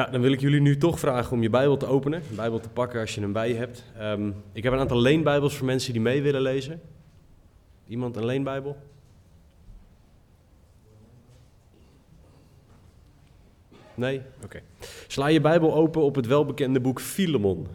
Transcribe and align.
Ja, 0.00 0.06
dan 0.06 0.20
wil 0.20 0.32
ik 0.32 0.40
jullie 0.40 0.60
nu 0.60 0.76
toch 0.76 0.98
vragen 0.98 1.32
om 1.32 1.42
je 1.42 1.50
Bijbel 1.50 1.76
te 1.76 1.86
openen, 1.86 2.22
een 2.30 2.36
Bijbel 2.36 2.60
te 2.60 2.68
pakken 2.68 3.00
als 3.00 3.14
je 3.14 3.20
hem 3.20 3.32
bij 3.32 3.48
je 3.48 3.54
hebt. 3.54 3.84
Ehm, 3.98 4.30
ik 4.52 4.62
heb 4.62 4.72
een 4.72 4.78
aantal 4.78 5.00
leenbijbels 5.00 5.56
voor 5.56 5.66
mensen 5.66 5.92
die 5.92 6.02
mee 6.02 6.22
willen 6.22 6.40
lezen. 6.40 6.80
Iemand 7.86 8.16
een 8.16 8.24
leenbijbel? 8.24 8.76
Nee? 13.94 14.20
Oké. 14.44 14.60
Sla 15.06 15.26
je 15.26 15.40
Bijbel 15.40 15.74
open 15.74 16.02
op 16.02 16.14
het 16.14 16.26
welbekende 16.26 16.80
boek 16.80 17.00
Filemon. 17.00 17.66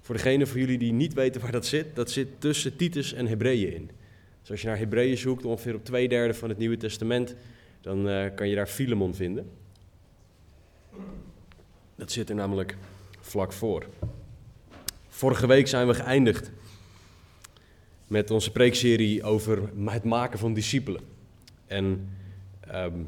Voor 0.00 0.14
degene 0.14 0.46
van 0.46 0.60
jullie 0.60 0.78
die 0.78 0.92
niet 0.92 1.14
weten 1.14 1.40
waar 1.40 1.52
dat 1.52 1.66
zit, 1.66 1.96
dat 1.96 2.10
zit 2.10 2.28
tussen 2.40 2.76
Titus 2.76 3.12
en 3.12 3.26
Hebreeën 3.26 3.74
in. 3.74 3.90
Dus 4.40 4.50
als 4.50 4.60
je 4.60 4.66
naar 4.66 4.78
Hebreeën 4.78 5.18
zoekt, 5.18 5.44
ongeveer 5.44 5.74
op 5.74 5.84
twee 5.84 6.08
derde 6.08 6.34
van 6.34 6.48
het 6.48 6.58
Nieuwe 6.58 6.76
Testament, 6.76 7.34
dan 7.80 8.08
eh, 8.08 8.34
kan 8.34 8.48
je 8.48 8.54
daar 8.54 8.66
Filemon 8.66 9.14
vinden. 9.14 9.60
Dat 11.94 12.12
zit 12.12 12.28
er 12.28 12.34
namelijk 12.34 12.76
vlak 13.20 13.52
voor. 13.52 13.86
Vorige 15.08 15.46
week 15.46 15.66
zijn 15.66 15.86
we 15.86 15.94
geëindigd 15.94 16.50
met 18.06 18.30
onze 18.30 18.52
preekserie 18.52 19.22
over 19.22 19.70
het 19.84 20.04
maken 20.04 20.38
van 20.38 20.54
discipelen. 20.54 21.00
En 21.66 22.08
ehm, 22.60 22.98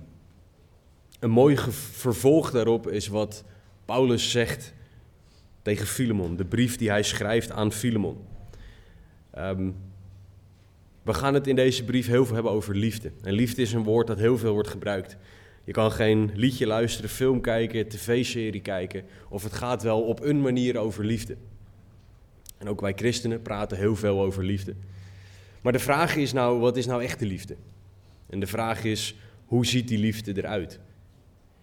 een 1.18 1.30
mooi 1.30 1.56
vervolg 1.70 2.50
daarop 2.50 2.88
is 2.88 3.08
wat 3.08 3.44
Paulus 3.84 4.30
zegt 4.30 4.74
tegen 5.62 5.86
Filemon, 5.86 6.36
de 6.36 6.44
brief 6.44 6.76
die 6.76 6.90
hij 6.90 7.02
schrijft 7.02 7.50
aan 7.50 7.72
Filemon. 7.72 8.26
Ehm, 9.30 9.70
we 11.02 11.14
gaan 11.14 11.34
het 11.34 11.46
in 11.46 11.56
deze 11.56 11.84
brief 11.84 12.06
heel 12.06 12.24
veel 12.24 12.34
hebben 12.34 12.52
over 12.52 12.76
liefde. 12.76 13.12
En 13.22 13.32
liefde 13.32 13.62
is 13.62 13.72
een 13.72 13.82
woord 13.82 14.06
dat 14.06 14.18
heel 14.18 14.38
veel 14.38 14.52
wordt 14.52 14.68
gebruikt. 14.68 15.16
Je 15.64 15.72
kan 15.72 15.92
geen 15.92 16.30
liedje 16.34 16.66
luisteren, 16.66 17.10
film 17.10 17.40
kijken, 17.40 17.88
tv-serie 17.88 18.60
kijken. 18.60 19.04
Of 19.28 19.42
het 19.42 19.52
gaat 19.52 19.82
wel 19.82 20.02
op 20.02 20.20
een 20.20 20.40
manier 20.40 20.76
over 20.76 21.04
liefde. 21.04 21.36
En 22.58 22.68
ook 22.68 22.80
wij 22.80 22.92
christenen 22.96 23.42
praten 23.42 23.78
heel 23.78 23.96
veel 23.96 24.20
over 24.20 24.44
liefde. 24.44 24.74
Maar 25.60 25.72
de 25.72 25.78
vraag 25.78 26.16
is 26.16 26.32
nou, 26.32 26.60
wat 26.60 26.76
is 26.76 26.86
nou 26.86 27.02
echte 27.02 27.26
liefde? 27.26 27.56
En 28.26 28.40
de 28.40 28.46
vraag 28.46 28.84
is, 28.84 29.14
hoe 29.44 29.66
ziet 29.66 29.88
die 29.88 29.98
liefde 29.98 30.36
eruit? 30.36 30.80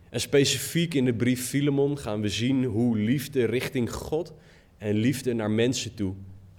En 0.10 0.22
specifiek 0.22 0.94
in 0.94 1.06
de 1.06 1.14
brief 1.14 1.48
Filemon 1.48 1.98
gaan 1.98 2.22
we 2.22 2.30
zien 2.30 2.64
hoe 2.64 2.98
liefde 2.98 3.46
richting 3.46 3.92
God 3.92 4.34
en 4.78 4.96
liefde 4.96 5.34
naar 5.34 5.52
mensen 5.52 5.94
toe 5.94 6.14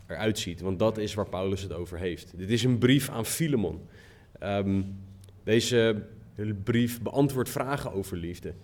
eruit 0.07 0.39
ziet. 0.39 0.61
Want 0.61 0.79
dat 0.79 0.99
is 0.99 1.15
waar 1.15 1.29
Paulus 1.29 1.63
het 1.63 1.73
over 1.73 1.99
heeft. 1.99 2.33
Dit 2.37 2.51
is 2.51 2.65
een 2.65 2.79
brief 2.79 3.09
aan 3.09 3.27
Filemon. 3.27 3.81
Um, 4.43 4.99
deze 5.45 6.03
de 6.35 6.55
brief 6.55 7.03
beantwoordt 7.03 7.51
vragen 7.51 7.93
over 7.93 8.17
liefde. 8.17 8.55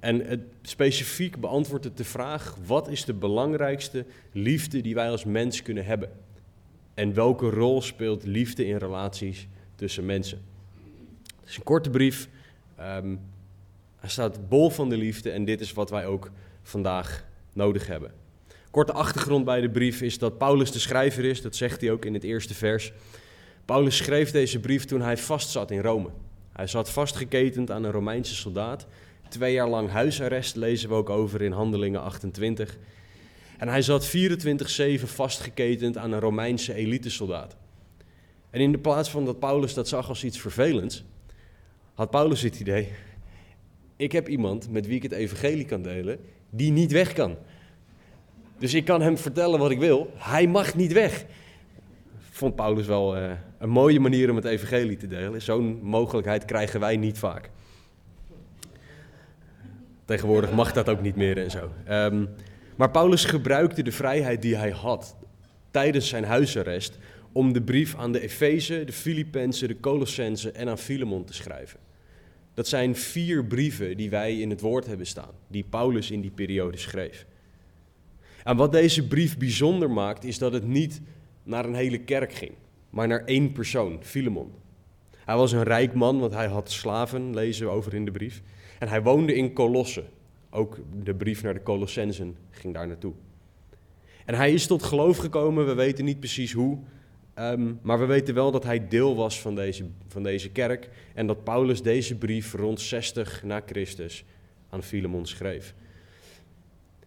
En 0.00 0.26
het, 0.26 0.40
specifiek 0.62 1.40
beantwoordt 1.40 1.84
het 1.84 1.96
de 1.96 2.04
vraag: 2.04 2.56
wat 2.66 2.88
is 2.88 3.04
de 3.04 3.14
belangrijkste 3.14 4.04
liefde 4.32 4.80
die 4.80 4.94
wij 4.94 5.10
als 5.10 5.24
mens 5.24 5.62
kunnen 5.62 5.84
hebben? 5.84 6.10
En 6.94 7.14
welke 7.14 7.50
rol 7.50 7.82
speelt 7.82 8.24
liefde 8.24 8.66
in 8.66 8.76
relaties 8.76 9.48
tussen 9.74 10.06
mensen? 10.06 10.40
Het 11.40 11.48
is 11.48 11.56
een 11.56 11.62
korte 11.62 11.90
brief. 11.90 12.28
Um, 12.80 13.20
hij 13.96 14.08
staat 14.08 14.48
bol 14.48 14.70
van 14.70 14.88
de 14.88 14.96
liefde 14.96 15.30
en 15.30 15.44
dit 15.44 15.60
is 15.60 15.72
wat 15.72 15.90
wij 15.90 16.06
ook 16.06 16.30
vandaag 16.62 17.26
nodig 17.52 17.86
hebben. 17.86 18.12
Korte 18.70 18.92
achtergrond 18.92 19.44
bij 19.44 19.60
de 19.60 19.70
brief 19.70 20.02
is 20.02 20.18
dat 20.18 20.38
Paulus 20.38 20.72
de 20.72 20.78
schrijver 20.78 21.24
is, 21.24 21.42
dat 21.42 21.56
zegt 21.56 21.80
hij 21.80 21.90
ook 21.90 22.04
in 22.04 22.14
het 22.14 22.24
eerste 22.24 22.54
vers. 22.54 22.92
Paulus 23.64 23.96
schreef 23.96 24.30
deze 24.30 24.60
brief 24.60 24.84
toen 24.84 25.00
hij 25.00 25.16
vastzat 25.16 25.70
in 25.70 25.80
Rome. 25.80 26.10
Hij 26.58 26.66
zat 26.66 26.90
vastgeketend 26.90 27.70
aan 27.70 27.84
een 27.84 27.90
Romeinse 27.90 28.34
soldaat. 28.34 28.86
Twee 29.28 29.52
jaar 29.52 29.68
lang 29.68 29.90
huisarrest 29.90 30.56
lezen 30.56 30.88
we 30.88 30.94
ook 30.94 31.10
over 31.10 31.42
in 31.42 31.52
Handelingen 31.52 32.02
28. 32.02 32.78
En 33.58 33.68
hij 33.68 33.82
zat 33.82 34.08
24-7 34.08 34.10
vastgeketend 35.04 35.96
aan 35.96 36.12
een 36.12 36.20
Romeinse 36.20 36.74
elitesoldaat. 36.74 37.56
En 38.50 38.60
in 38.60 38.72
de 38.72 38.78
plaats 38.78 39.10
van 39.10 39.24
dat 39.24 39.38
Paulus 39.38 39.74
dat 39.74 39.88
zag 39.88 40.08
als 40.08 40.24
iets 40.24 40.40
vervelends, 40.40 41.04
had 41.94 42.10
Paulus 42.10 42.42
het 42.42 42.60
idee: 42.60 42.88
ik 43.96 44.12
heb 44.12 44.28
iemand 44.28 44.70
met 44.70 44.86
wie 44.86 44.96
ik 44.96 45.02
het 45.02 45.12
evangelie 45.12 45.64
kan 45.64 45.82
delen, 45.82 46.18
die 46.50 46.72
niet 46.72 46.92
weg 46.92 47.12
kan. 47.12 47.36
Dus 48.58 48.74
ik 48.74 48.84
kan 48.84 49.00
hem 49.02 49.18
vertellen 49.18 49.58
wat 49.58 49.70
ik 49.70 49.78
wil, 49.78 50.10
hij 50.14 50.46
mag 50.46 50.74
niet 50.74 50.92
weg 50.92 51.24
vond 52.38 52.54
Paulus 52.54 52.86
wel 52.86 53.16
uh, 53.16 53.30
een 53.58 53.68
mooie 53.68 54.00
manier 54.00 54.30
om 54.30 54.36
het 54.36 54.44
evangelie 54.44 54.96
te 54.96 55.06
delen. 55.06 55.42
Zo'n 55.42 55.78
mogelijkheid 55.82 56.44
krijgen 56.44 56.80
wij 56.80 56.96
niet 56.96 57.18
vaak. 57.18 57.50
Tegenwoordig 60.04 60.52
mag 60.52 60.72
dat 60.72 60.88
ook 60.88 61.00
niet 61.00 61.16
meer 61.16 61.38
en 61.38 61.50
zo. 61.50 61.70
Um, 61.90 62.28
maar 62.76 62.90
Paulus 62.90 63.24
gebruikte 63.24 63.82
de 63.82 63.92
vrijheid 63.92 64.42
die 64.42 64.56
hij 64.56 64.70
had 64.70 65.16
tijdens 65.70 66.08
zijn 66.08 66.24
huisarrest 66.24 66.98
om 67.32 67.52
de 67.52 67.62
brief 67.62 67.96
aan 67.96 68.12
de 68.12 68.20
Efeze, 68.20 68.84
de 68.84 68.92
Filippenzen, 68.92 69.68
de 69.68 69.80
Colossensen 69.80 70.54
en 70.54 70.68
aan 70.68 70.78
Filemon 70.78 71.24
te 71.24 71.34
schrijven. 71.34 71.78
Dat 72.54 72.68
zijn 72.68 72.96
vier 72.96 73.44
brieven 73.44 73.96
die 73.96 74.10
wij 74.10 74.40
in 74.40 74.50
het 74.50 74.60
woord 74.60 74.86
hebben 74.86 75.06
staan, 75.06 75.34
die 75.48 75.64
Paulus 75.70 76.10
in 76.10 76.20
die 76.20 76.30
periode 76.30 76.76
schreef. 76.76 77.26
En 78.44 78.56
wat 78.56 78.72
deze 78.72 79.06
brief 79.06 79.38
bijzonder 79.38 79.90
maakt, 79.90 80.24
is 80.24 80.38
dat 80.38 80.52
het 80.52 80.66
niet 80.66 81.00
naar 81.48 81.64
een 81.64 81.74
hele 81.74 81.98
kerk 81.98 82.32
ging, 82.32 82.52
maar 82.90 83.08
naar 83.08 83.24
één 83.24 83.52
persoon, 83.52 83.98
Filemon. 84.02 84.52
Hij 85.24 85.36
was 85.36 85.52
een 85.52 85.62
rijk 85.62 85.94
man, 85.94 86.18
want 86.18 86.32
hij 86.32 86.46
had 86.46 86.70
slaven, 86.70 87.34
lezen 87.34 87.66
we 87.66 87.72
over 87.72 87.94
in 87.94 88.04
de 88.04 88.10
brief. 88.10 88.42
En 88.78 88.88
hij 88.88 89.02
woonde 89.02 89.34
in 89.34 89.52
Colosse. 89.52 90.04
Ook 90.50 90.78
de 91.02 91.14
brief 91.14 91.42
naar 91.42 91.54
de 91.54 91.62
Colossensen 91.62 92.36
ging 92.50 92.74
daar 92.74 92.86
naartoe. 92.86 93.12
En 94.24 94.34
hij 94.34 94.52
is 94.52 94.66
tot 94.66 94.82
geloof 94.82 95.16
gekomen, 95.16 95.66
we 95.66 95.74
weten 95.74 96.04
niet 96.04 96.18
precies 96.18 96.52
hoe, 96.52 96.78
ehm, 97.34 97.74
maar 97.82 97.98
we 97.98 98.06
weten 98.06 98.34
wel 98.34 98.50
dat 98.50 98.64
hij 98.64 98.88
deel 98.88 99.16
was 99.16 99.40
van 99.40 99.54
deze, 99.54 99.84
van 100.08 100.22
deze 100.22 100.50
kerk 100.50 100.88
en 101.14 101.26
dat 101.26 101.44
Paulus 101.44 101.82
deze 101.82 102.14
brief 102.14 102.54
rond 102.54 102.80
60 102.80 103.42
na 103.42 103.62
Christus 103.66 104.24
aan 104.70 104.82
Filemon 104.82 105.26
schreef. 105.26 105.74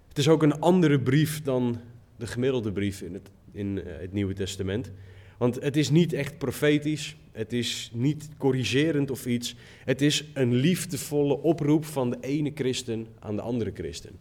Het 0.08 0.18
is 0.18 0.28
ook 0.28 0.44
een 0.44 0.60
andere 0.60 1.00
brief 1.00 1.42
dan 1.42 1.80
de 2.18 2.28
gemiddelde 2.28 2.72
brief 2.72 3.02
in 3.02 3.14
het 3.14 3.30
in 3.52 3.84
eh, 3.84 4.00
het 4.00 4.14
Nieuwe 4.14 4.34
Testament. 4.34 4.92
Want 5.38 5.62
het 5.62 5.78
is 5.78 5.90
niet 5.90 6.14
echt 6.14 6.38
profetisch, 6.38 7.16
het 7.32 7.54
is 7.54 7.92
niet 7.94 8.30
corrigerend 8.38 9.12
of 9.12 9.26
iets. 9.26 9.56
Het 9.86 10.02
is 10.02 10.26
een 10.34 10.54
liefdevolle 10.54 11.42
oproep 11.42 11.86
van 11.86 12.10
de 12.10 12.18
ene 12.22 12.52
christen 12.56 13.08
aan 13.20 13.36
de 13.36 13.42
andere 13.42 13.72
christen. 13.74 14.20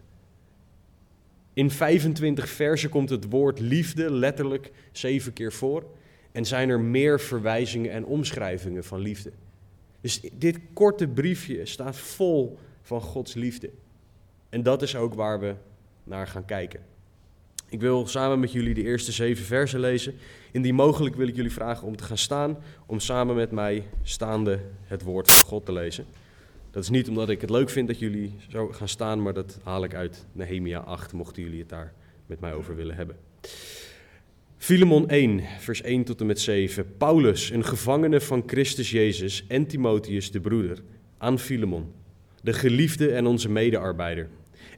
In 1.52 1.70
25 1.70 2.48
versen 2.48 2.91
komt 2.91 3.10
het 3.10 3.30
woord 3.30 3.60
liefde 3.60 4.12
letterlijk 4.12 4.72
zeven 4.92 5.32
keer 5.32 5.52
voor. 5.52 5.84
En 6.32 6.44
zijn 6.44 6.68
er 6.68 6.80
meer 6.80 7.20
verwijzingen 7.20 7.91
en 7.91 8.04
omschrijvingen 8.04 8.84
van 8.84 9.00
liefde. 9.00 9.32
Dus 10.00 10.20
dit 10.32 10.58
korte 10.72 11.08
briefje 11.08 11.66
staat 11.66 11.97
vol 11.97 12.58
van 12.82 13.00
Gods 13.00 13.34
liefde. 13.34 13.70
En 14.48 14.62
dat 14.62 14.82
is 14.82 14.97
ook 14.97 15.15
waar 15.15 15.41
we 15.41 15.54
naar 16.04 16.27
gaan 16.27 16.44
kijken. 16.44 16.80
Ik 17.70 17.80
wil 17.80 18.06
samen 18.06 18.40
met 18.40 18.52
jullie 18.52 18.74
de 18.74 18.82
eerste 18.82 19.12
zeven 19.12 19.44
versen 19.44 19.80
lezen. 19.80 20.14
Indien 20.50 20.74
mogelijk 20.74 21.16
wil 21.16 21.28
ik 21.28 21.36
jullie 21.36 21.52
vragen 21.52 21.86
om 21.86 21.96
te 21.96 22.04
gaan 22.04 22.18
staan, 22.18 22.58
om 22.86 23.00
samen 23.00 23.34
met 23.34 23.50
mij 23.50 23.84
staande 24.02 24.60
het 24.84 25.02
woord 25.02 25.30
van 25.30 25.48
God 25.48 25.64
te 25.64 25.72
lezen. 25.72 26.04
Dat 26.70 26.82
is 26.82 26.88
niet 26.88 27.08
omdat 27.08 27.28
ik 27.28 27.40
het 27.40 27.50
leuk 27.50 27.70
vind 27.70 27.88
dat 27.88 27.98
jullie 27.98 28.34
zo 28.48 28.68
gaan 28.68 28.88
staan, 28.88 29.22
maar 29.22 29.32
dat 29.32 29.58
haal 29.62 29.84
ik 29.84 29.94
uit 29.94 30.26
Nehemia 30.32 30.78
8, 30.78 31.12
mochten 31.12 31.42
jullie 31.42 31.58
het 31.58 31.68
daar 31.68 31.92
met 32.26 32.40
mij 32.40 32.54
over 32.54 32.76
willen 32.76 32.96
hebben. 32.96 33.16
Filemon 34.56 35.08
1, 35.08 35.42
vers 35.58 35.82
1 35.82 36.04
tot 36.04 36.20
en 36.20 36.26
met 36.26 36.40
7. 36.40 36.96
Paulus, 36.96 37.50
een 37.50 37.64
gevangene 37.64 38.20
van 38.20 38.42
Christus 38.46 38.90
Jezus 38.90 39.44
en 39.48 39.66
Timotheus, 39.66 40.30
de 40.30 40.40
broeder, 40.40 40.82
aan 41.18 41.38
Filemon, 41.38 41.92
de 42.42 42.52
geliefde 42.52 43.10
en 43.12 43.26
onze 43.26 43.48
medearbeider 43.48 44.28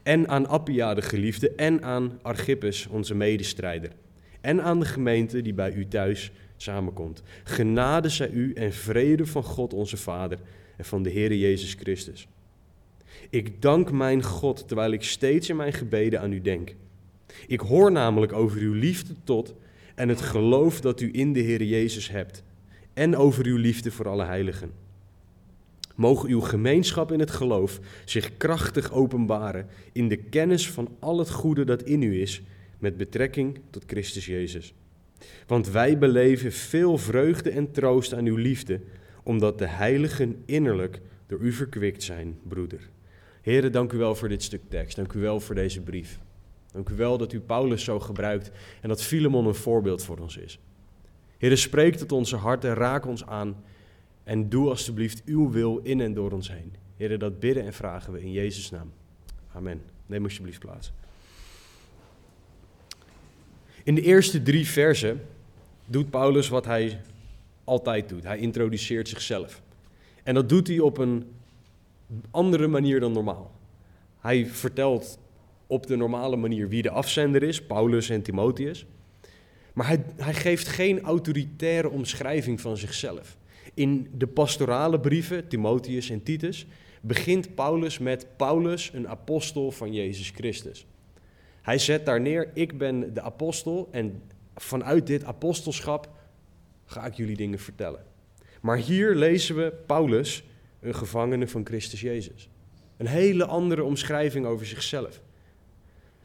en 0.03 0.27
aan 0.27 0.47
Appia 0.47 0.93
de 0.93 1.01
geliefde 1.01 1.49
en 1.49 1.83
aan 1.83 2.19
Archippus 2.21 2.87
onze 2.87 3.15
medestrijder 3.15 3.91
en 4.41 4.63
aan 4.63 4.79
de 4.79 4.85
gemeente 4.85 5.41
die 5.41 5.53
bij 5.53 5.73
u 5.73 5.87
thuis 5.87 6.31
samenkomt. 6.57 7.23
Genade 7.43 8.09
zij 8.09 8.29
u 8.29 8.53
en 8.53 8.73
vrede 8.73 9.25
van 9.25 9.43
God 9.43 9.73
onze 9.73 9.97
Vader 9.97 10.39
en 10.77 10.85
van 10.85 11.03
de 11.03 11.09
Heer 11.09 11.33
Jezus 11.33 11.73
Christus. 11.73 12.27
Ik 13.29 13.61
dank 13.61 13.91
mijn 13.91 14.23
God 14.23 14.67
terwijl 14.67 14.91
ik 14.91 15.03
steeds 15.03 15.49
in 15.49 15.55
mijn 15.55 15.73
gebeden 15.73 16.21
aan 16.21 16.31
u 16.31 16.41
denk. 16.41 16.75
Ik 17.47 17.59
hoor 17.59 17.91
namelijk 17.91 18.33
over 18.33 18.59
uw 18.59 18.73
liefde 18.73 19.13
tot 19.23 19.53
en 19.95 20.09
het 20.09 20.21
geloof 20.21 20.81
dat 20.81 21.01
u 21.01 21.09
in 21.11 21.33
de 21.33 21.39
Heer 21.39 21.63
Jezus 21.63 22.09
hebt 22.09 22.43
en 22.93 23.15
over 23.15 23.45
uw 23.45 23.57
liefde 23.57 23.91
voor 23.91 24.07
alle 24.07 24.25
heiligen. 24.25 24.82
Mogen 25.95 26.29
uw 26.29 26.41
gemeenschap 26.41 27.11
in 27.11 27.19
het 27.19 27.31
geloof 27.31 27.79
zich 28.05 28.37
krachtig 28.37 28.91
openbaren 28.91 29.67
in 29.91 30.07
de 30.07 30.17
kennis 30.17 30.69
van 30.71 30.89
al 30.99 31.19
het 31.19 31.29
goede 31.29 31.63
dat 31.63 31.83
in 31.83 32.01
u 32.01 32.21
is 32.21 32.41
met 32.79 32.97
betrekking 32.97 33.59
tot 33.69 33.83
Christus 33.87 34.25
Jezus. 34.25 34.73
Want 35.47 35.69
wij 35.69 35.97
beleven 35.97 36.51
veel 36.51 36.97
vreugde 36.97 37.49
en 37.49 37.71
troost 37.71 38.13
aan 38.13 38.25
uw 38.25 38.35
liefde, 38.35 38.81
omdat 39.23 39.57
de 39.57 39.67
heiligen 39.67 40.43
innerlijk 40.45 41.01
door 41.27 41.39
u 41.39 41.51
verkwikt 41.51 42.03
zijn, 42.03 42.37
broeder. 42.47 42.89
Heren, 43.41 43.71
dank 43.71 43.91
u 43.91 43.97
wel 43.97 44.15
voor 44.15 44.29
dit 44.29 44.43
stuk 44.43 44.61
tekst. 44.69 44.95
Dank 44.95 45.13
u 45.13 45.19
wel 45.19 45.39
voor 45.39 45.55
deze 45.55 45.81
brief. 45.81 46.19
Dank 46.71 46.89
u 46.89 46.95
wel 46.95 47.17
dat 47.17 47.33
u 47.33 47.39
Paulus 47.39 47.83
zo 47.83 47.99
gebruikt 47.99 48.51
en 48.81 48.89
dat 48.89 49.03
Filemon 49.03 49.45
een 49.45 49.55
voorbeeld 49.55 50.03
voor 50.03 50.17
ons 50.17 50.37
is. 50.37 50.59
Heren, 51.37 51.57
spreek 51.57 51.95
tot 51.95 52.11
onze 52.11 52.35
harten, 52.35 52.73
raak 52.73 53.05
ons 53.05 53.25
aan 53.25 53.63
en 54.23 54.49
doe 54.49 54.69
alstublieft 54.69 55.21
uw 55.25 55.49
wil 55.49 55.79
in 55.83 56.01
en 56.01 56.13
door 56.13 56.31
ons 56.31 56.51
heen. 56.51 56.73
Heren, 56.97 57.19
dat 57.19 57.39
bidden 57.39 57.65
en 57.65 57.73
vragen 57.73 58.13
we 58.13 58.21
in 58.21 58.31
Jezus' 58.31 58.69
naam. 58.69 58.91
Amen. 59.53 59.81
Neem 60.05 60.23
alsjeblieft 60.23 60.59
plaats. 60.59 60.91
In 63.83 63.95
de 63.95 64.01
eerste 64.01 64.43
drie 64.43 64.67
versen 64.67 65.21
doet 65.85 66.09
Paulus 66.09 66.49
wat 66.49 66.65
hij 66.65 67.01
altijd 67.63 68.09
doet. 68.09 68.23
Hij 68.23 68.37
introduceert 68.37 69.07
zichzelf. 69.07 69.61
En 70.23 70.33
dat 70.33 70.49
doet 70.49 70.67
hij 70.67 70.79
op 70.79 70.97
een 70.97 71.25
andere 72.31 72.67
manier 72.67 72.99
dan 72.99 73.11
normaal. 73.11 73.51
Hij 74.19 74.45
vertelt 74.45 75.19
op 75.67 75.87
de 75.87 75.95
normale 75.95 76.35
manier 76.35 76.69
wie 76.69 76.81
de 76.81 76.89
afzender 76.89 77.43
is, 77.43 77.61
Paulus 77.61 78.09
en 78.09 78.21
Timotheus. 78.21 78.85
Maar 79.73 79.87
hij, 79.87 80.03
hij 80.15 80.33
geeft 80.33 80.67
geen 80.67 81.01
autoritaire 81.01 81.89
omschrijving 81.89 82.61
van 82.61 82.77
zichzelf. 82.77 83.37
In 83.73 84.07
de 84.17 84.27
pastorale 84.27 84.99
brieven, 84.99 85.47
Timotheus 85.47 86.09
en 86.09 86.23
Titus, 86.23 86.67
begint 87.01 87.55
Paulus 87.55 87.99
met 87.99 88.27
Paulus, 88.37 88.91
een 88.93 89.07
apostel 89.07 89.71
van 89.71 89.93
Jezus 89.93 90.29
Christus. 90.29 90.85
Hij 91.61 91.77
zet 91.77 92.05
daar 92.05 92.21
neer, 92.21 92.51
ik 92.53 92.77
ben 92.77 93.13
de 93.13 93.21
apostel 93.21 93.87
en 93.91 94.21
vanuit 94.55 95.07
dit 95.07 95.23
apostelschap 95.23 96.09
ga 96.85 97.05
ik 97.05 97.13
jullie 97.13 97.35
dingen 97.35 97.59
vertellen. 97.59 98.05
Maar 98.61 98.77
hier 98.77 99.15
lezen 99.15 99.55
we 99.55 99.73
Paulus, 99.85 100.43
een 100.79 100.95
gevangene 100.95 101.47
van 101.47 101.65
Christus 101.65 102.01
Jezus. 102.01 102.49
Een 102.97 103.07
hele 103.07 103.45
andere 103.45 103.83
omschrijving 103.83 104.45
over 104.45 104.65
zichzelf. 104.65 105.21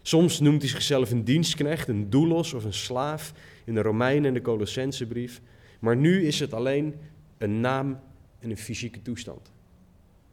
Soms 0.02 0.40
noemt 0.40 0.62
hij 0.62 0.70
zichzelf 0.70 1.10
een 1.10 1.24
dienstknecht, 1.24 1.88
een 1.88 2.10
doulos 2.10 2.52
of 2.52 2.64
een 2.64 2.74
slaaf 2.74 3.32
in 3.64 3.74
de 3.74 3.82
Romeinen 3.82 4.24
en 4.24 4.34
de 4.34 4.42
Colossensebrief. 4.42 5.40
Maar 5.80 5.96
nu 5.96 6.26
is 6.26 6.40
het 6.40 6.54
alleen 6.54 6.94
een 7.38 7.60
naam 7.60 8.00
en 8.38 8.50
een 8.50 8.58
fysieke 8.58 9.02
toestand. 9.02 9.52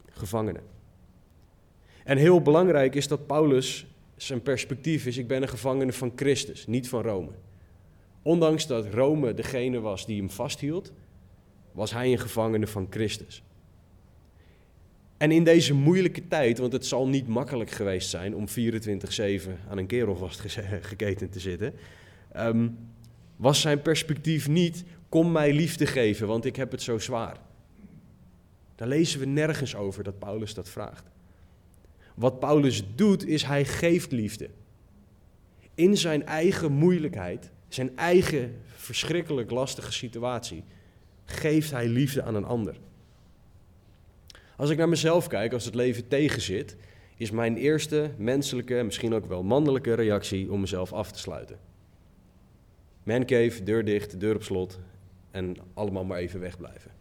Gevangene. 0.10 0.60
En 2.04 2.18
heel 2.18 2.42
belangrijk 2.42 2.96
is 2.96 3.08
dat 3.08 3.28
Paulus 3.28 3.88
zijn 4.16 4.42
perspectief 4.42 5.06
is, 5.06 5.18
ik 5.18 5.28
ben 5.28 5.42
een 5.42 5.48
gevangene 5.48 5.94
van 5.94 6.12
Christus, 6.16 6.68
niet 6.68 6.90
van 6.90 7.02
Rome. 7.02 7.32
Ondanks 8.22 8.68
dat 8.68 8.94
Rome 8.94 9.34
degene 9.34 9.80
was 9.80 10.06
die 10.06 10.18
hem 10.18 10.30
vasthield, 10.30 10.94
was 11.72 11.92
hij 11.92 12.12
een 12.12 12.20
gevangene 12.20 12.68
van 12.68 12.88
Christus. 12.90 13.44
En 15.18 15.32
in 15.32 15.44
deze 15.44 15.74
moeilijke 15.74 16.28
tijd, 16.28 16.58
want 16.58 16.74
het 16.74 16.86
zal 16.86 17.08
niet 17.08 17.28
makkelijk 17.28 17.72
geweest 17.72 18.10
zijn 18.10 18.36
om 18.36 18.48
24-7 18.48 18.52
aan 19.70 19.78
een 19.78 19.86
kerel 19.86 20.16
vastgeketend 20.16 21.32
te 21.34 21.40
zitten, 21.40 21.74
ehm, 22.32 22.68
was 23.36 23.62
zijn 23.62 23.82
perspectief 23.82 24.48
niet, 24.48 24.84
kom 25.16 25.32
mij 25.32 25.54
liefde 25.54 25.86
geven, 25.86 26.28
want 26.28 26.46
ik 26.46 26.56
heb 26.56 26.72
het 26.72 26.82
zo 26.82 26.98
zwaar. 26.98 27.38
Daar 28.76 28.88
lezen 28.88 29.20
we 29.20 29.26
nergens 29.26 29.76
over 29.76 30.04
dat 30.04 30.20
Paulus 30.20 30.54
dat 30.54 30.70
vraagt. 30.70 31.06
Wat 32.16 32.40
Paulus 32.40 32.84
doet, 32.96 33.28
is 33.28 33.44
hij 33.44 33.66
geeft 33.66 34.12
liefde. 34.12 34.50
In 35.76 35.98
zijn 35.98 36.26
eigen 36.26 36.72
moeilijkheid, 36.72 37.52
zijn 37.68 37.98
eigen 37.98 38.62
verschrikkelijk 38.76 39.52
lastige 39.52 39.92
situatie, 39.92 40.64
geeft 41.26 41.72
hij 41.72 41.88
liefde 41.88 42.24
aan 42.24 42.36
een 42.36 42.46
ander. 42.46 42.76
Als 44.58 44.70
ik 44.70 44.78
naar 44.78 44.90
mezelf 44.90 45.28
kijk, 45.28 45.54
als 45.54 45.66
het 45.66 45.76
leven 45.76 46.08
tegenzit, 46.08 46.76
is 47.18 47.32
mijn 47.32 47.58
eerste 47.58 48.12
menselijke, 48.18 48.84
misschien 48.84 49.14
ook 49.14 49.26
wel 49.26 49.44
mannelijke 49.44 49.94
reactie 49.94 50.52
om 50.52 50.60
mezelf 50.60 50.94
af 50.94 51.12
te 51.12 51.20
sluiten. 51.20 51.60
Mancave, 53.04 53.64
deur 53.64 53.86
dicht, 53.86 54.20
deur 54.20 54.36
op 54.36 54.44
slot 54.44 54.80
en 55.36 55.56
allemaal 55.74 56.06
maar 56.06 56.18
even 56.18 56.40
wegblijven. 56.40 56.92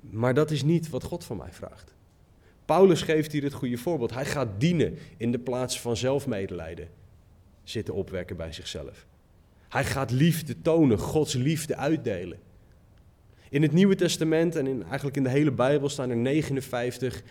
Maar 0.00 0.34
dat 0.34 0.50
is 0.50 0.62
niet 0.62 0.90
wat 0.90 1.04
God 1.04 1.24
van 1.24 1.36
mij 1.36 1.52
vraagt. 1.52 1.94
Paulus 2.64 3.02
geeft 3.02 3.32
hier 3.32 3.42
het 3.42 3.52
goede 3.52 3.76
voorbeeld. 3.76 4.14
Hij 4.14 4.26
gaat 4.26 4.48
dienen 4.60 4.98
in 5.16 5.32
de 5.32 5.38
plaats 5.38 5.80
van 5.80 5.96
zelfmedelijden 5.96 6.88
zitten 7.62 7.94
opwekken 7.94 8.36
bij 8.36 8.52
zichzelf. 8.52 9.06
Hij 9.68 9.84
gaat 9.84 10.10
liefde 10.10 10.60
tonen, 10.62 10.98
Gods 10.98 11.34
liefde 11.34 11.76
uitdelen. 11.76 12.38
In 13.48 13.62
het 13.62 13.72
Nieuwe 13.72 13.94
Testament 13.94 14.56
en 14.56 14.66
in, 14.66 14.82
eigenlijk 14.82 15.16
in 15.16 15.22
de 15.22 15.28
hele 15.30 15.52
Bijbel 15.52 15.88
staan 15.88 16.10
er 16.10 16.16
59 16.16 17.22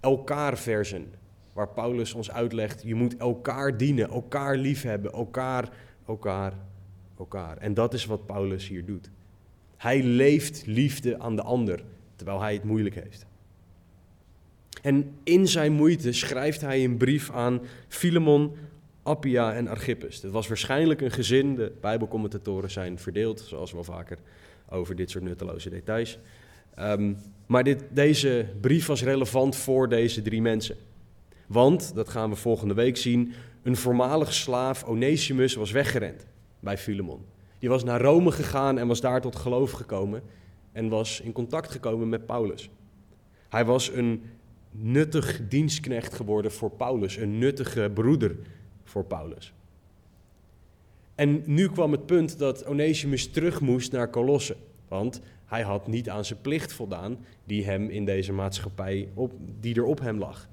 elkaar-versen. 0.00 1.12
Waar 1.52 1.68
Paulus 1.68 2.14
ons 2.14 2.30
uitlegt, 2.30 2.82
je 2.82 2.94
moet 2.94 3.16
elkaar 3.16 3.76
dienen, 3.76 4.08
elkaar 4.08 4.56
liefhebben, 4.56 5.12
elkaar, 5.12 5.68
elkaar, 6.06 6.52
elkaar. 7.18 7.56
En 7.56 7.74
dat 7.74 7.94
is 7.94 8.04
wat 8.04 8.26
Paulus 8.26 8.68
hier 8.68 8.84
doet. 8.84 9.10
Hij 9.78 10.02
leeft 10.02 10.62
liefde 10.66 11.18
aan 11.18 11.36
de 11.36 11.42
ander, 11.42 11.82
terwijl 12.16 12.40
hij 12.40 12.52
het 12.52 12.64
moeilijk 12.64 12.94
heeft. 12.94 13.26
En 14.82 15.14
in 15.22 15.48
zijn 15.48 15.72
moeite 15.72 16.12
schrijft 16.12 16.60
hij 16.60 16.84
een 16.84 16.96
brief 16.96 17.30
aan 17.30 17.60
Filemon, 17.88 18.56
Appia 19.02 19.54
en 19.54 19.68
Archippus. 19.68 20.20
Dat 20.20 20.32
was 20.32 20.48
waarschijnlijk 20.48 21.00
een 21.00 21.10
gezin, 21.10 21.54
de 21.54 21.72
Bijbelcommentatoren 21.80 22.70
zijn 22.70 22.98
verdeeld, 22.98 23.40
zoals 23.40 23.72
wel 23.72 23.84
vaker 23.84 24.18
over 24.68 24.96
dit 24.96 25.10
soort 25.10 25.24
nutteloze 25.24 25.70
details. 25.70 26.18
Um, 26.78 27.16
maar 27.46 27.64
dit, 27.64 27.84
deze 27.90 28.46
brief 28.60 28.86
was 28.86 29.02
relevant 29.02 29.56
voor 29.56 29.88
deze 29.88 30.22
drie 30.22 30.42
mensen. 30.42 30.76
Want, 31.46 31.94
dat 31.94 32.08
gaan 32.08 32.30
we 32.30 32.36
volgende 32.36 32.74
week 32.74 32.96
zien, 32.96 33.32
een 33.62 33.76
voormalig 33.76 34.34
slaaf, 34.34 34.84
Onesimus, 34.84 35.54
was 35.54 35.70
weggerend 35.70 36.26
bij 36.60 36.78
Filemon. 36.78 37.24
Die 37.58 37.68
was 37.68 37.84
naar 37.84 38.00
Rome 38.00 38.30
gegaan 38.32 38.78
en 38.78 38.86
was 38.86 39.00
daar 39.00 39.20
tot 39.20 39.36
geloof 39.36 39.70
gekomen 39.70 40.22
en 40.72 40.88
was 40.88 41.20
in 41.20 41.32
contact 41.32 41.70
gekomen 41.70 42.08
met 42.08 42.26
Paulus. 42.26 42.70
Hij 43.48 43.64
was 43.64 43.92
een 43.92 44.22
nuttig 44.70 45.48
dienstknecht 45.48 46.14
geworden 46.14 46.52
voor 46.52 46.70
Paulus, 46.70 47.16
een 47.16 47.38
nuttige 47.38 47.90
broeder 47.94 48.36
voor 48.84 49.04
Paulus. 49.04 49.52
En 51.14 51.42
nu 51.46 51.68
kwam 51.68 51.92
het 51.92 52.06
punt 52.06 52.38
dat 52.38 52.64
Onesimus 52.64 53.30
terug 53.30 53.60
moest 53.60 53.92
naar 53.92 54.10
Colosse, 54.10 54.56
want 54.88 55.20
hij 55.44 55.62
had 55.62 55.86
niet 55.86 56.08
aan 56.08 56.24
zijn 56.24 56.40
plicht 56.40 56.72
voldaan 56.72 57.18
die 57.44 57.64
hem 57.64 57.88
in 57.88 58.04
deze 58.04 58.32
maatschappij 58.32 59.08
op, 59.14 59.32
die 59.60 59.74
er 59.74 59.84
op 59.84 60.00
hem 60.00 60.18
lag. 60.18 60.48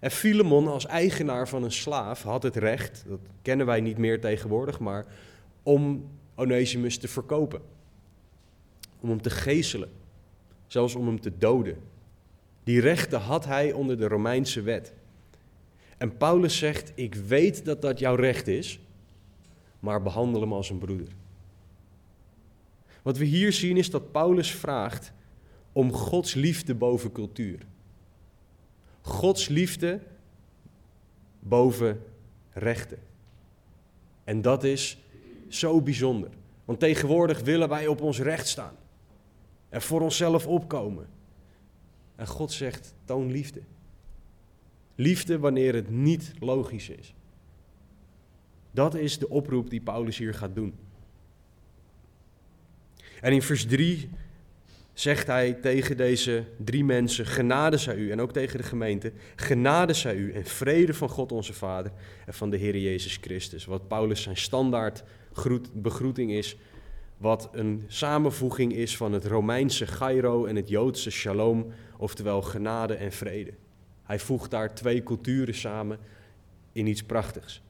En 0.00 0.10
Filemon 0.10 0.68
als 0.68 0.86
eigenaar 0.86 1.48
van 1.48 1.62
een 1.62 1.72
slaaf 1.72 2.22
had 2.22 2.42
het 2.42 2.56
recht, 2.56 3.04
dat 3.08 3.20
kennen 3.42 3.66
wij 3.66 3.80
niet 3.80 3.98
meer 3.98 4.20
tegenwoordig, 4.20 4.78
maar 4.78 5.06
om 5.62 6.04
Onesimus 6.40 6.98
te 6.98 7.08
verkopen. 7.08 7.60
Om 9.00 9.08
hem 9.08 9.22
te 9.22 9.30
geeselen, 9.30 9.90
zelfs 10.66 10.94
om 10.94 11.06
hem 11.06 11.20
te 11.20 11.38
doden. 11.38 11.76
Die 12.64 12.80
rechten 12.80 13.20
had 13.20 13.44
hij 13.44 13.72
onder 13.72 13.98
de 13.98 14.08
Romeinse 14.08 14.62
wet. 14.62 14.92
En 15.98 16.16
Paulus 16.16 16.58
zegt: 16.58 16.92
Ik 16.94 17.14
weet 17.14 17.64
dat 17.64 17.82
dat 17.82 17.98
jouw 17.98 18.14
recht 18.14 18.46
is, 18.46 18.80
maar 19.80 20.02
behandel 20.02 20.40
hem 20.40 20.52
als 20.52 20.70
een 20.70 20.78
broeder. 20.78 21.08
Wat 23.02 23.18
we 23.18 23.24
hier 23.24 23.52
zien 23.52 23.76
is 23.76 23.90
dat 23.90 24.12
Paulus 24.12 24.52
vraagt 24.54 25.12
om 25.72 25.92
Gods 25.92 26.34
liefde 26.34 26.74
boven 26.74 27.12
cultuur. 27.12 27.58
Gods 29.00 29.48
liefde 29.48 30.00
boven 31.38 32.02
rechten. 32.52 32.98
En 34.24 34.42
dat 34.42 34.64
is 34.64 34.98
zo 35.54 35.82
bijzonder. 35.82 36.30
Want 36.64 36.78
tegenwoordig 36.78 37.40
willen 37.40 37.68
wij 37.68 37.86
op 37.86 38.00
ons 38.00 38.18
recht 38.18 38.48
staan 38.48 38.74
en 39.68 39.82
voor 39.82 40.00
onszelf 40.00 40.46
opkomen. 40.46 41.08
En 42.16 42.26
God 42.26 42.52
zegt: 42.52 42.94
toon 43.04 43.30
liefde. 43.30 43.60
Liefde 44.94 45.38
wanneer 45.38 45.74
het 45.74 45.90
niet 45.90 46.32
logisch 46.38 46.88
is. 46.88 47.14
Dat 48.70 48.94
is 48.94 49.18
de 49.18 49.28
oproep 49.28 49.70
die 49.70 49.80
Paulus 49.80 50.18
hier 50.18 50.34
gaat 50.34 50.54
doen. 50.54 50.74
En 53.20 53.32
in 53.32 53.42
vers 53.42 53.66
3 53.66 54.10
zegt 55.00 55.26
hij 55.26 55.52
tegen 55.52 55.96
deze 55.96 56.44
drie 56.56 56.84
mensen: 56.84 57.26
Genade 57.26 57.76
zij 57.76 57.96
u, 57.96 58.10
en 58.10 58.20
ook 58.20 58.32
tegen 58.32 58.58
de 58.58 58.64
gemeente: 58.64 59.12
Genade 59.36 59.92
zij 59.92 60.14
u 60.14 60.32
en 60.32 60.44
vrede 60.44 60.94
van 60.94 61.08
God 61.08 61.32
onze 61.32 61.52
Vader 61.52 61.92
en 62.26 62.34
van 62.34 62.50
de 62.50 62.56
Heer 62.56 62.76
Jezus 62.76 63.18
Christus. 63.20 63.64
Wat 63.64 63.88
Paulus 63.88 64.22
zijn 64.22 64.36
standaard 64.36 65.04
begroeting 65.72 66.30
is, 66.30 66.56
wat 67.16 67.48
een 67.52 67.84
samenvoeging 67.86 68.72
is 68.72 68.96
van 68.96 69.12
het 69.12 69.24
Romeinse 69.24 69.86
Gairo 69.86 70.44
en 70.44 70.56
het 70.56 70.68
Joodse 70.68 71.10
Shalom, 71.10 71.72
oftewel 71.96 72.42
genade 72.42 72.94
en 72.94 73.12
vrede. 73.12 73.52
Hij 74.02 74.18
voegt 74.18 74.50
daar 74.50 74.74
twee 74.74 75.02
culturen 75.02 75.54
samen 75.54 75.98
in 76.72 76.86
iets 76.86 77.02
prachtigs. 77.02 77.62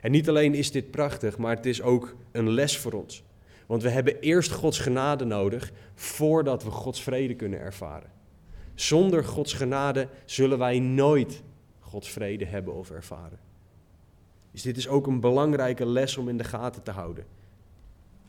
En 0.00 0.10
niet 0.10 0.28
alleen 0.28 0.54
is 0.54 0.70
dit 0.70 0.90
prachtig, 0.90 1.38
maar 1.38 1.56
het 1.56 1.66
is 1.66 1.82
ook 1.82 2.16
een 2.32 2.50
les 2.50 2.78
voor 2.78 2.92
ons. 2.92 3.26
Want 3.68 3.82
we 3.82 3.88
hebben 3.88 4.20
eerst 4.20 4.50
Gods 4.50 4.78
genade 4.78 5.24
nodig 5.24 5.72
voordat 5.94 6.64
we 6.64 6.70
Gods 6.70 7.02
vrede 7.02 7.34
kunnen 7.34 7.60
ervaren. 7.60 8.10
Zonder 8.74 9.24
Gods 9.24 9.52
genade 9.52 10.08
zullen 10.24 10.58
wij 10.58 10.78
nooit 10.78 11.42
Gods 11.80 12.10
vrede 12.10 12.44
hebben 12.44 12.74
of 12.74 12.90
ervaren. 12.90 13.38
Dus 14.50 14.62
dit 14.62 14.76
is 14.76 14.88
ook 14.88 15.06
een 15.06 15.20
belangrijke 15.20 15.86
les 15.86 16.16
om 16.16 16.28
in 16.28 16.36
de 16.36 16.44
gaten 16.44 16.82
te 16.82 16.90
houden. 16.90 17.24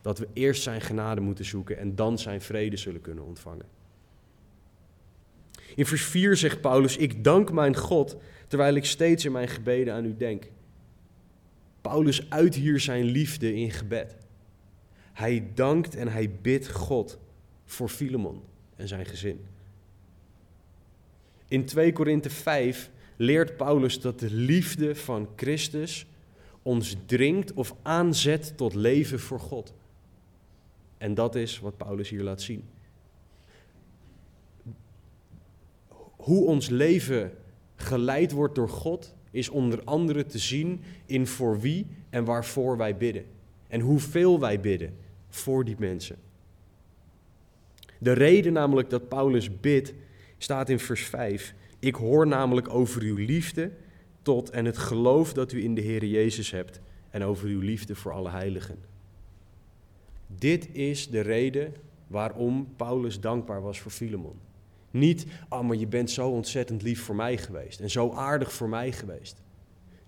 Dat 0.02 0.18
we 0.18 0.28
eerst 0.32 0.62
zijn 0.62 0.80
genade 0.80 1.20
moeten 1.20 1.44
zoeken 1.44 1.78
en 1.78 1.94
dan 1.94 2.18
zijn 2.18 2.40
vrede 2.40 2.76
zullen 2.76 3.00
kunnen 3.00 3.24
ontvangen. 3.24 3.66
In 5.74 5.86
vers 5.86 6.04
4 6.04 6.36
zegt 6.36 6.60
Paulus: 6.60 6.96
Ik 6.96 7.24
dank 7.24 7.52
mijn 7.52 7.76
God 7.76 8.16
terwijl 8.46 8.74
ik 8.74 8.84
steeds 8.84 9.24
in 9.24 9.32
mijn 9.32 9.48
gebeden 9.48 9.94
aan 9.94 10.04
u 10.04 10.16
denk. 10.16 10.50
Paulus 11.80 12.30
uit 12.30 12.54
hier 12.54 12.80
zijn 12.80 13.04
liefde 13.04 13.54
in 13.54 13.70
gebed. 13.70 14.19
Hij 15.12 15.50
dankt 15.54 15.96
en 15.96 16.08
hij 16.08 16.30
bidt 16.42 16.70
God 16.70 17.18
voor 17.64 17.88
Filemon 17.88 18.42
en 18.76 18.88
zijn 18.88 19.06
gezin. 19.06 19.46
In 21.48 21.64
2 21.64 21.92
Korinthe 21.92 22.30
5 22.30 22.90
leert 23.16 23.56
Paulus 23.56 24.00
dat 24.00 24.18
de 24.18 24.30
liefde 24.30 24.94
van 24.94 25.28
Christus 25.36 26.06
ons 26.62 26.96
dringt 27.06 27.52
of 27.52 27.74
aanzet 27.82 28.56
tot 28.56 28.74
leven 28.74 29.20
voor 29.20 29.40
God. 29.40 29.74
En 30.98 31.14
dat 31.14 31.34
is 31.34 31.58
wat 31.58 31.76
Paulus 31.76 32.08
hier 32.08 32.22
laat 32.22 32.42
zien. 32.42 32.64
Hoe 36.16 36.46
ons 36.46 36.68
leven 36.68 37.32
geleid 37.74 38.32
wordt 38.32 38.54
door 38.54 38.68
God 38.68 39.14
is 39.30 39.48
onder 39.48 39.84
andere 39.84 40.26
te 40.26 40.38
zien 40.38 40.82
in 41.06 41.26
voor 41.26 41.60
wie 41.60 41.86
en 42.10 42.24
waarvoor 42.24 42.76
wij 42.76 42.96
bidden. 42.96 43.24
En 43.70 43.80
hoeveel 43.80 44.40
wij 44.40 44.60
bidden 44.60 44.96
voor 45.28 45.64
die 45.64 45.76
mensen. 45.78 46.16
De 47.98 48.12
reden 48.12 48.52
namelijk 48.52 48.90
dat 48.90 49.08
Paulus 49.08 49.60
bidt 49.60 49.94
staat 50.38 50.68
in 50.68 50.78
vers 50.78 51.02
5. 51.02 51.54
Ik 51.78 51.94
hoor 51.94 52.26
namelijk 52.26 52.68
over 52.68 53.02
uw 53.02 53.16
liefde 53.16 53.70
tot 54.22 54.50
en 54.50 54.64
het 54.64 54.78
geloof 54.78 55.32
dat 55.32 55.52
u 55.52 55.64
in 55.64 55.74
de 55.74 55.80
Heer 55.80 56.04
Jezus 56.04 56.50
hebt 56.50 56.80
en 57.10 57.22
over 57.24 57.48
uw 57.48 57.60
liefde 57.60 57.94
voor 57.94 58.12
alle 58.12 58.30
heiligen. 58.30 58.78
Dit 60.26 60.68
is 60.72 61.08
de 61.08 61.20
reden 61.20 61.74
waarom 62.06 62.68
Paulus 62.76 63.20
dankbaar 63.20 63.62
was 63.62 63.80
voor 63.80 63.90
Filemon. 63.90 64.38
Niet, 64.90 65.26
oh 65.48 65.60
maar 65.60 65.76
je 65.76 65.86
bent 65.86 66.10
zo 66.10 66.28
ontzettend 66.28 66.82
lief 66.82 67.02
voor 67.02 67.16
mij 67.16 67.38
geweest 67.38 67.80
en 67.80 67.90
zo 67.90 68.12
aardig 68.12 68.52
voor 68.52 68.68
mij 68.68 68.92
geweest. 68.92 69.42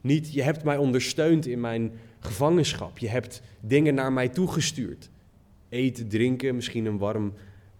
Niet, 0.00 0.32
je 0.32 0.42
hebt 0.42 0.64
mij 0.64 0.76
ondersteund 0.76 1.46
in 1.46 1.60
mijn 1.60 1.92
gevangenschap. 2.24 2.98
Je 2.98 3.08
hebt 3.08 3.42
dingen 3.60 3.94
naar 3.94 4.12
mij 4.12 4.28
toegestuurd. 4.28 5.10
Eten, 5.68 6.08
drinken, 6.08 6.54
misschien 6.54 6.86
een 6.86 6.98
warm 6.98 7.34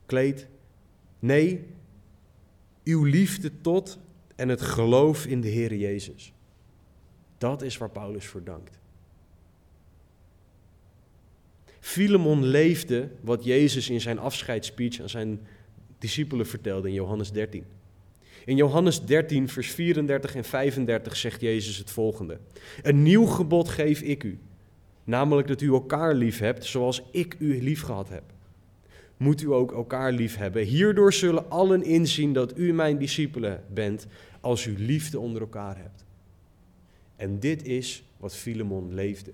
kleed. 0.06 0.46
Nee, 1.18 1.64
uw 2.84 3.04
liefde 3.04 3.60
tot 3.60 3.98
en 4.36 4.48
het 4.48 4.60
geloof 4.60 5.26
in 5.26 5.40
de 5.40 5.48
Heer 5.48 5.74
Jezus. 5.74 6.32
Dat 7.38 7.62
is 7.62 7.76
waar 7.76 7.90
Paulus 7.90 8.26
voor 8.26 8.44
dankt. 8.44 8.78
Filemon 11.80 12.44
leefde 12.44 13.10
wat 13.20 13.44
Jezus 13.44 13.90
in 13.90 14.00
zijn 14.00 14.18
afscheidsspeech 14.18 15.00
aan 15.00 15.08
zijn 15.08 15.40
discipelen 15.98 16.46
vertelde 16.46 16.88
in 16.88 16.94
Johannes 16.94 17.32
13. 17.32 17.64
In 18.44 18.56
Johannes 18.56 19.04
13, 19.04 19.48
vers 19.48 19.70
34 19.70 20.34
en 20.34 20.44
35 20.44 21.16
zegt 21.16 21.40
Jezus 21.40 21.76
het 21.76 21.90
volgende: 21.90 22.38
Een 22.82 23.02
nieuw 23.02 23.26
gebod 23.26 23.68
geef 23.68 24.00
ik 24.00 24.24
u, 24.24 24.38
namelijk 25.04 25.48
dat 25.48 25.60
u 25.60 25.72
elkaar 25.72 26.14
lief 26.14 26.38
hebt 26.38 26.64
zoals 26.64 27.02
ik 27.10 27.36
u 27.38 27.62
lief 27.62 27.82
gehad 27.82 28.08
heb. 28.08 28.22
Moet 29.16 29.42
u 29.42 29.52
ook 29.52 29.72
elkaar 29.72 30.12
lief 30.12 30.36
hebben. 30.36 30.62
Hierdoor 30.62 31.12
zullen 31.12 31.50
allen 31.50 31.82
inzien 31.82 32.32
dat 32.32 32.58
u 32.58 32.72
mijn 32.72 32.98
discipelen 32.98 33.64
bent, 33.68 34.06
als 34.40 34.66
u 34.66 34.78
liefde 34.78 35.18
onder 35.18 35.42
elkaar 35.42 35.76
hebt. 35.76 36.04
En 37.16 37.40
dit 37.40 37.64
is 37.64 38.04
wat 38.16 38.36
Filemon 38.36 38.94
leefde. 38.94 39.32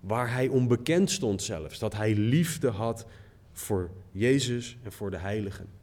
Waar 0.00 0.32
hij 0.32 0.48
onbekend 0.48 1.10
stond 1.10 1.42
zelfs, 1.42 1.78
dat 1.78 1.94
hij 1.94 2.14
liefde 2.14 2.68
had 2.68 3.06
voor 3.52 3.90
Jezus 4.12 4.76
en 4.82 4.92
voor 4.92 5.10
de 5.10 5.18
heiligen. 5.18 5.75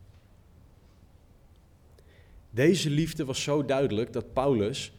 Deze 2.53 2.89
liefde 2.89 3.25
was 3.25 3.43
zo 3.43 3.65
duidelijk 3.65 4.13
dat 4.13 4.33
Paulus 4.33 4.93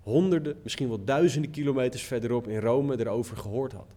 honderden, 0.00 0.56
misschien 0.62 0.88
wel 0.88 1.04
duizenden 1.04 1.50
kilometers 1.50 2.02
verderop 2.02 2.48
in 2.48 2.60
Rome 2.60 2.98
erover 2.98 3.36
gehoord 3.36 3.72
had. 3.72 3.94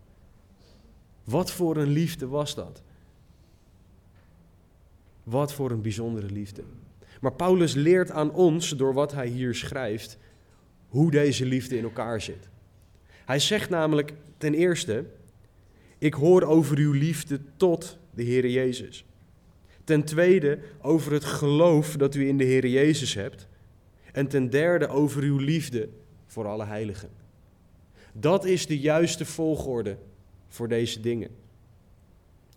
Wat 1.24 1.51
voor 1.51 1.77
een 1.77 1.89
liefde 1.89 2.27
was 2.27 2.55
dat? 2.55 2.81
Wat 5.24 5.53
voor 5.53 5.72
een 5.72 5.81
bijzondere 5.81 6.31
liefde. 6.31 6.63
Maar 7.22 7.33
Paulus 7.33 7.74
leert 7.74 8.12
aan 8.12 8.31
ons, 8.31 8.69
door 8.69 8.93
wat 8.93 9.12
hij 9.12 9.27
hier 9.27 9.55
schrijft, 9.55 10.17
hoe 10.88 11.12
deze 11.12 11.45
liefde 11.45 11.77
in 11.77 11.83
elkaar 11.83 12.22
zit. 12.22 12.50
Hij 13.25 13.39
zegt 13.39 13.69
namelijk 13.69 14.13
ten 14.38 14.53
eerste, 14.53 15.05
ik 15.98 16.13
hoor 16.13 16.43
over 16.43 16.77
uw 16.77 16.91
liefde 16.91 17.39
tot 17.57 17.98
de 18.12 18.24
Heer 18.24 18.48
Jezus. 18.50 19.05
Ten 19.83 20.03
tweede 20.03 20.59
over 20.81 21.11
het 21.11 21.23
geloof 21.23 21.95
dat 21.95 22.15
u 22.15 22.27
in 22.27 22.37
de 22.37 22.43
Heer 22.43 22.67
Jezus 22.67 23.13
hebt. 23.13 23.47
En 24.11 24.27
ten 24.27 24.49
derde 24.49 24.87
over 24.87 25.21
uw 25.21 25.37
liefde 25.37 25.89
voor 26.25 26.47
alle 26.47 26.65
heiligen. 26.65 27.09
Dat 28.13 28.45
is 28.45 28.67
de 28.67 28.79
juiste 28.79 29.25
volgorde 29.25 29.97
voor 30.47 30.67
deze 30.67 30.99
dingen. 30.99 31.29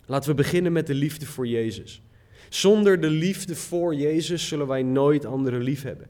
Laten 0.07 0.31
we 0.31 0.37
beginnen 0.37 0.73
met 0.73 0.87
de 0.87 0.95
liefde 0.95 1.27
voor 1.27 1.47
Jezus. 1.47 2.03
Zonder 2.49 3.01
de 3.01 3.11
liefde 3.11 3.57
voor 3.57 3.95
Jezus 3.95 4.49
zullen 4.49 4.67
wij 4.67 4.83
nooit 4.83 5.25
anderen 5.25 5.63
lief 5.63 5.83
hebben. 5.83 6.09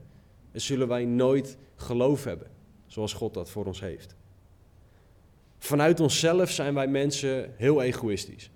En 0.51 0.61
zullen 0.61 0.87
wij 0.87 1.05
nooit 1.05 1.57
geloof 1.75 2.23
hebben, 2.23 2.47
zoals 2.85 3.13
God 3.13 3.33
dat 3.33 3.49
voor 3.49 3.65
ons 3.65 3.79
heeft. 3.79 4.15
Vanuit 5.57 5.99
onszelf 5.99 6.51
zijn 6.51 6.73
wij 6.73 6.87
mensen 6.87 7.53
heel 7.55 7.81
egoïstisch. 7.81 8.51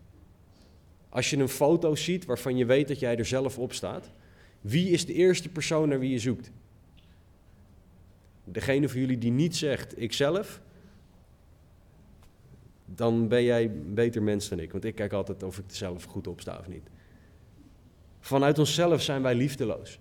Als 1.11 1.29
je 1.29 1.37
een 1.37 1.49
foto 1.49 1.95
ziet 1.95 2.25
waarvan 2.25 2.57
je 2.57 2.65
weet 2.65 2.87
dat 2.87 2.99
jij 2.99 3.17
er 3.17 3.25
zelf 3.25 3.57
op 3.57 3.73
staat, 3.73 4.11
wie 4.61 4.89
is 4.89 5.05
de 5.05 5.13
eerste 5.13 5.49
persoon 5.49 5.89
naar 5.89 5.99
wie 5.99 6.11
je 6.11 6.19
zoekt? 6.19 6.51
Degene 8.43 8.89
van 8.89 8.99
jullie 8.99 9.17
die 9.17 9.31
niet 9.31 9.55
zegt 9.55 10.01
ikzelf, 10.01 10.61
dan 12.85 13.27
ben 13.27 13.43
jij 13.43 13.63
een 13.63 13.93
beter 13.93 14.23
mens 14.23 14.49
dan 14.49 14.59
ik. 14.59 14.71
Want 14.71 14.85
ik 14.85 14.95
kijk 14.95 15.13
altijd 15.13 15.43
of 15.43 15.57
ik 15.57 15.69
er 15.69 15.75
zelf 15.75 16.03
goed 16.03 16.27
op 16.27 16.41
sta 16.41 16.57
of 16.59 16.67
niet. 16.67 16.89
Vanuit 18.19 18.59
onszelf 18.59 19.01
zijn 19.01 19.21
wij 19.21 19.35
liefdeloos. 19.35 19.99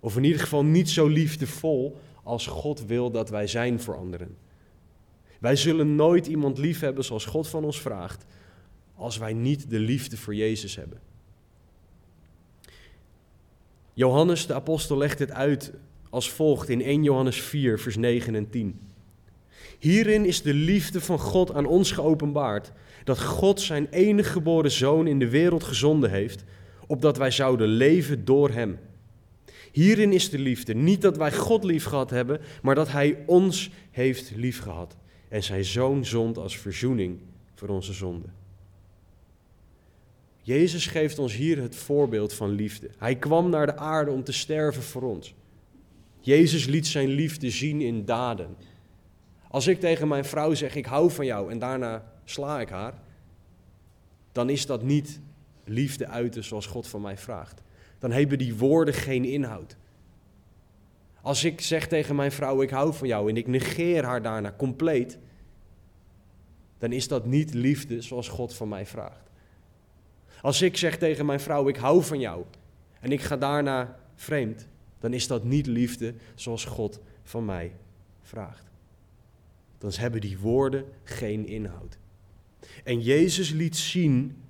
Of 0.00 0.16
in 0.16 0.24
ieder 0.24 0.40
geval 0.40 0.64
niet 0.64 0.90
zo 0.90 1.06
liefdevol 1.06 1.96
als 2.22 2.46
God 2.46 2.86
wil 2.86 3.10
dat 3.10 3.30
wij 3.30 3.46
zijn 3.46 3.80
voor 3.80 3.96
anderen. 3.96 4.36
Wij 5.40 5.56
zullen 5.56 5.94
nooit 5.94 6.26
iemand 6.26 6.58
lief 6.58 6.80
hebben 6.80 7.04
zoals 7.04 7.24
God 7.24 7.48
van 7.48 7.64
ons 7.64 7.80
vraagt, 7.80 8.24
als 8.98 9.18
wij 9.18 9.32
niet 9.32 9.70
de 9.70 9.78
liefde 9.78 10.16
voor 10.16 10.34
Jezus 10.34 10.76
hebben. 10.76 11.00
Johannes 13.92 14.46
de 14.46 14.54
apostel 14.54 14.96
legt 14.96 15.18
dit 15.18 15.30
uit 15.30 15.72
als 16.10 16.30
volgt 16.30 16.68
in 16.68 16.82
1 16.82 17.02
Johannes 17.02 17.40
4, 17.40 17.78
vers 17.78 17.96
9 17.96 18.34
en 18.34 18.50
10. 18.50 18.80
Hierin 19.78 20.24
is 20.24 20.42
de 20.42 20.54
liefde 20.54 21.00
van 21.00 21.18
God 21.18 21.52
aan 21.52 21.66
ons 21.66 21.92
geopenbaard, 21.92 22.72
dat 23.04 23.22
God 23.22 23.60
zijn 23.60 23.86
enige 23.90 24.30
geboren 24.30 24.70
zoon 24.70 25.06
in 25.06 25.18
de 25.18 25.28
wereld 25.28 25.64
gezonden 25.64 26.10
heeft, 26.10 26.44
opdat 26.86 27.16
wij 27.16 27.30
zouden 27.30 27.68
leven 27.68 28.24
door 28.24 28.50
hem. 28.50 28.78
Hierin 29.72 30.12
is 30.12 30.30
de 30.30 30.38
liefde, 30.38 30.74
niet 30.74 31.02
dat 31.02 31.16
wij 31.16 31.32
God 31.32 31.64
lief 31.64 31.84
gehad 31.84 32.10
hebben, 32.10 32.40
maar 32.62 32.74
dat 32.74 32.88
hij 32.90 33.18
ons 33.26 33.70
heeft 33.90 34.32
lief 34.36 34.60
gehad 34.60 34.96
en 35.28 35.42
zijn 35.42 35.64
zoon 35.64 36.04
zond 36.04 36.38
als 36.38 36.58
verzoening 36.58 37.18
voor 37.54 37.68
onze 37.68 37.92
zonden. 37.92 38.37
Jezus 40.48 40.86
geeft 40.86 41.18
ons 41.18 41.34
hier 41.34 41.60
het 41.62 41.76
voorbeeld 41.76 42.32
van 42.32 42.50
liefde. 42.50 42.90
Hij 42.98 43.16
kwam 43.16 43.50
naar 43.50 43.66
de 43.66 43.76
aarde 43.76 44.10
om 44.10 44.24
te 44.24 44.32
sterven 44.32 44.82
voor 44.82 45.02
ons. 45.02 45.34
Jezus 46.20 46.66
liet 46.66 46.86
zijn 46.86 47.08
liefde 47.08 47.50
zien 47.50 47.80
in 47.80 48.04
daden. 48.04 48.56
Als 49.48 49.66
ik 49.66 49.80
tegen 49.80 50.08
mijn 50.08 50.24
vrouw 50.24 50.54
zeg: 50.54 50.74
Ik 50.74 50.86
hou 50.86 51.10
van 51.10 51.26
jou 51.26 51.50
en 51.50 51.58
daarna 51.58 52.12
sla 52.24 52.60
ik 52.60 52.68
haar, 52.68 52.94
dan 54.32 54.50
is 54.50 54.66
dat 54.66 54.82
niet 54.82 55.20
liefde 55.64 56.06
uiten 56.06 56.44
zoals 56.44 56.66
God 56.66 56.86
van 56.86 57.00
mij 57.00 57.18
vraagt. 57.18 57.62
Dan 57.98 58.12
hebben 58.12 58.38
die 58.38 58.54
woorden 58.54 58.94
geen 58.94 59.24
inhoud. 59.24 59.76
Als 61.22 61.44
ik 61.44 61.60
zeg 61.60 61.88
tegen 61.88 62.16
mijn 62.16 62.32
vrouw, 62.32 62.62
ik 62.62 62.70
hou 62.70 62.94
van 62.94 63.08
jou 63.08 63.28
en 63.28 63.36
ik 63.36 63.46
negeer 63.46 64.04
haar 64.04 64.22
daarna 64.22 64.54
compleet, 64.56 65.18
dan 66.78 66.92
is 66.92 67.08
dat 67.08 67.26
niet 67.26 67.54
liefde 67.54 68.02
zoals 68.02 68.28
God 68.28 68.54
van 68.54 68.68
mij 68.68 68.86
vraagt. 68.86 69.27
Als 70.42 70.62
ik 70.62 70.76
zeg 70.76 70.98
tegen 70.98 71.26
mijn 71.26 71.40
vrouw, 71.40 71.68
ik 71.68 71.76
hou 71.76 72.04
van 72.04 72.20
jou 72.20 72.44
en 73.00 73.12
ik 73.12 73.20
ga 73.20 73.36
daarna 73.36 73.98
vreemd, 74.14 74.68
dan 75.00 75.12
is 75.12 75.26
dat 75.26 75.44
niet 75.44 75.66
liefde 75.66 76.14
zoals 76.34 76.64
God 76.64 77.00
van 77.22 77.44
mij 77.44 77.72
vraagt. 78.22 78.70
Dan 79.78 79.92
hebben 79.94 80.20
die 80.20 80.38
woorden 80.38 80.84
geen 81.04 81.46
inhoud. 81.46 81.98
En 82.84 83.00
Jezus 83.00 83.50
liet 83.50 83.76
zien 83.76 84.42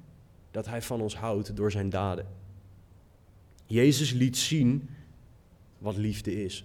dat 0.51 0.67
hij 0.67 0.83
van 0.83 1.01
ons 1.01 1.17
houdt 1.17 1.57
door 1.57 1.71
zijn 1.71 1.91
daden. 1.91 2.27
Jezus 3.67 4.13
liet 4.13 4.37
zien 4.37 4.89
wat 5.79 5.97
liefde 5.97 6.45
is. 6.45 6.65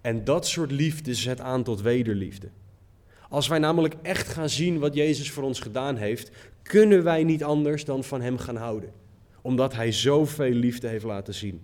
En 0.00 0.24
dat 0.24 0.46
soort 0.46 0.70
liefde 0.70 1.14
zet 1.14 1.40
aan 1.40 1.62
tot 1.62 1.80
wederliefde. 1.80 2.48
Als 3.34 3.48
wij 3.48 3.58
namelijk 3.58 3.94
echt 4.02 4.28
gaan 4.28 4.48
zien 4.48 4.78
wat 4.78 4.94
Jezus 4.94 5.30
voor 5.30 5.42
ons 5.42 5.60
gedaan 5.60 5.96
heeft, 5.96 6.30
kunnen 6.62 7.02
wij 7.04 7.24
niet 7.24 7.44
anders 7.44 7.84
dan 7.84 8.04
van 8.04 8.20
Hem 8.20 8.38
gaan 8.38 8.56
houden. 8.56 8.92
Omdat 9.42 9.74
Hij 9.74 9.92
zoveel 9.92 10.50
liefde 10.50 10.88
heeft 10.88 11.04
laten 11.04 11.34
zien. 11.34 11.60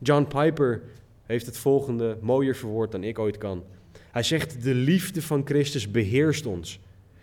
John 0.00 0.26
Piper 0.26 0.82
heeft 1.22 1.46
het 1.46 1.56
volgende 1.56 2.18
mooier 2.20 2.56
verwoord 2.56 2.92
dan 2.92 3.04
ik 3.04 3.18
ooit 3.18 3.38
kan. 3.38 3.64
Hij 4.10 4.22
zegt: 4.22 4.62
De 4.62 4.74
liefde 4.74 5.22
van 5.22 5.42
Christus 5.44 5.90
beheerst 5.90 6.46
ons, 6.46 6.80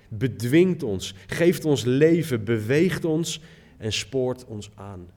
bedwingt 0.08 0.84
ons, 0.84 1.15
geeft 1.27 1.65
ons 1.65 1.84
leven, 1.84 2.44
beweegt 2.44 3.05
ons 3.05 3.41
en 3.77 3.94
spoort 3.94 4.46
ons 4.46 4.70
aan. 4.75 5.08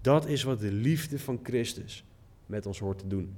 Dat 0.00 0.26
is 0.26 0.42
wat 0.42 0.60
de 0.60 0.72
liefde 0.72 1.18
van 1.18 1.40
Christus 1.42 2.04
met 2.46 2.66
ons 2.66 2.78
hoort 2.78 2.98
te 2.98 3.06
doen. 3.06 3.34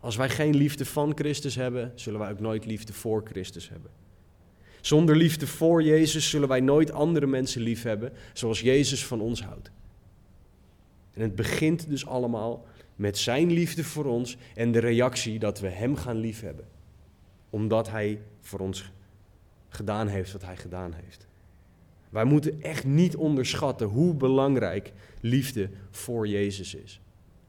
Als 0.00 0.16
wij 0.16 0.28
geen 0.28 0.56
liefde 0.56 0.84
van 0.84 1.12
Christus 1.14 1.54
hebben, 1.54 1.92
zullen 1.94 2.20
wij 2.20 2.30
ook 2.30 2.40
nooit 2.40 2.66
liefde 2.66 2.92
voor 2.92 3.22
Christus 3.24 3.68
hebben. 3.68 3.90
Zonder 4.80 5.16
liefde 5.16 5.46
voor 5.46 5.82
Jezus 5.82 6.30
zullen 6.30 6.48
wij 6.48 6.60
nooit 6.60 6.92
andere 6.92 7.26
mensen 7.26 7.62
lief 7.62 7.82
hebben 7.82 8.12
zoals 8.32 8.60
Jezus 8.60 9.06
van 9.06 9.20
ons 9.20 9.42
houdt. 9.42 9.70
En 11.12 11.22
het 11.22 11.34
begint 11.34 11.88
dus 11.88 12.06
allemaal 12.06 12.66
met 12.96 13.18
Zijn 13.18 13.52
liefde 13.52 13.84
voor 13.84 14.04
ons 14.04 14.36
en 14.54 14.72
de 14.72 14.78
reactie 14.78 15.38
dat 15.38 15.60
we 15.60 15.68
Hem 15.68 15.96
gaan 15.96 16.16
liefhebben. 16.16 16.66
Omdat 17.50 17.90
Hij 17.90 18.20
voor 18.40 18.60
ons 18.60 18.92
gedaan 19.68 20.06
heeft 20.06 20.32
wat 20.32 20.42
Hij 20.42 20.56
gedaan 20.56 20.92
heeft. 20.92 21.26
Wij 22.08 22.24
moeten 22.24 22.62
echt 22.62 22.84
niet 22.84 23.16
onderschatten 23.16 23.86
hoe 23.86 24.14
belangrijk 24.14 24.92
liefde 25.20 25.70
voor 25.90 26.28
Jezus 26.28 26.74
is. 26.74 27.00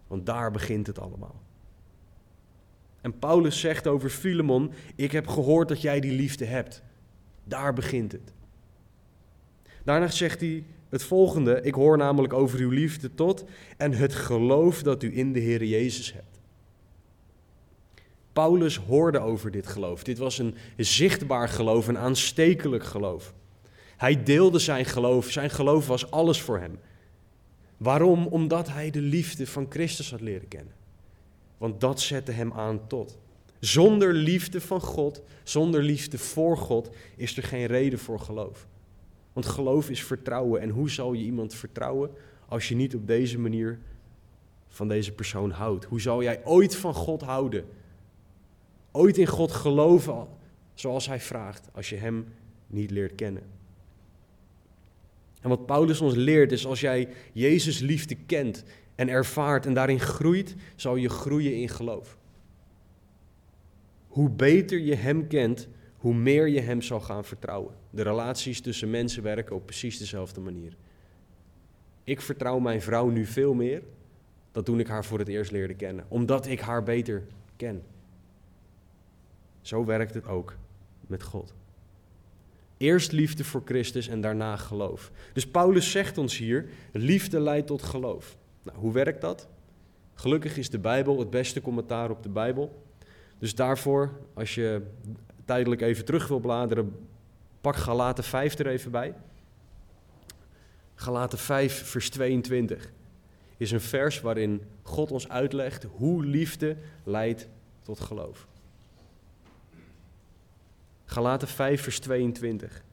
Want 0.07 0.25
daar 0.25 0.51
begint 0.51 0.87
het 0.87 0.99
allemaal. 0.99 1.41
En 3.01 3.19
Paulus 3.19 3.59
zegt 3.59 3.87
over 3.87 4.09
Filemon: 4.09 4.71
Ik 4.95 5.11
heb 5.11 5.27
gehoord 5.27 5.67
dat 5.67 5.81
jij 5.81 5.99
die 5.99 6.11
liefde 6.11 6.45
hebt. 6.45 6.83
Daar 7.43 7.73
begint 7.73 8.11
het. 8.11 8.33
Daarna 9.83 10.07
zegt 10.07 10.39
hij 10.39 10.63
het 10.89 11.03
volgende: 11.03 11.61
Ik 11.61 11.73
hoor 11.73 11.97
namelijk 11.97 12.33
over 12.33 12.59
uw 12.59 12.69
liefde 12.69 13.13
tot 13.13 13.45
en 13.77 13.93
het 13.93 14.13
geloof 14.13 14.83
dat 14.83 15.03
u 15.03 15.17
in 15.17 15.33
de 15.33 15.39
Heer 15.39 15.63
Jezus 15.63 16.13
hebt. 16.13 16.39
Paulus 18.33 18.75
hoorde 18.75 19.19
over 19.19 19.51
dit 19.51 19.67
geloof. 19.67 20.03
Dit 20.03 20.17
was 20.17 20.37
een 20.37 20.55
zichtbaar 20.77 21.49
geloof, 21.49 21.87
een 21.87 21.97
aanstekelijk 21.97 22.83
geloof. 22.83 23.33
Hij 23.97 24.23
deelde 24.23 24.59
zijn 24.59 24.85
geloof. 24.85 25.29
Zijn 25.31 25.49
geloof 25.49 25.87
was 25.87 26.11
alles 26.11 26.41
voor 26.41 26.59
hem. 26.59 26.79
Waarom? 27.77 28.27
Omdat 28.27 28.67
hij 28.67 28.89
de 28.89 29.01
liefde 29.01 29.47
van 29.47 29.65
Christus 29.69 30.11
had 30.11 30.21
leren 30.21 30.47
kennen. 30.47 30.73
Want 31.59 31.81
dat 31.81 32.01
zette 32.01 32.31
hem 32.31 32.53
aan 32.53 32.87
tot. 32.87 33.17
Zonder 33.59 34.13
liefde 34.13 34.61
van 34.61 34.81
God, 34.81 35.21
zonder 35.43 35.83
liefde 35.83 36.17
voor 36.17 36.57
God, 36.57 36.89
is 37.15 37.37
er 37.37 37.43
geen 37.43 37.65
reden 37.65 37.99
voor 37.99 38.19
geloof. 38.19 38.67
Want 39.33 39.45
geloof 39.45 39.89
is 39.89 40.03
vertrouwen. 40.03 40.61
En 40.61 40.69
hoe 40.69 40.89
zal 40.89 41.13
je 41.13 41.23
iemand 41.23 41.53
vertrouwen 41.53 42.09
als 42.47 42.67
je 42.67 42.75
niet 42.75 42.95
op 42.95 43.07
deze 43.07 43.39
manier 43.39 43.79
van 44.67 44.87
deze 44.87 45.11
persoon 45.11 45.51
houdt? 45.51 45.85
Hoe 45.85 46.01
zal 46.01 46.23
jij 46.23 46.45
ooit 46.45 46.75
van 46.75 46.93
God 46.93 47.21
houden? 47.21 47.65
Ooit 48.91 49.17
in 49.17 49.27
God 49.27 49.51
geloven 49.51 50.27
zoals 50.73 51.07
hij 51.07 51.19
vraagt, 51.19 51.69
als 51.71 51.89
je 51.89 51.95
hem 51.95 52.33
niet 52.67 52.91
leert 52.91 53.15
kennen? 53.15 53.43
En 55.41 55.49
wat 55.49 55.65
Paulus 55.65 56.01
ons 56.01 56.15
leert 56.15 56.51
is 56.51 56.65
als 56.65 56.79
jij 56.79 57.09
Jezus 57.31 57.79
liefde 57.79 58.15
kent 58.15 58.63
en 58.99 59.09
ervaart 59.09 59.65
en 59.65 59.73
daarin 59.73 59.99
groeit, 59.99 60.55
zal 60.75 60.95
je 60.95 61.09
groeien 61.09 61.55
in 61.55 61.69
geloof. 61.69 62.17
Hoe 64.07 64.29
beter 64.29 64.79
je 64.79 64.95
Hem 64.95 65.27
kent, 65.27 65.67
hoe 65.97 66.13
meer 66.13 66.47
je 66.47 66.59
Hem 66.59 66.81
zal 66.81 66.99
gaan 66.99 67.25
vertrouwen. 67.25 67.75
De 67.89 68.01
relaties 68.01 68.61
tussen 68.61 68.89
mensen 68.89 69.23
werken 69.23 69.55
op 69.55 69.65
precies 69.65 69.97
dezelfde 69.97 70.39
manier. 70.39 70.75
Ik 72.03 72.21
vertrouw 72.21 72.59
mijn 72.59 72.81
vrouw 72.81 73.09
nu 73.09 73.25
veel 73.25 73.53
meer 73.53 73.81
dan 74.51 74.63
toen 74.63 74.79
ik 74.79 74.87
haar 74.87 75.05
voor 75.05 75.19
het 75.19 75.27
eerst 75.27 75.51
leerde 75.51 75.75
kennen, 75.75 76.05
omdat 76.07 76.47
ik 76.47 76.59
haar 76.59 76.83
beter 76.83 77.23
ken. 77.55 77.83
Zo 79.61 79.85
werkt 79.85 80.13
het 80.13 80.27
ook 80.27 80.55
met 81.07 81.23
God. 81.23 81.53
Eerst 82.77 83.11
liefde 83.11 83.43
voor 83.43 83.61
Christus 83.65 84.07
en 84.07 84.21
daarna 84.21 84.55
geloof. 84.55 85.11
Dus 85.33 85.47
Paulus 85.47 85.91
zegt 85.91 86.17
ons 86.17 86.37
hier, 86.37 86.69
liefde 86.91 87.39
leidt 87.39 87.67
tot 87.67 87.81
geloof. 87.81 88.37
Nou, 88.63 88.77
hoe 88.77 88.93
werkt 88.93 89.21
dat? 89.21 89.47
Gelukkig 90.13 90.57
is 90.57 90.69
de 90.69 90.79
Bijbel 90.79 91.19
het 91.19 91.29
beste 91.29 91.61
commentaar 91.61 92.09
op 92.09 92.23
de 92.23 92.29
Bijbel. 92.29 92.83
Dus 93.37 93.55
daarvoor, 93.55 94.11
als 94.33 94.55
je 94.55 94.81
tijdelijk 95.45 95.81
even 95.81 96.05
terug 96.05 96.27
wil 96.27 96.39
bladeren, 96.39 97.07
pak 97.61 97.75
Galaten 97.75 98.23
5 98.23 98.59
er 98.59 98.67
even 98.67 98.91
bij. 98.91 99.13
Galaten 100.95 101.37
5, 101.37 101.89
vers 101.89 102.09
22 102.09 102.91
is 103.57 103.71
een 103.71 103.81
vers 103.81 104.21
waarin 104.21 104.61
God 104.81 105.11
ons 105.11 105.29
uitlegt 105.29 105.83
hoe 105.83 106.25
liefde 106.25 106.77
leidt 107.03 107.47
tot 107.81 107.99
geloof. 107.99 108.47
Galaten 111.05 111.47
5, 111.47 111.81
vers 111.81 111.99
22. 111.99 112.83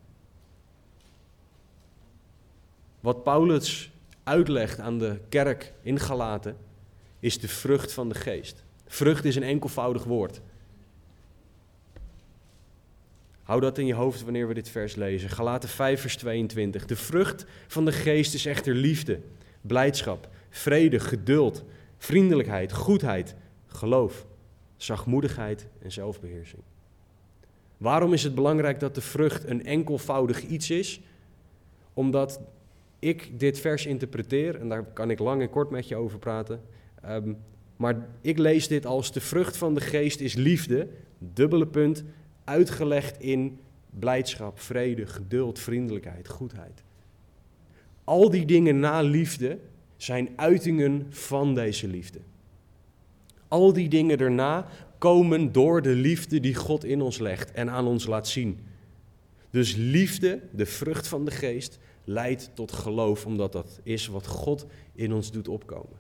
Wat 3.01 3.23
Paulus 3.23 3.91
uitlegt 4.27 4.81
aan 4.81 4.99
de 4.99 5.21
kerk 5.29 5.73
in 5.83 6.01
Galaten 6.01 6.57
is 7.21 7.41
de 7.41 7.49
vrucht 7.49 7.93
van 7.93 8.09
de 8.09 8.15
geest. 8.15 8.65
Vrucht 8.87 9.25
is 9.25 9.37
een 9.37 9.43
enkelvoudig 9.43 10.05
woord. 10.05 10.41
Hou 13.43 13.61
dat 13.61 13.79
in 13.79 13.87
je 13.87 13.95
hoofd 13.95 14.23
wanneer 14.23 14.49
we 14.49 14.55
dit 14.55 14.69
vers 14.69 14.95
lezen. 14.95 15.31
Galaten 15.31 15.69
5, 15.69 16.01
vers 16.01 16.17
22. 16.17 16.87
De 16.87 16.97
vrucht 16.97 17.47
van 17.67 17.85
de 17.85 17.93
geest 17.93 18.35
is 18.35 18.47
echter 18.47 18.75
liefde, 18.75 19.21
blijdschap, 19.61 20.29
vrede, 20.51 21.01
geduld, 21.01 21.65
vriendelijkheid, 21.99 22.73
goedheid, 22.73 23.35
geloof, 23.67 24.27
zachtmoedigheid 24.77 25.67
en 25.83 25.93
zelfbeheersing. 25.93 26.63
Waarom 27.77 28.13
is 28.13 28.23
het 28.23 28.35
belangrijk 28.35 28.81
dat 28.81 28.95
de 28.95 29.01
vrucht 29.01 29.45
een 29.45 29.65
enkelvoudig 29.65 30.43
iets 30.43 30.71
is? 30.71 31.01
Omdat 31.95 32.41
ik 33.07 33.41
dit 33.41 33.61
vers 33.61 33.87
interpreteer, 33.87 34.61
en 34.61 34.69
daar 34.69 34.85
kan 34.85 35.11
ik 35.11 35.19
lang 35.19 35.43
en 35.43 35.51
kort 35.51 35.71
met 35.71 35.89
je 35.89 35.97
over 35.97 36.19
praten. 36.19 36.63
Ehm, 37.03 37.33
maar 37.77 38.09
ik 38.21 38.39
lees 38.39 38.69
dit 38.69 38.87
als 38.87 39.13
de 39.13 39.21
vrucht 39.21 39.57
van 39.57 39.75
de 39.75 39.81
geest 39.81 40.21
is 40.21 40.35
liefde, 40.35 40.89
dubbele 41.19 41.67
punt, 41.67 42.05
uitgelegd 42.45 43.21
in 43.21 43.59
blijdschap, 43.91 44.61
vrede, 44.61 45.07
geduld, 45.07 45.59
vriendelijkheid, 45.59 46.29
goedheid. 46.29 46.83
Al 48.05 48.31
die 48.31 48.45
dingen 48.45 48.79
na 48.79 49.01
liefde 49.01 49.59
zijn 49.97 50.29
uitingen 50.37 51.07
van 51.09 51.55
deze 51.55 51.89
liefde. 51.89 52.19
Al 53.49 53.73
die 53.73 53.89
dingen 53.89 54.19
daarna 54.19 54.67
komen 54.99 55.53
door 55.53 55.83
de 55.83 55.95
liefde 55.95 56.41
die 56.41 56.55
God 56.55 56.85
in 56.85 57.01
ons 57.01 57.19
legt 57.19 57.53
en 57.53 57.71
aan 57.71 57.87
ons 57.87 58.07
laat 58.07 58.29
zien. 58.29 58.59
Dus 59.51 59.75
liefde, 59.75 60.41
de 60.53 60.67
vrucht 60.67 61.09
van 61.09 61.25
de 61.25 61.31
geest, 61.31 61.79
leidt 62.09 62.51
tot 62.55 62.73
geloof, 62.73 63.27
omdat 63.27 63.53
dat 63.53 63.81
is 63.83 64.07
wat 64.07 64.27
God 64.27 64.67
in 64.95 65.13
ons 65.13 65.31
doet 65.31 65.49
opkomen. 65.49 65.99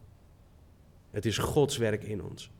Het 1.10 1.26
is 1.26 1.38
Gods 1.38 1.76
werk 1.76 2.02
in 2.02 2.22
ons. 2.22 2.50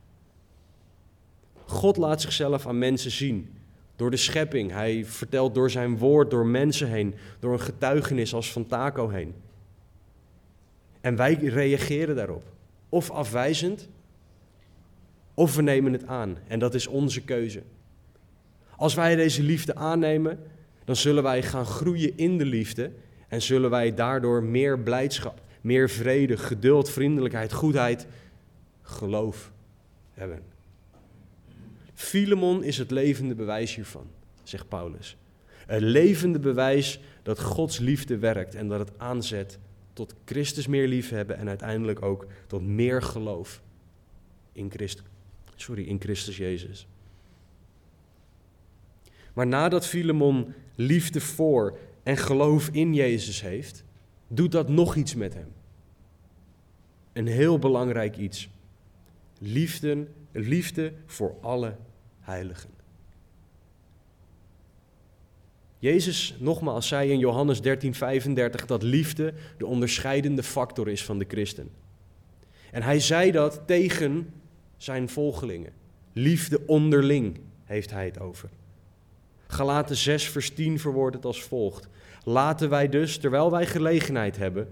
God 1.65 1.97
laat 1.97 2.21
zichzelf 2.21 2.67
aan 2.67 2.77
mensen 2.77 3.11
zien 3.11 3.53
door 3.95 4.11
de 4.11 4.17
schepping. 4.17 4.71
Hij 4.71 5.05
vertelt 5.05 5.53
door 5.53 5.71
zijn 5.71 5.97
woord, 5.97 6.31
door 6.31 6.45
mensen 6.45 6.87
heen, 6.87 7.15
door 7.39 7.53
een 7.53 7.59
getuigenis 7.59 8.33
als 8.33 8.51
van 8.51 8.67
Taco 8.67 9.09
heen. 9.09 9.33
En 11.01 11.15
wij 11.15 11.33
reageren 11.33 12.15
daarop. 12.15 12.43
Of 12.89 13.11
afwijzend, 13.11 13.89
of 15.33 15.55
we 15.55 15.61
nemen 15.61 15.93
het 15.93 16.05
aan. 16.05 16.37
En 16.47 16.59
dat 16.59 16.73
is 16.73 16.87
onze 16.87 17.21
keuze. 17.21 17.61
Als 18.75 18.93
wij 18.93 19.15
deze 19.15 19.43
liefde 19.43 19.75
aannemen, 19.75 20.39
dan 20.85 20.95
zullen 20.95 21.23
wij 21.23 21.43
gaan 21.43 21.65
groeien 21.65 22.17
in 22.17 22.37
de 22.37 22.45
liefde 22.45 22.91
en 23.27 23.41
zullen 23.41 23.69
wij 23.69 23.93
daardoor 23.93 24.43
meer 24.43 24.79
blijdschap, 24.79 25.41
meer 25.61 25.89
vrede, 25.89 26.37
geduld, 26.37 26.89
vriendelijkheid, 26.89 27.53
goedheid, 27.53 28.07
geloof 28.81 29.51
hebben. 30.13 30.41
Filemon 31.93 32.63
is 32.63 32.77
het 32.77 32.91
levende 32.91 33.35
bewijs 33.35 33.75
hiervan, 33.75 34.07
zegt 34.43 34.67
Paulus. 34.67 35.17
Een 35.67 35.83
levende 35.83 36.39
bewijs 36.39 36.99
dat 37.23 37.39
Gods 37.39 37.79
liefde 37.79 38.17
werkt 38.17 38.55
en 38.55 38.67
dat 38.67 38.79
het 38.79 38.91
aanzet 38.97 39.59
tot 39.93 40.13
Christus 40.25 40.67
meer 40.67 40.87
liefhebben 40.87 41.37
en 41.37 41.47
uiteindelijk 41.47 42.01
ook 42.01 42.25
tot 42.47 42.61
meer 42.61 43.01
geloof 43.01 43.61
in 44.51 44.71
Christus, 44.71 45.05
sorry, 45.55 45.83
in 45.83 45.99
Christus 46.01 46.37
Jezus. 46.37 46.87
Maar 49.33 49.47
nadat 49.47 49.85
Filemon 49.85 50.53
liefde 50.75 51.21
voor 51.21 51.77
en 52.07 52.17
geloof 52.17 52.69
in 52.71 52.93
Jezus 52.93 53.41
heeft, 53.41 53.83
doet 54.27 54.51
dat 54.51 54.69
nog 54.69 54.95
iets 54.95 55.15
met 55.15 55.33
hem. 55.33 55.53
Een 57.13 57.27
heel 57.27 57.59
belangrijk 57.59 58.17
iets. 58.17 58.49
Liefde, 59.39 60.07
liefde 60.31 60.93
voor 61.05 61.35
alle 61.41 61.75
heiligen. 62.19 62.69
Jezus 65.79 66.35
nogmaals 66.39 66.87
zei 66.87 67.11
in 67.11 67.19
Johannes 67.19 67.61
13:35 67.61 68.65
dat 68.65 68.83
liefde 68.83 69.33
de 69.57 69.65
onderscheidende 69.65 70.43
factor 70.43 70.89
is 70.89 71.05
van 71.05 71.17
de 71.17 71.25
christen. 71.27 71.69
En 72.71 72.81
hij 72.81 72.99
zei 72.99 73.31
dat 73.31 73.61
tegen 73.65 74.33
zijn 74.77 75.09
volgelingen. 75.09 75.73
Liefde 76.13 76.65
onderling 76.65 77.39
heeft 77.63 77.91
hij 77.91 78.05
het 78.05 78.19
over. 78.19 78.49
Galaten 79.47 79.95
6 79.95 80.29
vers 80.29 80.49
10 80.49 80.79
verwoordt 80.79 81.15
het 81.15 81.25
als 81.25 81.43
volgt. 81.43 81.87
Laten 82.27 82.69
wij 82.69 82.89
dus, 82.89 83.17
terwijl 83.17 83.51
wij 83.51 83.65
gelegenheid 83.65 84.37
hebben, 84.37 84.67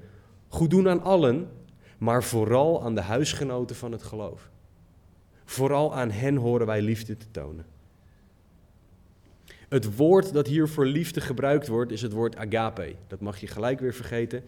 goed 0.48 0.70
doen 0.70 0.90
aan 0.90 1.04
allen, 1.04 1.50
maar 1.98 2.24
vooral 2.24 2.84
aan 2.84 2.96
de 2.96 3.02
huisgenoten 3.02 3.76
van 3.76 3.92
het 3.92 4.04
geloof. 4.04 4.50
Vooral 5.46 5.96
aan 5.96 6.12
hen 6.12 6.36
horen 6.36 6.66
wij 6.66 6.82
liefde 6.82 7.18
te 7.18 7.26
tonen. 7.32 7.66
Het 9.70 9.96
woord 9.96 10.34
dat 10.34 10.48
hier 10.48 10.68
voor 10.68 10.86
liefde 10.86 11.22
gebruikt 11.22 11.68
wordt, 11.68 11.92
is 11.92 12.02
het 12.02 12.12
woord 12.12 12.36
agape. 12.36 12.96
Dat 13.08 13.20
mag 13.20 13.40
je 13.40 13.48
gelijk 13.48 13.80
weer 13.80 13.94
vergeten. 13.94 14.44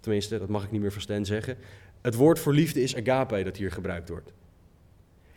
Tenminste, 0.00 0.38
dat 0.38 0.48
mag 0.48 0.64
ik 0.64 0.70
niet 0.70 0.80
meer 0.80 0.92
van 0.92 1.02
Stan 1.02 1.24
zeggen. 1.24 1.56
Het 2.00 2.14
woord 2.14 2.38
voor 2.38 2.54
liefde 2.54 2.82
is 2.82 2.96
agape 2.96 3.42
dat 3.42 3.56
hier 3.56 3.72
gebruikt 3.72 4.08
wordt. 4.08 4.32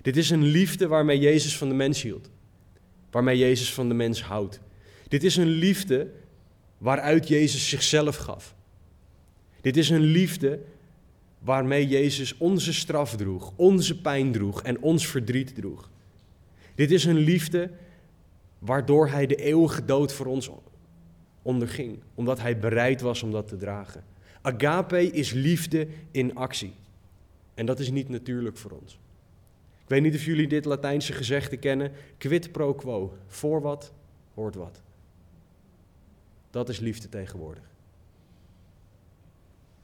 Dit 0.02 0.18
is 0.18 0.30
een 0.30 0.44
liefde 0.44 0.88
waarmee 0.88 1.20
Jezus 1.20 1.58
van 1.58 1.70
de 1.70 1.76
mens 1.76 2.02
hield. 2.02 2.30
Waarmee 3.12 3.38
Jezus 3.38 3.74
van 3.74 3.88
de 3.88 3.94
mens 3.94 4.24
houdt. 4.24 4.60
Dit 5.08 5.24
is 5.24 5.36
een 5.36 5.48
liefde 5.48 6.12
waaruit 6.84 7.28
Jezus 7.28 7.70
zichzelf 7.70 8.16
gaf. 8.16 8.56
Dit 9.62 9.78
is 9.78 9.90
een 9.90 10.02
liefde 10.02 10.60
waarmee 11.40 11.88
Jezus 11.88 12.38
onze 12.38 12.74
straf 12.74 13.16
droeg, 13.16 13.54
onze 13.56 14.02
pijn 14.02 14.32
droeg 14.32 14.64
en 14.64 14.82
ons 14.82 15.08
verdriet 15.08 15.56
droeg. 15.56 15.90
Dit 16.76 16.92
is 16.92 17.06
een 17.06 17.18
liefde 17.18 17.70
waardoor 18.60 19.08
hij 19.08 19.26
de 19.26 19.36
eeuwige 19.36 19.86
dood 19.86 20.14
voor 20.14 20.26
ons 20.26 20.50
onderging, 21.42 22.00
omdat 22.14 22.40
hij 22.40 22.60
bereid 22.60 23.02
was 23.02 23.24
om 23.24 23.32
dat 23.32 23.48
te 23.48 23.58
dragen. 23.58 24.04
Agape 24.42 25.12
is 25.12 25.32
liefde 25.32 25.88
in 26.12 26.36
actie. 26.36 26.74
En 27.54 27.66
dat 27.66 27.80
is 27.80 27.92
niet 27.92 28.10
natuurlijk 28.10 28.58
voor 28.58 28.72
ons. 28.72 28.94
Ik 29.84 29.90
weet 29.90 30.02
niet 30.02 30.16
of 30.16 30.26
jullie 30.26 30.48
dit 30.48 30.66
Latijnse 30.66 31.14
gezegde 31.14 31.58
kennen. 31.58 31.92
Quid 32.18 32.52
pro 32.52 32.74
quo. 32.74 33.18
Voor 33.28 33.62
wat, 33.62 33.94
hoort 34.34 34.56
wat. 34.56 34.83
Dat 36.54 36.70
is 36.70 36.80
liefde 36.80 37.10
tegenwoordig. 37.10 37.64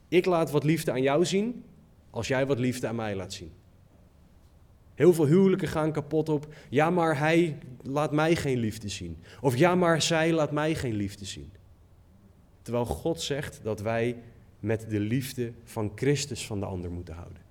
Ik 0.08 0.24
laat 0.24 0.50
wat 0.50 0.64
liefde 0.64 0.90
aan 0.90 1.02
jou 1.02 1.24
zien 1.24 1.64
als 2.10 2.28
jij 2.28 2.46
wat 2.46 2.58
liefde 2.58 2.86
aan 2.86 2.94
mij 2.94 3.16
laat 3.16 3.32
zien. 3.32 3.52
Heel 4.94 5.12
veel 5.12 5.26
huwelijken 5.26 5.68
gaan 5.68 5.92
kapot 5.92 6.28
op. 6.28 6.54
Ja, 6.68 6.90
maar 6.90 7.18
hij 7.18 7.58
laat 7.82 8.12
mij 8.12 8.36
geen 8.36 8.58
liefde 8.58 8.88
zien. 8.88 9.18
Of 9.40 9.56
ja, 9.56 9.74
maar 9.74 10.02
zij 10.02 10.32
laat 10.32 10.52
mij 10.52 10.74
geen 10.74 10.94
liefde 10.94 11.24
zien. 11.24 11.52
Terwijl 12.62 12.84
God 12.84 13.20
zegt 13.20 13.60
dat 13.62 13.80
wij 13.80 14.22
met 14.60 14.90
de 14.90 15.00
liefde 15.00 15.52
van 15.64 15.92
Christus 15.94 16.46
van 16.46 16.60
de 16.60 16.66
ander 16.66 16.90
moeten 16.90 17.14
houden. 17.14 17.42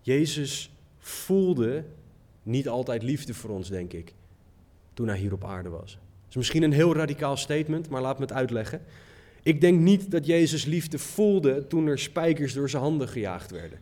Jezus 0.00 0.72
voelde 0.98 1.84
niet 2.42 2.68
altijd 2.68 3.02
liefde 3.02 3.34
voor 3.34 3.50
ons, 3.50 3.68
denk 3.68 3.92
ik, 3.92 4.14
toen 4.94 5.08
hij 5.08 5.18
hier 5.18 5.32
op 5.32 5.44
aarde 5.44 5.68
was. 5.68 5.92
Dat 5.92 6.28
is 6.28 6.36
misschien 6.36 6.62
een 6.62 6.72
heel 6.72 6.94
radicaal 6.94 7.36
statement, 7.36 7.88
maar 7.88 8.02
laat 8.02 8.18
me 8.18 8.24
het 8.24 8.32
uitleggen. 8.32 8.80
Ik 9.42 9.60
denk 9.60 9.80
niet 9.80 10.10
dat 10.10 10.26
Jezus 10.26 10.64
liefde 10.64 10.98
voelde 10.98 11.66
toen 11.66 11.86
er 11.86 11.98
spijkers 11.98 12.52
door 12.52 12.70
zijn 12.70 12.82
handen 12.82 13.08
gejaagd 13.08 13.50
werden. 13.50 13.78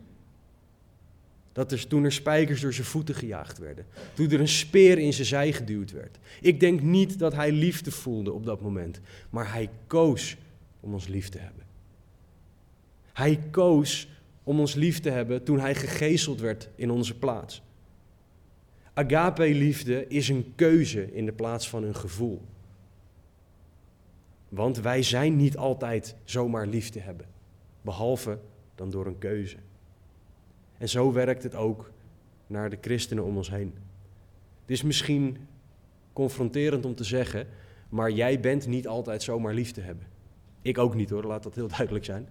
Dat 1.52 1.72
er, 1.72 1.86
toen 1.86 2.04
er 2.04 2.12
spijkers 2.12 2.60
door 2.60 2.72
zijn 2.72 2.86
voeten 2.86 3.14
gejaagd 3.14 3.58
werden. 3.58 3.86
Toen 4.14 4.30
er 4.30 4.40
een 4.40 4.48
speer 4.48 4.98
in 4.98 5.12
zijn 5.12 5.26
zij 5.26 5.52
geduwd 5.52 5.90
werd. 5.90 6.18
Ik 6.40 6.60
denk 6.60 6.80
niet 6.80 7.18
dat 7.18 7.34
hij 7.34 7.52
liefde 7.52 7.90
voelde 7.90 8.32
op 8.32 8.46
dat 8.46 8.60
moment. 8.60 9.00
Maar 9.30 9.52
hij 9.52 9.70
koos 9.86 10.36
om 10.80 10.92
ons 10.92 11.06
lief 11.06 11.28
te 11.28 11.38
hebben. 11.38 11.64
Hij 13.12 13.40
koos 13.50 14.08
om 14.42 14.60
ons 14.60 14.74
lief 14.74 15.00
te 15.00 15.10
hebben 15.10 15.44
toen 15.44 15.60
hij 15.60 15.74
gegezeld 15.74 16.40
werd 16.40 16.68
in 16.74 16.90
onze 16.90 17.18
plaats. 17.18 17.62
Agape-liefde 18.94 20.06
is 20.08 20.28
een 20.28 20.52
keuze 20.54 21.12
in 21.12 21.24
de 21.24 21.32
plaats 21.32 21.68
van 21.68 21.82
een 21.82 21.94
gevoel. 21.94 22.40
Want 24.48 24.80
wij 24.80 25.02
zijn 25.02 25.36
niet 25.36 25.56
altijd 25.56 26.16
zomaar 26.24 26.66
lief 26.66 26.90
te 26.90 26.98
hebben, 26.98 27.26
behalve 27.82 28.38
dan 28.74 28.90
door 28.90 29.06
een 29.06 29.18
keuze. 29.18 29.56
En 30.78 30.88
zo 30.88 31.12
werkt 31.12 31.42
het 31.42 31.54
ook 31.54 31.90
naar 32.46 32.70
de 32.70 32.78
christenen 32.80 33.24
om 33.24 33.36
ons 33.36 33.50
heen. 33.50 33.74
Het 34.60 34.70
is 34.70 34.82
misschien 34.82 35.36
confronterend 36.12 36.84
om 36.84 36.94
te 36.94 37.04
zeggen, 37.04 37.46
maar 37.88 38.10
jij 38.10 38.40
bent 38.40 38.66
niet 38.66 38.88
altijd 38.88 39.22
zomaar 39.22 39.54
lief 39.54 39.72
te 39.72 39.80
hebben. 39.80 40.06
Ik 40.62 40.78
ook 40.78 40.94
niet 40.94 41.10
hoor, 41.10 41.24
laat 41.24 41.42
dat 41.42 41.54
heel 41.54 41.68
duidelijk 41.68 42.04
zijn. 42.04 42.28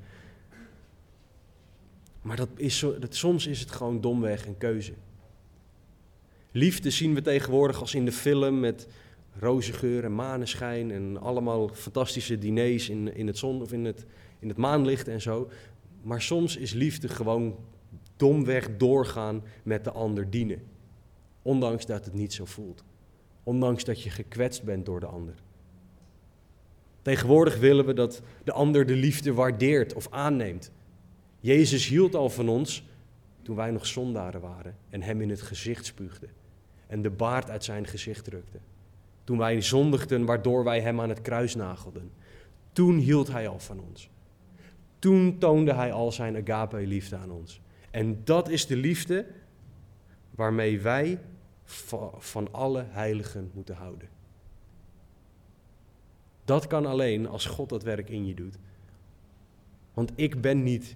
Maar 2.21 2.36
dat 2.36 2.50
is 2.56 2.86
dat, 3.00 3.15
soms 3.15 3.47
is 3.47 3.60
het 3.60 3.71
gewoon 3.71 4.02
domweg 4.02 4.45
een 4.45 4.58
keuze. 4.58 4.93
Liefde 6.52 6.90
zien 6.90 7.14
we 7.14 7.22
tegenwoordig 7.22 7.80
als 7.80 7.96
in 7.96 8.06
de 8.06 8.12
film 8.12 8.60
met 8.60 8.88
roze 9.40 9.74
geur 9.74 10.04
en 10.04 10.16
maneschijn 10.16 10.92
en 10.92 11.18
allemaal 11.18 11.70
fantastische 11.74 12.38
diners 12.38 12.90
in, 12.90 13.16
in 13.16 13.28
het 13.28 13.38
zon 13.38 13.62
of 13.62 13.72
in 13.72 13.86
het, 13.86 14.06
in 14.40 14.48
het 14.48 14.58
maanlicht 14.58 15.08
en 15.08 15.22
zo. 15.22 15.50
Maar 16.02 16.22
soms 16.22 16.58
is 16.58 16.74
liefde 16.74 17.08
gewoon 17.08 17.56
domweg 18.16 18.78
doorgaan 18.78 19.44
met 19.64 19.84
de 19.84 19.92
ander 19.92 20.30
dienen. 20.30 20.62
Ondanks 21.42 21.86
dat 21.86 22.06
het 22.06 22.14
niet 22.14 22.34
zo 22.34 22.46
voelt. 22.46 22.84
Ondanks 23.44 23.84
dat 23.84 24.02
je 24.02 24.10
gekwetst 24.10 24.64
bent 24.64 24.86
door 24.86 25.00
de 25.00 25.06
ander. 25.06 25.36
Tegenwoordig 27.02 27.58
willen 27.58 27.86
we 27.86 27.94
dat 27.94 28.22
de 28.44 28.52
ander 28.52 28.86
de 28.86 28.96
liefde 28.96 29.34
waardeert 29.34 29.94
of 29.94 30.08
aanneemt. 30.10 30.72
Jezus 31.40 31.88
hield 31.88 32.16
al 32.16 32.30
van 32.30 32.50
ons 32.50 32.84
toen 33.42 33.56
wij 33.56 33.72
nog 33.72 33.86
zondaren 33.86 34.42
waren 34.42 34.78
en 34.90 35.02
hem 35.02 35.22
in 35.22 35.30
het 35.30 35.42
gezicht 35.42 35.86
spuugden 35.86 36.40
en 36.91 37.01
de 37.01 37.10
baard 37.10 37.49
uit 37.49 37.63
zijn 37.63 37.88
gezicht 37.88 38.23
drukte. 38.23 38.60
Toen 39.23 39.38
wij 39.38 39.62
zondigden 39.62 40.25
waardoor 40.25 40.63
wij 40.63 40.82
hem 40.82 41.01
aan 41.01 41.10
het 41.10 41.21
kruis 41.21 41.56
nagelden. 41.56 42.12
Toen 42.71 42.97
hield 42.97 43.27
hij 43.32 43.47
al 43.47 43.60
van 43.60 43.80
ons. 43.80 44.10
Toen 44.99 45.38
toonde 45.38 45.73
hij 45.73 45.91
al 45.91 46.12
zijn 46.12 46.36
agape-liefde 46.36 47.15
aan 47.15 47.32
ons. 47.32 47.62
En 47.91 48.21
dat 48.23 48.49
is 48.49 48.67
de 48.67 48.75
liefde 48.75 49.25
waarmee 50.36 50.82
wij 50.82 51.19
van 52.17 52.51
alle 52.51 52.86
heiligen 52.89 53.51
moeten 53.54 53.75
houden. 53.75 54.10
Dat 56.45 56.67
kan 56.67 56.86
alleen 56.86 57.27
als 57.27 57.45
God 57.45 57.69
dat 57.69 57.84
werk 57.84 58.10
in 58.10 58.25
je 58.25 58.34
doet. 58.34 58.58
Want 59.93 60.12
ik 60.15 60.41
ben 60.41 60.63
niet 60.63 60.95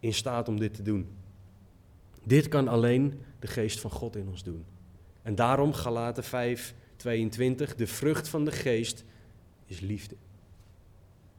in 0.00 0.14
staat 0.14 0.48
om 0.48 0.58
dit 0.58 0.74
te 0.74 0.82
doen. 0.82 1.08
Dit 2.24 2.48
kan 2.48 2.68
alleen 2.68 3.20
de 3.38 3.46
geest 3.46 3.80
van 3.80 3.90
God 3.90 4.16
in 4.16 4.28
ons 4.28 4.42
doen. 4.42 4.64
En 5.26 5.34
daarom 5.34 5.72
Galaten 5.72 6.24
5, 6.24 6.74
22, 6.96 7.74
de 7.74 7.86
vrucht 7.86 8.28
van 8.28 8.44
de 8.44 8.50
geest 8.50 9.04
is 9.64 9.80
liefde. 9.80 10.16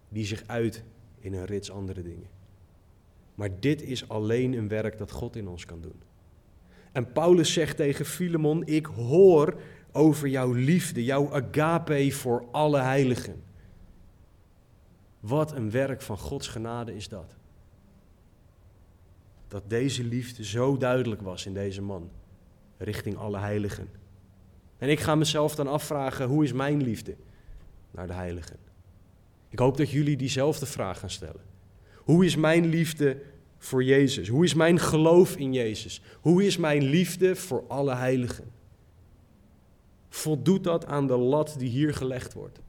Die 0.09 0.25
zich 0.25 0.43
uit 0.47 0.83
in 1.19 1.33
een 1.33 1.45
rits 1.45 1.71
andere 1.71 2.01
dingen. 2.01 2.27
Maar 3.35 3.49
dit 3.59 3.81
is 3.81 4.09
alleen 4.09 4.53
een 4.53 4.67
werk 4.67 4.97
dat 4.97 5.11
God 5.11 5.35
in 5.35 5.47
ons 5.47 5.65
kan 5.65 5.81
doen. 5.81 6.01
En 6.91 7.11
Paulus 7.11 7.53
zegt 7.53 7.77
tegen 7.77 8.05
Filemon: 8.05 8.65
Ik 8.65 8.85
hoor 8.85 9.61
over 9.91 10.27
jouw 10.27 10.51
liefde, 10.51 11.03
jouw 11.03 11.33
agape 11.33 12.11
voor 12.11 12.45
alle 12.51 12.79
heiligen. 12.79 13.43
Wat 15.19 15.51
een 15.51 15.71
werk 15.71 16.01
van 16.01 16.17
Gods 16.17 16.47
genade 16.47 16.95
is 16.95 17.09
dat. 17.09 17.35
Dat 19.47 19.69
deze 19.69 20.03
liefde 20.03 20.43
zo 20.45 20.77
duidelijk 20.77 21.21
was 21.21 21.45
in 21.45 21.53
deze 21.53 21.81
man, 21.81 22.09
richting 22.77 23.17
alle 23.17 23.37
heiligen. 23.37 23.89
En 24.77 24.89
ik 24.89 24.99
ga 24.99 25.15
mezelf 25.15 25.55
dan 25.55 25.67
afvragen, 25.67 26.27
hoe 26.27 26.43
is 26.43 26.53
mijn 26.53 26.83
liefde 26.83 27.15
naar 27.91 28.07
de 28.07 28.13
heiligen? 28.13 28.57
Ik 29.49 29.59
hoop 29.59 29.77
dat 29.77 29.89
jullie 29.89 30.17
diezelfde 30.17 30.65
vraag 30.65 30.99
gaan 30.99 31.09
stellen. 31.09 31.41
Hoe 31.95 32.25
is 32.25 32.35
mijn 32.35 32.65
liefde 32.65 33.21
voor 33.57 33.83
Jezus? 33.83 34.27
Hoe 34.27 34.43
is 34.43 34.53
mijn 34.53 34.79
geloof 34.79 35.35
in 35.35 35.53
Jezus? 35.53 36.01
Hoe 36.21 36.45
is 36.45 36.57
mijn 36.57 36.83
liefde 36.83 37.35
voor 37.35 37.63
alle 37.67 37.95
heiligen? 37.95 38.51
Voldoet 40.09 40.63
dat 40.63 40.85
aan 40.85 41.07
de 41.07 41.17
lat 41.17 41.55
die 41.57 41.69
hier 41.69 41.93
gelegd 41.93 42.33
wordt? 42.33 42.59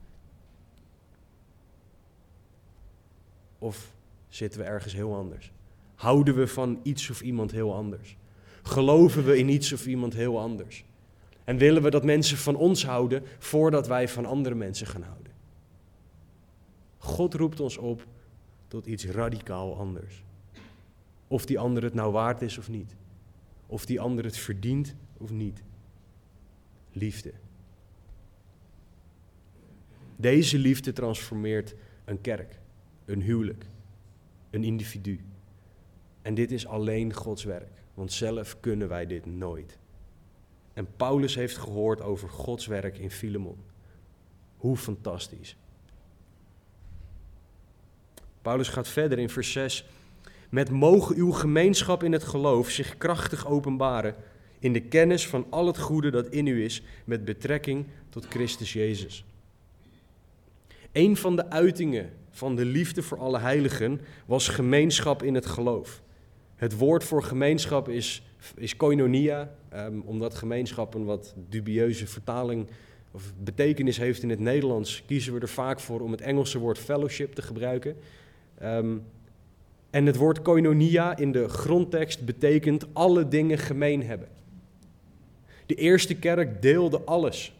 Of 3.59 3.91
zitten 4.27 4.59
we 4.59 4.65
ergens 4.65 4.93
heel 4.93 5.15
anders? 5.15 5.51
Houden 5.95 6.35
we 6.35 6.47
van 6.47 6.79
iets 6.83 7.09
of 7.09 7.21
iemand 7.21 7.51
heel 7.51 7.73
anders? 7.75 8.17
Geloven 8.69 9.25
we 9.25 9.37
in 9.37 9.49
iets 9.49 9.73
of 9.73 9.85
iemand 9.87 10.13
heel 10.13 10.39
anders? 10.39 10.83
En 11.43 11.57
willen 11.57 11.81
we 11.81 11.89
dat 11.89 12.03
mensen 12.03 12.37
van 12.37 12.55
ons 12.55 12.85
houden 12.85 13.23
voordat 13.39 13.87
wij 13.87 14.09
van 14.09 14.25
andere 14.25 14.55
mensen 14.55 14.87
gaan 14.87 15.01
houden? 15.01 15.31
God 16.97 17.33
roept 17.33 17.59
ons 17.59 17.77
op 17.77 18.05
tot 18.67 18.85
iets 18.85 19.05
radicaal 19.05 19.77
anders. 19.77 20.23
Of 21.27 21.45
die 21.45 21.59
ander 21.59 21.83
het 21.83 21.93
nou 21.93 22.11
waard 22.11 22.41
is 22.41 22.57
of 22.57 22.69
niet. 22.69 22.95
Of 23.65 23.85
die 23.85 23.99
ander 23.99 24.23
het 24.23 24.37
verdient 24.37 24.95
of 25.17 25.31
niet. 25.31 25.63
Liefde. 26.91 27.33
Deze 30.15 30.57
liefde 30.57 30.93
transformeert 30.93 31.75
een 32.05 32.21
kerk, 32.21 32.59
een 33.05 33.21
huwelijk, 33.21 33.65
een 34.49 34.63
individu. 34.63 35.19
En 36.21 36.33
dit 36.33 36.51
is 36.51 36.67
alleen 36.67 37.13
Gods 37.13 37.43
werk, 37.43 37.78
want 37.99 38.13
zelf 38.13 38.59
kunnen 38.59 38.87
wij 38.87 39.05
dit 39.05 39.25
nooit. 39.25 39.77
En 40.73 40.87
Paulus 40.95 41.35
heeft 41.35 41.57
gehoord 41.57 42.01
over 42.01 42.29
Gods 42.29 42.67
werk 42.67 42.97
in 42.97 43.11
Filemon. 43.11 43.57
Hoe 44.57 44.77
fantastisch. 44.77 45.55
Paulus 48.41 48.67
gaat 48.67 48.87
verder 48.87 49.19
in 49.19 49.29
vers 49.29 49.51
6. 49.51 49.85
Met 50.49 50.69
mogen 50.69 51.15
uw 51.15 51.31
gemeenschap 51.31 52.03
in 52.03 52.11
het 52.11 52.23
geloof 52.23 52.69
zich 52.69 52.97
krachtig 52.97 53.47
openbaren 53.47 54.15
in 54.59 54.73
de 54.73 54.81
kennis 54.81 55.27
van 55.27 55.45
al 55.49 55.67
het 55.67 55.77
goede 55.77 56.09
dat 56.09 56.27
in 56.27 56.47
u 56.47 56.63
is 56.63 56.83
met 57.05 57.25
betrekking 57.25 57.85
tot 58.09 58.25
Christus 58.25 58.73
Jezus. 58.73 59.25
Een 60.91 61.17
van 61.17 61.35
de 61.35 61.49
uitingen 61.49 62.13
van 62.31 62.55
de 62.55 62.65
liefde 62.65 63.01
voor 63.01 63.19
alle 63.19 63.39
heiligen 63.39 64.01
was 64.25 64.47
gemeenschap 64.47 65.23
in 65.23 65.35
het 65.35 65.45
geloof. 65.45 66.01
Het 66.59 66.77
woord 66.77 67.03
voor 67.03 67.23
gemeenschap 67.23 67.89
is, 67.89 68.23
is 68.55 68.75
koinonia, 68.75 69.51
um, 69.73 70.01
omdat 70.05 70.35
gemeenschap 70.35 70.93
een 70.93 71.05
wat 71.05 71.33
dubieuze 71.49 72.07
vertaling 72.07 72.67
of 73.11 73.33
betekenis 73.43 73.97
heeft 73.97 74.23
in 74.23 74.29
het 74.29 74.39
Nederlands, 74.39 75.03
kiezen 75.05 75.33
we 75.33 75.39
er 75.39 75.49
vaak 75.49 75.79
voor 75.79 75.99
om 76.01 76.11
het 76.11 76.21
Engelse 76.21 76.59
woord 76.59 76.77
fellowship 76.77 77.33
te 77.33 77.41
gebruiken. 77.41 77.95
Um, 78.63 79.03
en 79.89 80.05
het 80.05 80.15
woord 80.15 80.41
koinonia 80.41 81.17
in 81.17 81.31
de 81.31 81.47
grondtekst 81.47 82.25
betekent 82.25 82.85
alle 82.93 83.27
dingen 83.27 83.57
gemeen 83.57 84.03
hebben. 84.03 84.27
De 85.65 85.75
eerste 85.75 86.15
kerk 86.15 86.61
deelde 86.61 87.01
alles. 87.01 87.53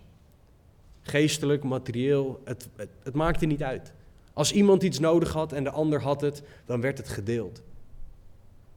Geestelijk, 1.01 1.63
materieel, 1.63 2.41
het, 2.43 2.69
het, 2.75 2.89
het 3.03 3.13
maakte 3.13 3.45
niet 3.45 3.63
uit. 3.63 3.93
Als 4.33 4.51
iemand 4.51 4.83
iets 4.83 4.99
nodig 4.99 5.33
had 5.33 5.53
en 5.53 5.63
de 5.63 5.71
ander 5.71 6.01
had 6.01 6.21
het, 6.21 6.43
dan 6.65 6.81
werd 6.81 6.97
het 6.97 7.09
gedeeld. 7.09 7.61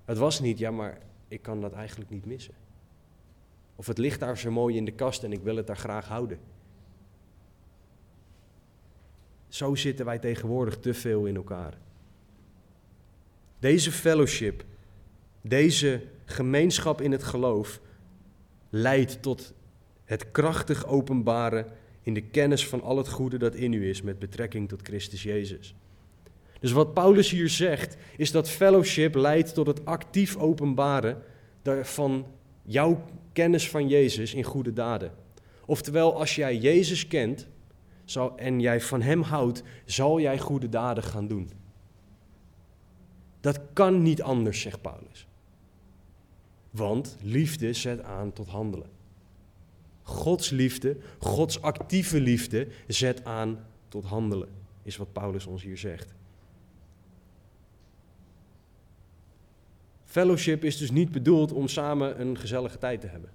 Het 0.05 0.19
was 0.19 0.41
niet, 0.41 0.59
ja, 0.59 0.71
maar 0.71 0.99
ik 1.29 1.43
kan 1.43 1.61
dat 1.61 1.73
eigenlijk 1.73 2.11
niet 2.11 2.27
missen. 2.27 2.55
Of 3.77 3.87
het 3.87 3.99
ligt 3.99 4.21
daar 4.21 4.39
zo 4.39 4.51
mooi 4.51 4.77
in 4.77 4.85
de 4.85 4.93
kast 4.93 5.25
en 5.25 5.33
ik 5.33 5.43
wil 5.43 5.57
het 5.57 5.67
daar 5.67 5.77
graag 5.77 6.09
houden. 6.09 6.39
Zo 9.49 9.75
zitten 9.75 10.05
wij 10.05 10.19
tegenwoordig 10.19 10.79
te 10.79 10.95
veel 10.95 11.27
in 11.27 11.37
elkaar. 11.37 11.79
Deze 13.59 13.93
fellowship, 13.93 14.65
deze 15.41 16.03
gemeenschap 16.25 17.01
in 17.01 17.13
het 17.13 17.23
geloof, 17.23 17.81
leidt 18.71 19.23
tot 19.23 19.55
het 20.05 20.31
krachtig 20.31 20.87
openbaren 20.87 21.67
in 22.03 22.15
de 22.15 22.23
kennis 22.23 22.69
van 22.69 22.83
al 22.83 22.97
het 22.97 23.09
goede 23.09 23.39
dat 23.39 23.55
in 23.55 23.73
u 23.73 23.89
is 23.89 24.03
met 24.03 24.19
betrekking 24.19 24.69
tot 24.69 24.83
Christus 24.83 25.23
Jezus. 25.23 25.75
Dus 26.63 26.73
wat 26.73 26.95
Paulus 26.95 27.31
hier 27.31 27.49
zegt, 27.49 27.97
is 28.17 28.31
dat 28.31 28.49
fellowship 28.49 29.15
leidt 29.15 29.55
tot 29.55 29.67
het 29.67 29.85
actief 29.85 30.37
openbaren 30.37 31.23
van 31.83 32.27
jouw 32.63 33.05
kennis 33.33 33.71
van 33.71 33.89
Jezus 33.89 34.35
in 34.35 34.43
goede 34.43 34.73
daden. 34.73 35.13
Oftewel, 35.67 36.19
als 36.19 36.35
jij 36.35 36.57
Jezus 36.57 37.07
kent 37.07 37.49
en 38.37 38.61
jij 38.61 38.81
van 38.81 39.03
Hem 39.03 39.23
houdt, 39.23 39.63
zal 39.85 40.21
jij 40.21 40.39
goede 40.39 40.69
daden 40.69 41.03
gaan 41.03 41.27
doen. 41.27 41.51
Dat 43.41 43.61
kan 43.73 44.03
niet 44.03 44.23
anders, 44.23 44.61
zegt 44.61 44.81
Paulus. 44.81 45.27
Want 46.71 47.17
liefde 47.23 47.73
zet 47.73 48.03
aan 48.03 48.33
tot 48.33 48.49
handelen. 48.49 48.91
Gods 50.03 50.51
liefde, 50.51 50.97
Gods 51.19 51.63
actieve 51.63 52.21
liefde 52.21 52.69
zet 52.87 53.25
aan 53.25 53.67
tot 53.89 54.05
handelen, 54.05 54.49
is 54.83 54.97
wat 54.97 55.13
Paulus 55.13 55.47
ons 55.47 55.63
hier 55.63 55.79
zegt. 55.79 56.15
Fellowship 60.13 60.65
is 60.65 60.77
dus 60.77 60.91
niet 60.91 61.13
bedoeld 61.13 61.53
om 61.53 61.69
samen 61.69 62.21
een 62.21 62.39
gezellige 62.39 62.79
tijd 62.79 63.01
te 63.01 63.07
hebben. 63.07 63.31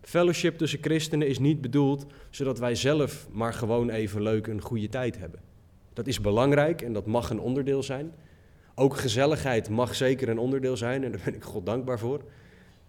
Fellowship 0.00 0.58
tussen 0.58 0.78
christenen 0.82 1.28
is 1.28 1.38
niet 1.38 1.60
bedoeld 1.60 2.06
zodat 2.30 2.58
wij 2.58 2.74
zelf 2.74 3.28
maar 3.30 3.54
gewoon 3.54 3.90
even 3.90 4.22
leuk 4.22 4.46
een 4.46 4.60
goede 4.60 4.88
tijd 4.88 5.18
hebben. 5.18 5.40
Dat 5.92 6.06
is 6.06 6.20
belangrijk 6.20 6.82
en 6.82 6.92
dat 6.92 7.06
mag 7.06 7.30
een 7.30 7.40
onderdeel 7.40 7.82
zijn. 7.82 8.12
Ook 8.74 8.96
gezelligheid 8.96 9.68
mag 9.68 9.94
zeker 9.94 10.28
een 10.28 10.38
onderdeel 10.38 10.76
zijn 10.76 11.04
en 11.04 11.12
daar 11.12 11.20
ben 11.24 11.34
ik 11.34 11.42
God 11.42 11.66
dankbaar 11.66 11.98
voor. 11.98 12.22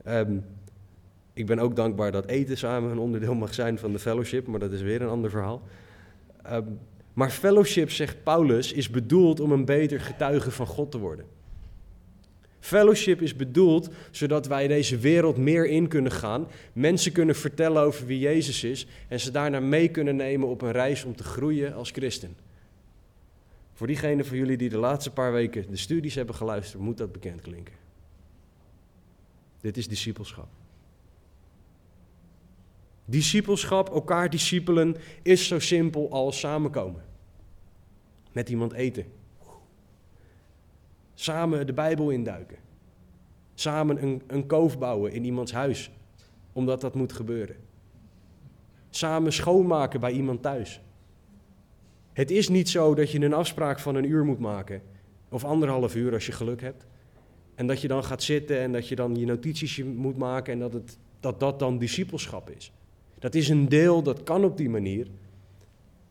Ehm, 0.04 0.38
ik 1.34 1.46
ben 1.46 1.60
ook 1.60 1.76
dankbaar 1.76 2.12
dat 2.12 2.26
eten 2.26 2.58
samen 2.58 2.92
een 2.92 3.00
onderdeel 3.00 3.36
mag 3.36 3.54
zijn 3.54 3.78
van 3.78 3.92
de 3.92 4.00
fellowship, 4.00 4.48
maar 4.48 4.60
dat 4.60 4.72
is 4.72 4.82
weer 4.82 5.02
een 5.02 5.10
ander 5.10 5.30
verhaal. 5.30 5.62
Ehm, 6.44 6.68
maar 7.14 7.30
fellowship, 7.30 7.92
zegt 7.92 8.24
Paulus, 8.24 8.74
is 8.74 8.90
bedoeld 8.90 9.40
om 9.40 9.52
een 9.52 9.66
beter 9.66 10.02
getuige 10.02 10.52
van 10.52 10.68
God 10.68 10.92
te 10.92 11.00
worden. 11.00 11.42
Fellowship 12.64 13.22
is 13.22 13.36
bedoeld 13.36 13.90
zodat 14.12 14.48
wij 14.48 14.68
deze 14.68 14.98
wereld 14.98 15.38
meer 15.38 15.66
in 15.66 15.88
kunnen 15.88 16.12
gaan, 16.12 16.48
mensen 16.74 17.12
kunnen 17.12 17.36
vertellen 17.36 17.82
over 17.82 18.06
wie 18.06 18.20
Jezus 18.20 18.64
is 18.64 18.88
en 19.08 19.20
ze 19.20 19.32
daarna 19.32 19.60
mee 19.60 19.88
kunnen 19.88 20.16
nemen 20.16 20.48
op 20.48 20.62
een 20.62 20.72
reis 20.72 21.04
om 21.04 21.16
te 21.16 21.24
groeien 21.24 21.74
als 21.74 21.92
christen. 21.92 22.36
Voor 23.74 23.88
diegenen 23.88 24.26
van 24.26 24.38
jullie 24.38 24.58
die 24.58 24.70
de 24.70 24.78
laatste 24.78 25.12
paar 25.12 25.32
weken 25.32 25.66
de 25.70 25.78
studies 25.78 26.16
hebben 26.16 26.36
geluisterd, 26.36 26.82
moet 26.82 26.98
dat 26.98 27.12
bekend 27.12 27.42
klinken. 27.42 27.74
Dit 29.62 29.78
is 29.78 29.88
discipelschap. 29.88 30.48
Discipelschap, 33.06 33.90
elkaar 33.90 34.30
discipelen, 34.30 34.96
is 35.22 35.48
zo 35.48 35.60
simpel 35.60 36.12
als 36.12 36.40
samenkomen. 36.40 37.04
Met 38.32 38.50
iemand 38.50 38.74
eten. 38.74 39.06
Samen 41.14 41.68
de 41.68 41.74
Bijbel 41.74 42.10
induiken. 42.10 42.58
Samen 43.54 44.04
een, 44.04 44.22
een 44.28 44.46
koof 44.46 44.80
bouwen 44.80 45.12
in 45.12 45.26
iemands 45.26 45.52
huis, 45.52 45.92
omdat 46.54 46.82
dat 46.82 46.96
moet 46.96 47.14
gebeuren. 47.14 47.56
Samen 48.90 49.34
schoonmaken 49.34 50.00
bij 50.00 50.12
iemand 50.12 50.42
thuis. 50.42 50.82
Het 52.14 52.32
is 52.32 52.50
niet 52.50 52.70
zo 52.70 52.94
dat 52.96 53.12
je 53.12 53.22
een 53.22 53.34
afspraak 53.34 53.80
van 53.80 53.96
een 53.96 54.10
uur 54.10 54.26
moet 54.26 54.40
maken, 54.40 54.82
of 55.30 55.44
anderhalf 55.44 55.96
uur 55.96 56.14
als 56.14 56.26
je 56.26 56.32
geluk 56.32 56.62
hebt. 56.62 56.86
En 57.56 57.68
dat 57.68 57.82
je 57.82 57.88
dan 57.88 58.04
gaat 58.04 58.24
zitten 58.24 58.60
en 58.60 58.72
dat 58.72 58.88
je 58.88 58.96
dan 58.96 59.16
je 59.16 59.26
notities 59.26 59.84
moet 59.84 60.18
maken 60.18 60.54
en 60.54 60.60
dat 60.60 60.74
het, 60.74 60.98
dat, 61.20 61.40
dat 61.40 61.60
dan 61.60 61.78
discipelschap 61.78 62.50
is. 62.50 62.72
Dat 63.20 63.36
is 63.36 63.50
een 63.50 63.70
deel, 63.70 64.04
dat 64.04 64.24
kan 64.24 64.44
op 64.44 64.58
die 64.58 64.70
manier. 64.70 65.08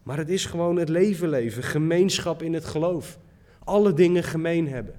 Maar 0.02 0.18
het 0.18 0.30
is 0.30 0.46
gewoon 0.46 0.76
het 0.76 0.88
leven 0.88 1.28
leven, 1.28 1.62
gemeenschap 1.62 2.42
in 2.42 2.54
het 2.54 2.64
geloof. 2.64 3.18
Alle 3.64 3.92
dingen 3.92 4.22
gemeen 4.22 4.68
hebben. 4.68 4.94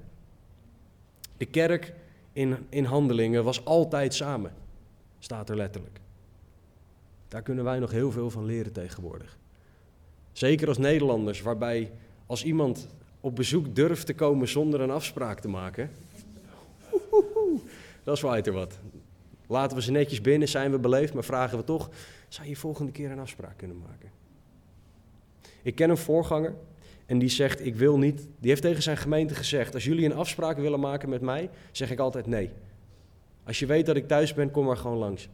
De 1.36 1.46
kerk 1.46 1.92
in, 2.32 2.56
in 2.68 2.84
handelingen 2.84 3.44
was 3.44 3.64
altijd 3.64 4.14
samen, 4.14 4.52
staat 5.18 5.48
er 5.48 5.56
letterlijk. 5.56 6.00
Daar 7.28 7.42
kunnen 7.42 7.64
wij 7.64 7.78
nog 7.78 7.90
heel 7.90 8.10
veel 8.10 8.30
van 8.30 8.44
leren 8.44 8.72
tegenwoordig. 8.72 9.38
Zeker 10.32 10.68
als 10.68 10.78
Nederlanders, 10.78 11.42
waarbij 11.42 11.92
als 12.26 12.44
iemand 12.44 12.88
op 13.20 13.36
bezoek 13.36 13.74
durft 13.74 14.06
te 14.06 14.14
komen 14.14 14.48
zonder 14.48 14.80
een 14.80 14.90
afspraak 14.90 15.40
te 15.40 15.48
maken, 15.48 15.90
dat 18.04 18.16
is 18.16 18.22
wel 18.22 18.36
er 18.36 18.52
wat. 18.52 18.78
Laten 19.46 19.76
we 19.76 19.82
ze 19.82 19.90
netjes 19.90 20.20
binnen, 20.20 20.48
zijn 20.48 20.70
we 20.70 20.78
beleefd, 20.78 21.14
maar 21.14 21.24
vragen 21.24 21.58
we 21.58 21.64
toch, 21.64 21.90
zou 22.28 22.48
je 22.48 22.56
volgende 22.56 22.92
keer 22.92 23.10
een 23.10 23.18
afspraak 23.18 23.56
kunnen 23.56 23.78
maken? 23.78 24.10
Ik 25.62 25.74
ken 25.74 25.90
een 25.90 25.96
voorganger 25.96 26.54
en 27.06 27.18
die 27.18 27.28
zegt, 27.28 27.66
ik 27.66 27.74
wil 27.74 27.98
niet, 27.98 28.28
die 28.38 28.50
heeft 28.50 28.62
tegen 28.62 28.82
zijn 28.82 28.96
gemeente 28.96 29.34
gezegd, 29.34 29.74
als 29.74 29.84
jullie 29.84 30.04
een 30.04 30.14
afspraak 30.14 30.58
willen 30.58 30.80
maken 30.80 31.08
met 31.08 31.20
mij, 31.20 31.50
zeg 31.72 31.90
ik 31.90 31.98
altijd 31.98 32.26
nee. 32.26 32.50
Als 33.44 33.58
je 33.58 33.66
weet 33.66 33.86
dat 33.86 33.96
ik 33.96 34.08
thuis 34.08 34.34
ben, 34.34 34.50
kom 34.50 34.64
maar 34.64 34.76
gewoon 34.76 34.98
langs. 34.98 35.28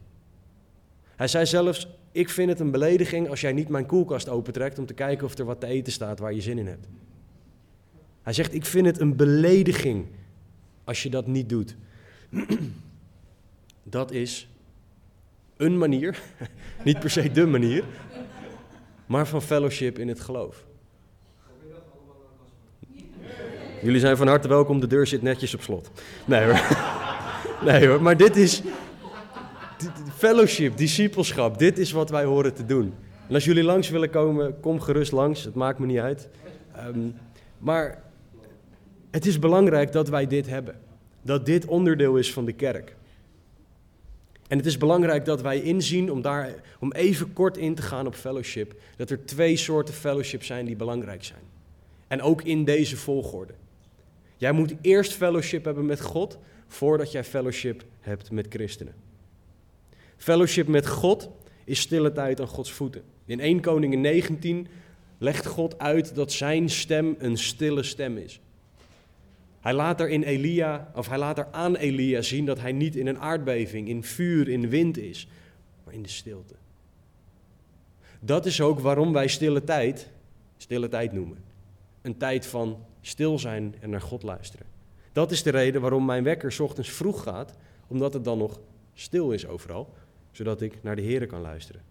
Hij 1.15 1.27
zei 1.27 1.45
zelfs: 1.45 1.87
Ik 2.11 2.29
vind 2.29 2.49
het 2.49 2.59
een 2.59 2.71
belediging 2.71 3.29
als 3.29 3.41
jij 3.41 3.51
niet 3.51 3.69
mijn 3.69 3.85
koelkast 3.85 4.29
opentrekt 4.29 4.79
om 4.79 4.85
te 4.85 4.93
kijken 4.93 5.25
of 5.25 5.37
er 5.37 5.45
wat 5.45 5.59
te 5.59 5.65
eten 5.65 5.93
staat 5.93 6.19
waar 6.19 6.33
je 6.33 6.41
zin 6.41 6.57
in 6.57 6.67
hebt. 6.67 6.87
Hij 8.21 8.33
zegt: 8.33 8.53
Ik 8.53 8.65
vind 8.65 8.85
het 8.85 8.99
een 8.99 9.15
belediging 9.15 10.05
als 10.83 11.03
je 11.03 11.09
dat 11.09 11.27
niet 11.27 11.49
doet. 11.49 11.75
Dat 13.83 14.11
is 14.11 14.49
een 15.57 15.77
manier, 15.77 16.21
niet 16.85 16.99
per 16.99 17.09
se 17.09 17.31
de 17.31 17.45
manier, 17.45 17.83
maar 19.05 19.27
van 19.27 19.41
fellowship 19.41 19.99
in 19.99 20.07
het 20.07 20.19
geloof. 20.19 20.65
Jullie 23.81 23.99
zijn 23.99 24.17
van 24.17 24.27
harte 24.27 24.47
welkom, 24.47 24.79
de 24.79 24.87
deur 24.87 25.07
zit 25.07 25.21
netjes 25.21 25.53
op 25.53 25.61
slot. 25.61 25.91
Nee 26.25 26.45
hoor. 26.45 26.61
Nee 27.65 27.87
hoor, 27.87 28.01
maar 28.01 28.17
dit 28.17 28.35
is 28.35 28.61
fellowship, 30.15 30.77
discipelschap. 30.77 31.59
Dit 31.59 31.77
is 31.77 31.91
wat 31.91 32.09
wij 32.09 32.23
horen 32.23 32.53
te 32.53 32.65
doen. 32.65 32.93
En 33.27 33.33
als 33.33 33.45
jullie 33.45 33.63
langs 33.63 33.89
willen 33.89 34.09
komen, 34.09 34.59
kom 34.59 34.79
gerust 34.79 35.11
langs. 35.11 35.43
Het 35.43 35.55
maakt 35.55 35.79
me 35.79 35.85
niet 35.85 35.99
uit. 35.99 36.29
Ehm, 36.75 36.99
maar 37.57 38.03
het 39.11 39.25
is 39.25 39.39
belangrijk 39.39 39.91
dat 39.91 40.09
wij 40.09 40.27
dit 40.27 40.47
hebben. 40.47 40.79
Dat 41.21 41.45
dit 41.45 41.65
onderdeel 41.65 42.15
is 42.15 42.33
van 42.33 42.45
de 42.45 42.53
kerk. 42.53 42.95
En 44.47 44.57
het 44.57 44.65
is 44.65 44.77
belangrijk 44.77 45.25
dat 45.25 45.41
wij 45.41 45.61
inzien, 45.61 46.11
om, 46.11 46.21
daar, 46.21 46.53
om 46.79 46.91
even 46.91 47.33
kort 47.33 47.57
in 47.57 47.75
te 47.75 47.81
gaan 47.81 48.07
op 48.07 48.15
fellowship, 48.15 48.73
dat 48.95 49.09
er 49.09 49.25
twee 49.25 49.57
soorten 49.57 49.93
fellowship 49.93 50.43
zijn 50.43 50.65
die 50.65 50.75
belangrijk 50.75 51.23
zijn. 51.23 51.43
En 52.07 52.21
ook 52.21 52.41
in 52.41 52.65
deze 52.65 52.97
volgorde. 52.97 53.53
Jij 54.41 54.51
moet 54.51 54.73
eerst 54.81 55.13
fellowship 55.13 55.65
hebben 55.65 55.85
met 55.85 56.01
God 56.01 56.37
voordat 56.67 57.11
jij 57.11 57.23
fellowship 57.23 57.83
hebt 57.99 58.31
met 58.31 58.45
christenen. 58.49 58.93
Fellowship 60.17 60.67
met 60.67 60.87
God 60.87 61.29
is 61.63 61.79
stille 61.79 62.11
tijd 62.11 62.41
aan 62.41 62.47
Gods 62.47 62.71
voeten. 62.71 63.01
In 63.25 63.39
1 63.39 63.59
Koningen 63.59 64.01
19 64.01 64.67
legt 65.17 65.45
God 65.45 65.79
uit 65.79 66.15
dat 66.15 66.31
zijn 66.31 66.69
stem 66.69 67.15
een 67.17 67.37
stille 67.37 67.83
stem 67.83 68.17
is. 68.17 68.39
Hij 69.59 69.73
laat 69.73 69.99
er 69.99 70.09
in 70.09 70.23
Elia, 70.23 70.91
of 70.95 71.07
hij 71.07 71.17
laat 71.17 71.37
er 71.37 71.47
aan 71.51 71.75
Elia 71.75 72.21
zien 72.21 72.45
dat 72.45 72.59
hij 72.59 72.71
niet 72.71 72.95
in 72.95 73.07
een 73.07 73.19
aardbeving, 73.19 73.87
in 73.87 74.03
vuur, 74.03 74.47
in 74.47 74.69
wind 74.69 74.97
is, 74.97 75.27
maar 75.83 75.93
in 75.93 76.01
de 76.01 76.09
stilte. 76.09 76.55
Dat 78.19 78.45
is 78.45 78.61
ook 78.61 78.79
waarom 78.79 79.13
wij 79.13 79.27
stille 79.27 79.63
tijd 79.63 80.09
stille 80.57 80.87
tijd 80.87 81.11
noemen. 81.11 81.37
Een 82.01 82.17
tijd 82.17 82.45
van 82.45 82.85
stil 83.01 83.39
zijn 83.39 83.75
en 83.79 83.89
naar 83.89 84.01
God 84.01 84.23
luisteren. 84.23 84.65
Dat 85.11 85.31
is 85.31 85.43
de 85.43 85.49
reden 85.49 85.81
waarom 85.81 86.05
mijn 86.05 86.23
wekker 86.23 86.61
ochtends 86.61 86.89
vroeg 86.89 87.23
gaat, 87.23 87.53
omdat 87.87 88.13
het 88.13 88.23
dan 88.23 88.37
nog 88.37 88.59
stil 88.93 89.31
is 89.31 89.47
overal, 89.47 89.93
zodat 90.31 90.61
ik 90.61 90.83
naar 90.83 90.95
de 90.95 91.01
Heer 91.01 91.27
kan 91.27 91.41
luisteren. 91.41 91.81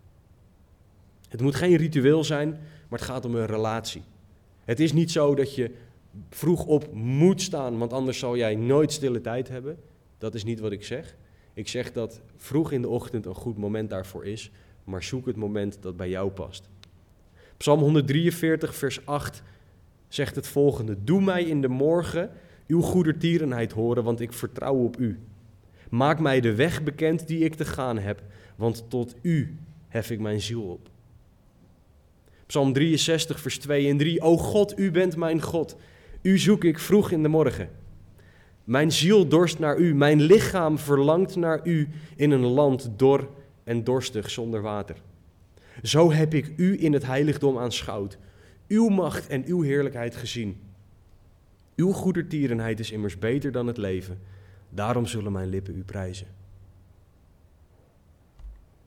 Het 1.28 1.40
moet 1.40 1.54
geen 1.54 1.76
ritueel 1.76 2.24
zijn, 2.24 2.50
maar 2.88 2.98
het 2.98 3.08
gaat 3.08 3.24
om 3.24 3.34
een 3.34 3.46
relatie. 3.46 4.02
Het 4.64 4.80
is 4.80 4.92
niet 4.92 5.10
zo 5.10 5.34
dat 5.34 5.54
je 5.54 5.74
vroeg 6.30 6.66
op 6.66 6.92
moet 6.92 7.42
staan, 7.42 7.78
want 7.78 7.92
anders 7.92 8.18
zal 8.18 8.36
jij 8.36 8.54
nooit 8.54 8.92
stille 8.92 9.20
tijd 9.20 9.48
hebben. 9.48 9.78
Dat 10.18 10.34
is 10.34 10.44
niet 10.44 10.60
wat 10.60 10.72
ik 10.72 10.84
zeg. 10.84 11.16
Ik 11.54 11.68
zeg 11.68 11.92
dat 11.92 12.20
vroeg 12.36 12.72
in 12.72 12.82
de 12.82 12.88
ochtend 12.88 13.26
een 13.26 13.34
goed 13.34 13.58
moment 13.58 13.90
daarvoor 13.90 14.26
is, 14.26 14.50
maar 14.84 15.02
zoek 15.02 15.26
het 15.26 15.36
moment 15.36 15.78
dat 15.80 15.96
bij 15.96 16.08
jou 16.08 16.30
past. 16.30 16.68
Psalm 17.56 17.80
143, 17.80 18.74
vers 18.74 19.06
8 19.06 19.42
zegt 20.10 20.34
het 20.34 20.46
volgende: 20.46 21.04
Doe 21.04 21.22
mij 21.22 21.44
in 21.44 21.60
de 21.60 21.68
morgen 21.68 22.30
uw 22.66 22.80
goedertierenheid 22.80 23.72
horen, 23.72 24.04
want 24.04 24.20
ik 24.20 24.32
vertrouw 24.32 24.74
op 24.74 24.98
u. 24.98 25.18
Maak 25.90 26.20
mij 26.20 26.40
de 26.40 26.54
weg 26.54 26.82
bekend 26.82 27.26
die 27.28 27.44
ik 27.44 27.54
te 27.54 27.64
gaan 27.64 27.98
heb, 27.98 28.22
want 28.56 28.84
tot 28.88 29.14
u 29.22 29.56
hef 29.88 30.10
ik 30.10 30.20
mijn 30.20 30.40
ziel 30.40 30.62
op. 30.62 30.88
Psalm 32.46 32.72
63, 32.72 33.40
vers 33.40 33.58
2 33.58 33.88
en 33.88 33.96
3. 33.96 34.20
O 34.20 34.36
God, 34.36 34.78
u 34.78 34.90
bent 34.90 35.16
mijn 35.16 35.42
God. 35.42 35.76
U 36.22 36.38
zoek 36.38 36.64
ik 36.64 36.78
vroeg 36.78 37.10
in 37.10 37.22
de 37.22 37.28
morgen. 37.28 37.68
Mijn 38.64 38.92
ziel 38.92 39.28
dorst 39.28 39.58
naar 39.58 39.78
u, 39.78 39.94
mijn 39.94 40.20
lichaam 40.20 40.78
verlangt 40.78 41.36
naar 41.36 41.60
u 41.64 41.88
in 42.16 42.30
een 42.30 42.46
land 42.46 42.90
dor 42.96 43.28
en 43.64 43.84
dorstig 43.84 44.30
zonder 44.30 44.62
water. 44.62 44.96
Zo 45.82 46.12
heb 46.12 46.34
ik 46.34 46.52
u 46.56 46.82
in 46.82 46.92
het 46.92 47.06
heiligdom 47.06 47.58
aanschouwd, 47.58 48.18
uw 48.70 48.88
macht 48.88 49.26
en 49.26 49.44
uw 49.44 49.60
heerlijkheid 49.60 50.16
gezien. 50.16 50.60
Uw 51.76 51.92
goedertierenheid 51.92 52.80
is 52.80 52.90
immers 52.90 53.18
beter 53.18 53.52
dan 53.52 53.66
het 53.66 53.76
leven, 53.76 54.18
daarom 54.68 55.06
zullen 55.06 55.32
mijn 55.32 55.48
lippen 55.48 55.76
u 55.76 55.82
prijzen. 55.82 56.26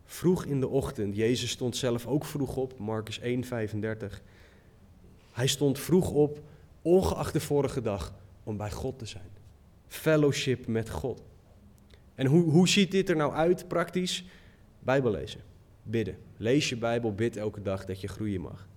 Vroeg 0.05 0.45
in 0.45 0.59
de 0.59 0.67
ochtend, 0.67 1.15
Jezus 1.15 1.49
stond 1.49 1.75
zelf 1.75 2.07
ook 2.07 2.25
vroeg 2.25 2.55
op, 2.55 2.79
Marcus 2.79 3.19
1:35. 3.19 4.21
Hij 5.31 5.47
stond 5.47 5.79
vroeg 5.79 6.11
op 6.11 6.41
ongeacht 6.81 7.33
de 7.33 7.39
vorige 7.39 7.81
dag, 7.81 8.13
om 8.43 8.57
bij 8.57 8.71
God 8.71 8.99
te 8.99 9.05
zijn. 9.05 9.29
Fellowship 9.87 10.67
met 10.67 10.89
God. 10.89 11.23
En 12.15 12.25
hoe, 12.25 12.51
hoe 12.51 12.67
ziet 12.67 12.91
dit 12.91 13.09
er 13.09 13.15
nou 13.15 13.33
uit 13.33 13.67
praktisch? 13.67 14.25
Bijbel 14.79 15.11
lezen, 15.11 15.41
bidden. 15.83 16.17
Lees 16.37 16.69
je 16.69 16.77
Bijbel, 16.77 17.13
bid 17.13 17.37
elke 17.37 17.61
dag 17.61 17.85
dat 17.85 18.01
je 18.01 18.07
groeien 18.07 18.41
mag. 18.41 18.67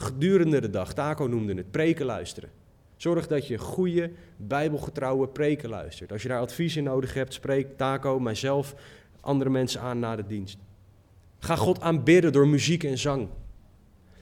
Gedurende 0.00 0.60
de 0.60 0.70
dag, 0.70 0.92
Taco 0.92 1.26
noemde 1.26 1.54
het, 1.54 1.70
preken 1.70 2.06
luisteren. 2.06 2.50
Zorg 2.96 3.26
dat 3.26 3.46
je 3.46 3.58
goede, 3.58 4.10
bijbelgetrouwe 4.36 5.28
preken 5.28 5.68
luistert. 5.68 6.12
Als 6.12 6.22
je 6.22 6.28
daar 6.28 6.40
advies 6.40 6.76
in 6.76 6.84
nodig 6.84 7.14
hebt, 7.14 7.32
spreek 7.32 7.76
Taco, 7.76 8.18
mijzelf, 8.18 8.74
andere 9.20 9.50
mensen 9.50 9.80
aan 9.80 9.98
na 9.98 10.16
de 10.16 10.26
dienst. 10.26 10.58
Ga 11.38 11.56
God 11.56 11.80
aanbidden 11.80 12.32
door 12.32 12.48
muziek 12.48 12.84
en 12.84 12.98
zang. 12.98 13.28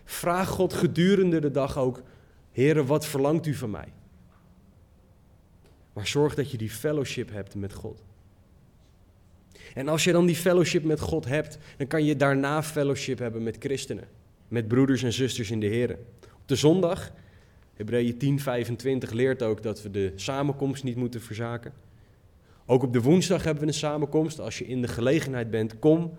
Vraag 0.04 0.48
God 0.48 0.72
gedurende 0.72 1.40
de 1.40 1.50
dag 1.50 1.78
ook 1.78 2.02
Heren, 2.52 2.86
wat 2.86 3.06
verlangt 3.06 3.46
u 3.46 3.54
van 3.54 3.70
mij? 3.70 3.92
Maar 5.92 6.06
zorg 6.06 6.34
dat 6.34 6.50
je 6.50 6.58
die 6.58 6.70
fellowship 6.70 7.30
hebt 7.30 7.54
met 7.54 7.72
God. 7.72 8.02
En 9.74 9.88
als 9.88 10.04
je 10.04 10.12
dan 10.12 10.26
die 10.26 10.36
fellowship 10.36 10.84
met 10.84 11.00
God 11.00 11.24
hebt, 11.24 11.58
dan 11.76 11.86
kan 11.86 12.04
je 12.04 12.16
daarna 12.16 12.62
fellowship 12.62 13.18
hebben 13.18 13.42
met 13.42 13.56
christenen. 13.58 14.17
Met 14.48 14.68
broeders 14.68 15.02
en 15.02 15.12
zusters 15.12 15.50
in 15.50 15.61
de 15.61 15.66
Heer. 15.66 15.98
Op 16.22 16.48
de 16.48 16.56
zondag, 16.56 17.12
Hebreeën 17.74 18.18
10, 18.18 18.40
25 18.40 19.11
leert 19.11 19.42
ook 19.42 19.62
dat 19.62 19.82
we 19.82 19.90
de 19.90 20.12
samenkomst 20.14 20.84
niet 20.84 20.96
moeten 20.96 21.20
verzaken. 21.20 21.72
Ook 22.66 22.82
op 22.82 22.92
de 22.92 23.00
woensdag 23.00 23.44
hebben 23.44 23.62
we 23.62 23.68
een 23.68 23.74
samenkomst. 23.74 24.40
Als 24.40 24.58
je 24.58 24.66
in 24.66 24.82
de 24.82 24.88
gelegenheid 24.88 25.50
bent, 25.50 25.78
kom. 25.78 26.16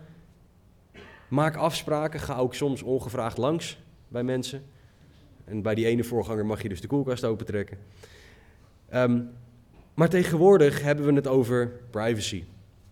Maak 1.28 1.56
afspraken. 1.56 2.20
Ga 2.20 2.38
ook 2.38 2.56
soms 2.56 2.84
ongevraagd 2.84 3.38
langs 3.38 3.80
bij 4.08 4.24
mensen. 4.24 4.64
En 5.46 5.62
bij 5.62 5.76
die 5.76 5.86
ene 5.86 6.04
voorganger 6.04 6.46
mag 6.46 6.62
je 6.62 6.70
dus 6.70 6.82
de 6.82 6.88
koelkast 6.88 7.24
opentrekken. 7.24 7.78
Um, 8.94 9.30
maar 9.94 10.10
tegenwoordig 10.10 10.82
hebben 10.82 11.06
we 11.06 11.14
het 11.14 11.28
over 11.28 11.72
privacy. 11.90 12.44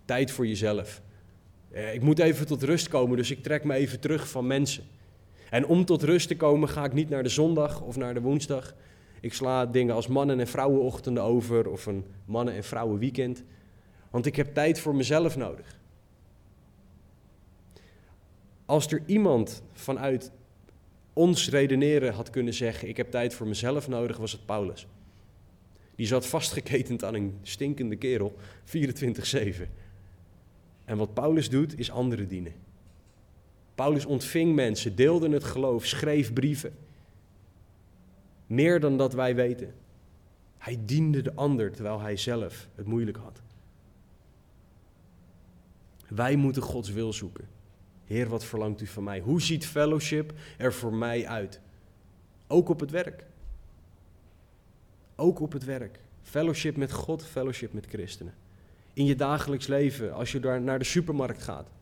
Tijd 0.05 0.31
voor 0.31 0.47
jezelf. 0.47 1.01
Uh, 1.73 1.93
ik 1.93 2.01
moet 2.01 2.19
even 2.19 2.47
tot 2.47 2.63
rust 2.63 2.87
komen, 2.87 3.17
dus 3.17 3.31
ik 3.31 3.43
trek 3.43 3.63
me 3.63 3.73
even 3.73 3.99
terug 3.99 4.29
van 4.29 4.47
mensen. 4.47 4.83
En 5.49 5.65
om 5.65 5.85
tot 5.85 6.03
rust 6.03 6.27
te 6.27 6.35
komen 6.35 6.69
ga 6.69 6.85
ik 6.85 6.93
niet 6.93 7.09
naar 7.09 7.23
de 7.23 7.29
zondag 7.29 7.81
of 7.81 7.95
naar 7.95 8.13
de 8.13 8.21
woensdag. 8.21 8.75
Ik 9.21 9.33
sla 9.33 9.65
dingen 9.65 9.95
als 9.95 10.07
mannen- 10.07 10.39
en 10.39 10.47
vrouwenochtenden 10.47 11.23
over 11.23 11.69
of 11.69 11.85
een 11.85 12.05
mannen- 12.25 12.53
en 12.53 12.63
vrouwenweekend. 12.63 13.43
Want 14.09 14.25
ik 14.25 14.35
heb 14.35 14.53
tijd 14.53 14.79
voor 14.79 14.95
mezelf 14.95 15.37
nodig. 15.37 15.79
Als 18.65 18.87
er 18.87 19.03
iemand 19.05 19.63
vanuit 19.73 20.31
ons 21.13 21.49
redeneren 21.49 22.13
had 22.13 22.29
kunnen 22.29 22.53
zeggen: 22.53 22.87
Ik 22.87 22.97
heb 22.97 23.11
tijd 23.11 23.33
voor 23.33 23.47
mezelf 23.47 23.87
nodig, 23.87 24.17
was 24.17 24.31
het 24.31 24.45
Paulus. 24.45 24.87
Die 25.95 26.07
zat 26.07 26.27
vastgeketend 26.27 27.03
aan 27.03 27.13
een 27.13 27.37
stinkende 27.41 27.95
kerel, 27.95 28.35
24-7. 28.63 29.69
En 30.85 30.97
wat 30.97 31.13
Paulus 31.13 31.49
doet, 31.49 31.79
is 31.79 31.91
anderen 31.91 32.27
dienen. 32.27 32.53
Paulus 33.77 34.05
ontving 34.05 34.55
mensen, 34.55 34.95
deelde 34.95 35.29
het 35.29 35.43
geloof, 35.43 35.85
schreef 35.85 36.33
brieven. 36.33 36.77
Meer 38.47 38.79
dan 38.79 38.97
dat 38.97 39.13
wij 39.13 39.35
weten. 39.35 39.73
Hij 40.57 40.79
diende 40.85 41.21
de 41.21 41.33
ander 41.33 41.71
terwijl 41.71 41.99
hij 41.99 42.17
zelf 42.17 42.67
het 42.75 42.85
moeilijk 42.85 43.17
had. 43.17 43.41
Wij 46.07 46.35
moeten 46.35 46.61
Gods 46.61 46.89
wil 46.89 47.13
zoeken. 47.13 47.47
Heer, 48.05 48.29
wat 48.29 48.45
verlangt 48.45 48.81
u 48.81 48.87
van 48.87 49.03
mij? 49.03 49.19
Hoe 49.19 49.41
ziet 49.41 49.65
fellowship 49.65 50.33
er 50.57 50.73
voor 50.73 50.93
mij 50.93 51.27
uit? 51.27 51.59
Ook 52.47 52.69
op 52.69 52.79
het 52.79 52.91
werk. 52.91 53.25
Ook 55.15 55.39
op 55.39 55.51
het 55.51 55.63
werk. 55.63 55.99
Fellowship 56.21 56.77
met 56.77 56.91
God, 56.91 57.25
fellowship 57.25 57.73
met 57.73 57.85
christenen. 57.85 58.33
In 58.93 59.05
je 59.05 59.15
dagelijks 59.15 59.67
leven, 59.67 60.13
als 60.13 60.31
je 60.31 60.39
daar 60.39 60.61
naar 60.61 60.79
de 60.79 60.85
supermarkt 60.85 61.43
gaat. 61.43 61.75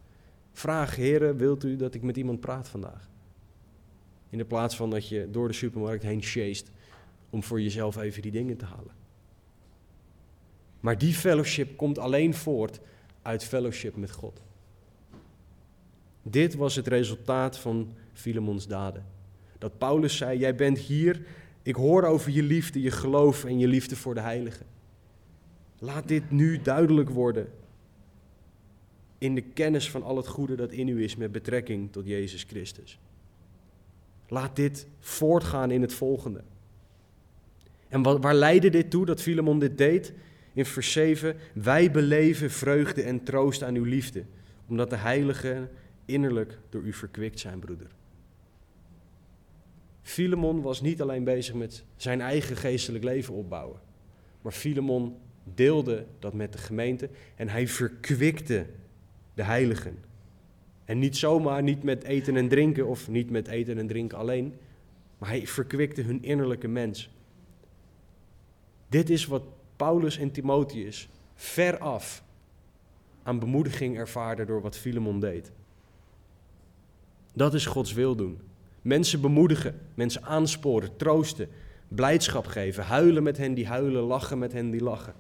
Vraag, 0.58 0.96
heren, 0.96 1.38
wilt 1.38 1.64
u 1.64 1.76
dat 1.76 1.94
ik 1.94 2.02
met 2.02 2.18
iemand 2.18 2.40
praat 2.40 2.68
vandaag? 2.68 3.10
In 4.30 4.38
de 4.38 4.46
plaats 4.46 4.76
van 4.76 4.90
dat 4.90 5.08
je 5.08 5.28
door 5.32 5.48
de 5.48 5.54
supermarkt 5.54 6.04
heen 6.04 6.22
chased 6.22 6.72
om 7.30 7.44
voor 7.44 7.62
jezelf 7.62 7.98
even 7.98 8.22
die 8.22 8.32
dingen 8.32 8.58
te 8.58 8.66
halen. 8.66 8.94
Maar 10.80 10.98
die 10.98 11.14
fellowship 11.14 11.78
komt 11.78 12.00
alleen 12.00 12.34
voort 12.34 12.80
uit 13.22 13.44
fellowship 13.44 13.96
met 13.96 14.12
God. 14.12 14.42
Dit 16.22 16.56
was 16.56 16.76
het 16.76 16.88
resultaat 16.88 17.58
van 17.58 17.94
Filemons 18.14 18.68
daden. 18.68 19.06
Dat 19.58 19.78
Paulus 19.78 20.18
zei: 20.18 20.40
Jij 20.40 20.56
bent 20.56 20.78
hier, 20.78 21.26
ik 21.62 21.76
hoor 21.76 22.04
over 22.04 22.32
je 22.32 22.44
liefde, 22.44 22.82
je 22.82 22.92
geloof 22.92 23.46
en 23.46 23.60
je 23.60 23.68
liefde 23.68 23.96
voor 23.96 24.14
de 24.14 24.22
heiligen. 24.22 24.66
Laat 25.80 26.08
dit 26.08 26.32
nu 26.32 26.62
duidelijk 26.62 27.10
worden 27.10 27.50
in 29.18 29.36
de 29.36 29.42
kennis 29.42 29.90
van 29.90 30.04
al 30.04 30.18
het 30.18 30.28
goede 30.28 30.56
dat 30.56 30.72
in 30.72 30.88
u 30.88 31.04
is 31.04 31.16
met 31.16 31.32
betrekking 31.32 31.92
tot 31.92 32.08
Jezus 32.08 32.44
Christus. 32.44 33.00
Laat 34.28 34.56
dit 34.56 34.88
voortgaan 35.00 35.72
in 35.72 35.82
het 35.82 35.94
volgende. 35.94 36.44
En 37.88 38.22
waar 38.22 38.36
leidde 38.36 38.70
dit 38.70 38.90
toe 38.90 39.06
dat 39.06 39.22
Filemon 39.22 39.60
dit 39.60 39.78
deed? 39.78 40.14
In 40.54 40.66
vers 40.66 40.92
7, 40.92 41.36
wij 41.54 41.92
beleven 41.92 42.52
vreugde 42.52 43.02
en 43.02 43.24
troost 43.24 43.64
aan 43.64 43.76
uw 43.76 43.84
liefde, 43.84 44.24
omdat 44.68 44.90
de 44.90 44.96
heiligen 44.96 45.70
innerlijk 46.06 46.58
door 46.70 46.82
u 46.82 46.94
verkwikt 46.94 47.40
zijn, 47.40 47.60
broeder. 47.60 47.88
Filemon 50.02 50.62
was 50.62 50.82
niet 50.82 51.02
alleen 51.02 51.24
bezig 51.24 51.56
met 51.56 51.84
zijn 51.96 52.22
eigen 52.22 52.56
geestelijk 52.56 53.04
leven 53.04 53.34
opbouwen, 53.34 53.80
maar 54.42 54.52
Filemon 54.52 55.18
deelde 55.54 56.06
dat 56.20 56.34
met 56.34 56.52
de 56.52 56.58
gemeente 56.58 57.10
en 57.36 57.50
hij 57.50 57.68
verkwikte 57.68 58.66
de 59.36 59.44
heiligen. 59.44 59.98
En 60.86 61.00
niet 61.00 61.18
zomaar, 61.18 61.64
niet 61.64 61.84
met 61.84 62.04
eten 62.04 62.36
en 62.36 62.48
drinken 62.48 62.88
of 62.88 63.08
niet 63.08 63.30
met 63.30 63.48
eten 63.48 63.78
en 63.78 63.88
drinken 63.88 64.18
alleen, 64.18 64.54
maar 65.18 65.30
hij 65.30 65.48
verkwikte 65.48 66.02
hun 66.02 66.24
innerlijke 66.24 66.68
mens. 66.68 67.10
Dit 68.90 69.10
is 69.10 69.26
wat 69.26 69.44
Paulus 69.76 70.18
en 70.18 70.32
Timotheus 70.32 71.10
veraf 71.36 72.24
aan 73.24 73.40
bemoediging 73.40 73.98
ervaarden 73.98 74.48
door 74.48 74.62
wat 74.62 74.78
Filemon 74.78 75.20
deed. 75.20 75.52
Dat 77.34 77.54
is 77.54 77.66
Gods 77.66 77.94
wil 77.94 78.16
doen. 78.16 78.40
Mensen 78.82 79.22
bemoedigen, 79.22 79.80
mensen 79.94 80.24
aansporen, 80.24 80.98
troosten, 80.98 81.50
blijdschap 81.88 82.46
geven, 82.46 82.84
huilen 82.84 83.24
met 83.24 83.38
hen 83.38 83.54
die 83.54 83.68
huilen, 83.68 84.04
lachen 84.04 84.40
met 84.40 84.54
hen 84.54 84.70
die 84.70 84.84
lachen. 84.84 85.14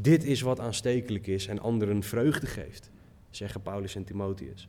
Dit 0.00 0.24
is 0.24 0.40
wat 0.40 0.60
aanstekelijk 0.60 1.26
is 1.26 1.46
en 1.46 1.58
anderen 1.58 2.02
vreugde 2.02 2.46
geeft, 2.46 2.90
zeggen 3.30 3.62
Paulus 3.62 3.94
en 3.94 4.04
Timotheus. 4.04 4.68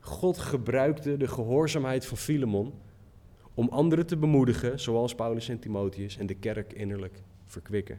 God 0.00 0.38
gebruikte 0.38 1.16
de 1.16 1.28
gehoorzaamheid 1.28 2.06
van 2.06 2.16
Filemon 2.16 2.74
om 3.54 3.68
anderen 3.68 4.06
te 4.06 4.16
bemoedigen, 4.16 4.80
zoals 4.80 5.14
Paulus 5.14 5.48
en 5.48 5.58
Timotheus, 5.58 6.16
en 6.16 6.26
de 6.26 6.34
kerk 6.34 6.72
innerlijk 6.72 7.22
verkwikken. 7.46 7.98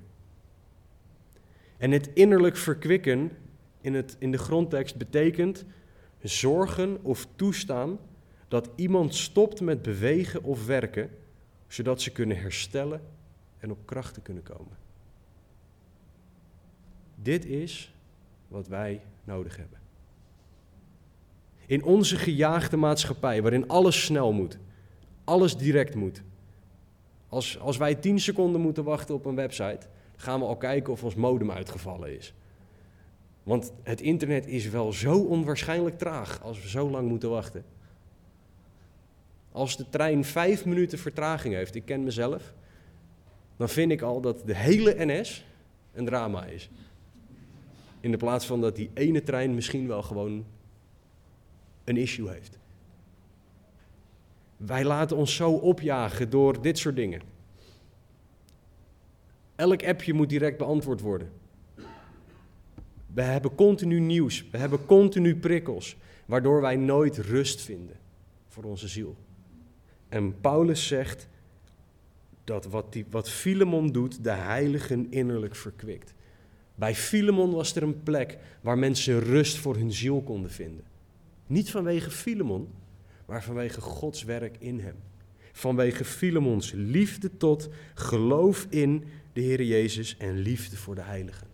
En 1.78 1.92
het 1.92 2.10
innerlijk 2.14 2.58
verkwikken 2.58 3.32
in, 3.82 3.94
het, 3.94 4.16
in 4.20 4.32
de 4.32 4.38
grondtekst 4.38 4.98
betekent 4.98 5.66
zorgen 6.22 7.04
of 7.04 7.28
toestaan 7.36 8.00
dat 8.48 8.70
iemand 8.76 9.16
stopt 9.16 9.62
met 9.62 9.82
bewegen 9.82 10.44
of 10.44 10.66
werken, 10.66 11.10
zodat 11.68 12.02
ze 12.02 12.12
kunnen 12.12 12.38
herstellen 12.38 13.02
en 13.58 13.72
op 13.72 13.86
krachten 13.86 14.22
kunnen 14.22 14.44
komen. 14.44 14.83
Dit 17.24 17.46
is 17.46 17.94
wat 18.48 18.68
wij 18.68 19.02
nodig 19.24 19.58
hebben. 19.58 19.80
In 21.66 21.84
onze 21.84 22.18
gejaagde 22.18 22.78
maatschappij, 22.78 23.42
waarin 23.42 23.68
alles 23.68 24.04
snel 24.04 24.32
moet, 24.32 24.58
alles 25.24 25.58
direct 25.58 25.96
moet. 25.96 26.22
Als, 27.28 27.60
als 27.60 27.78
wij 27.78 27.96
tien 27.96 28.20
seconden 28.20 28.62
moeten 28.62 28.84
wachten 28.84 29.16
op 29.16 29.26
een 29.26 29.36
website, 29.36 29.88
gaan 30.16 30.40
we 30.40 30.46
al 30.46 30.58
kijken 30.58 30.94
of 30.94 31.04
ons 31.04 31.16
modem 31.16 31.52
uitgevallen 31.52 32.16
is. 32.18 32.34
Want 33.44 33.72
het 33.84 34.02
internet 34.02 34.48
is 34.48 34.70
wel 34.70 34.94
zo 34.94 35.20
onwaarschijnlijk 35.20 35.98
traag 35.98 36.42
als 36.42 36.62
we 36.62 36.70
zo 36.70 36.90
lang 36.90 37.10
moeten 37.10 37.30
wachten. 37.30 37.66
Als 39.52 39.78
de 39.78 39.90
trein 39.90 40.26
vijf 40.26 40.66
minuten 40.66 41.00
vertraging 41.00 41.54
heeft, 41.54 41.76
ik 41.76 41.86
ken 41.86 42.04
mezelf, 42.04 42.54
dan 43.58 43.70
vind 43.70 43.92
ik 43.92 44.02
al 44.02 44.22
dat 44.22 44.42
de 44.46 44.56
hele 44.56 44.96
NS 44.98 45.46
een 45.94 46.06
drama 46.06 46.46
is. 46.46 46.70
In 48.04 48.12
de 48.12 48.18
plaats 48.18 48.46
van 48.46 48.62
dat 48.62 48.76
die 48.76 48.90
ene 48.94 49.24
trein 49.24 49.54
misschien 49.54 49.88
wel 49.88 50.02
gewoon 50.02 50.46
een 51.84 51.98
issue 51.98 52.30
heeft. 52.30 52.60
Wij 54.58 54.84
laten 54.84 55.18
ons 55.18 55.36
zo 55.36 55.52
opjagen 55.52 56.30
door 56.30 56.62
dit 56.62 56.78
soort 56.78 56.96
dingen. 56.96 57.22
Elk 59.56 59.84
appje 59.84 60.14
moet 60.14 60.30
direct 60.30 60.58
beantwoord 60.58 61.02
worden. 61.02 61.32
We 63.14 63.22
hebben 63.22 63.56
continu 63.56 64.00
nieuws, 64.00 64.50
we 64.52 64.58
hebben 64.58 64.86
continu 64.86 65.36
prikkels, 65.36 65.98
waardoor 66.26 66.62
wij 66.62 66.76
nooit 66.76 67.18
rust 67.18 67.62
vinden 67.62 67.96
voor 68.48 68.64
onze 68.64 68.88
ziel. 68.88 69.16
En 70.10 70.40
Paulus 70.42 70.88
zegt 70.88 71.28
dat 72.44 72.66
wat, 72.66 72.94
die, 72.94 73.06
wat 73.10 73.30
Filemon 73.30 73.92
doet, 73.92 74.24
de 74.24 74.32
heiligen 74.32 75.12
innerlijk 75.12 75.56
verkwikt. 75.56 76.14
Bij 76.76 76.96
Filemon 76.96 77.52
was 77.52 77.76
er 77.76 77.84
een 77.84 78.04
plek 78.04 78.38
waar 78.62 78.78
mensen 78.78 79.20
rust 79.20 79.58
voor 79.58 79.76
hun 79.76 79.92
ziel 79.92 80.22
konden 80.22 80.52
vinden. 80.52 80.84
Niet 81.48 81.72
vanwege 81.72 82.12
Filemon, 82.12 82.68
maar 83.26 83.44
vanwege 83.44 83.82
Gods 83.82 84.24
werk 84.24 84.56
in 84.60 84.80
hem. 84.80 84.96
Vanwege 85.52 86.06
Filemons 86.06 86.72
liefde 86.72 87.38
tot, 87.38 87.70
geloof 87.94 88.66
in 88.70 89.04
de 89.34 89.42
Heer 89.42 89.64
Jezus 89.64 90.18
en 90.18 90.38
liefde 90.38 90.78
voor 90.78 90.96
de 90.96 91.02
heiligen. 91.02 91.48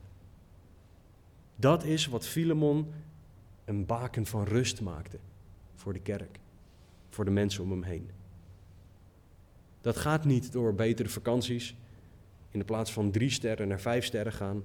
Dat 1.55 1.84
is 1.84 2.07
wat 2.07 2.28
Filemon 2.28 2.88
een 3.65 3.86
baken 3.86 4.26
van 4.26 4.43
rust 4.43 4.82
maakte 4.82 5.17
voor 5.76 5.93
de 5.93 5.99
kerk, 5.99 6.39
voor 7.09 7.26
de 7.26 7.32
mensen 7.32 7.63
om 7.63 7.72
hem 7.72 7.84
heen. 7.84 8.09
Dat 9.82 9.97
gaat 9.97 10.26
niet 10.26 10.51
door 10.51 10.76
betere 10.76 11.09
vakanties, 11.09 11.76
in 12.51 12.59
de 12.59 12.65
plaats 12.65 12.91
van 12.91 13.11
drie 13.11 13.30
sterren 13.30 13.67
naar 13.67 13.80
vijf 13.80 14.05
sterren 14.05 14.34
gaan. 14.34 14.63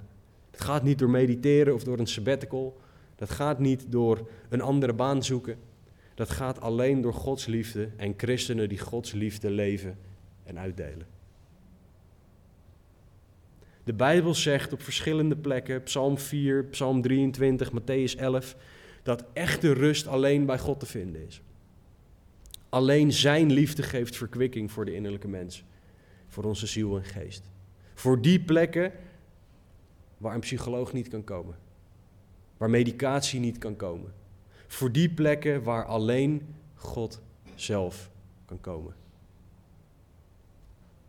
Het 0.54 0.64
gaat 0.64 0.82
niet 0.82 0.98
door 0.98 1.10
mediteren 1.10 1.74
of 1.74 1.84
door 1.84 1.98
een 1.98 2.06
sabbatical. 2.06 2.80
Dat 3.16 3.30
gaat 3.30 3.58
niet 3.58 3.84
door 3.88 4.28
een 4.48 4.60
andere 4.60 4.92
baan 4.92 5.22
zoeken. 5.22 5.58
Dat 6.14 6.30
gaat 6.30 6.60
alleen 6.60 7.00
door 7.00 7.14
Gods 7.14 7.46
liefde 7.46 7.88
en 7.96 8.14
christenen 8.16 8.68
die 8.68 8.78
Gods 8.78 9.12
liefde 9.12 9.50
leven 9.50 9.98
en 10.44 10.58
uitdelen. 10.58 11.06
De 13.84 13.92
Bijbel 13.92 14.34
zegt 14.34 14.72
op 14.72 14.82
verschillende 14.82 15.36
plekken, 15.36 15.82
Psalm 15.82 16.18
4, 16.18 16.64
Psalm 16.64 17.02
23, 17.02 17.70
Matthäus 17.72 18.18
11, 18.18 18.56
dat 19.02 19.24
echte 19.32 19.72
rust 19.72 20.06
alleen 20.06 20.46
bij 20.46 20.58
God 20.58 20.80
te 20.80 20.86
vinden 20.86 21.26
is. 21.26 21.42
Alleen 22.68 23.12
Zijn 23.12 23.52
liefde 23.52 23.82
geeft 23.82 24.16
verkwikking 24.16 24.72
voor 24.72 24.84
de 24.84 24.94
innerlijke 24.94 25.28
mens, 25.28 25.64
voor 26.28 26.44
onze 26.44 26.66
ziel 26.66 26.96
en 26.96 27.04
geest. 27.04 27.50
Voor 27.94 28.22
die 28.22 28.40
plekken 28.40 28.92
waar 30.24 30.34
een 30.34 30.40
psycholoog 30.40 30.92
niet 30.92 31.08
kan 31.08 31.24
komen, 31.24 31.58
waar 32.56 32.70
medicatie 32.70 33.40
niet 33.40 33.58
kan 33.58 33.76
komen. 33.76 34.12
Voor 34.66 34.92
die 34.92 35.10
plekken 35.10 35.62
waar 35.62 35.84
alleen 35.84 36.54
God 36.74 37.20
zelf 37.54 38.10
kan 38.44 38.60
komen. 38.60 38.94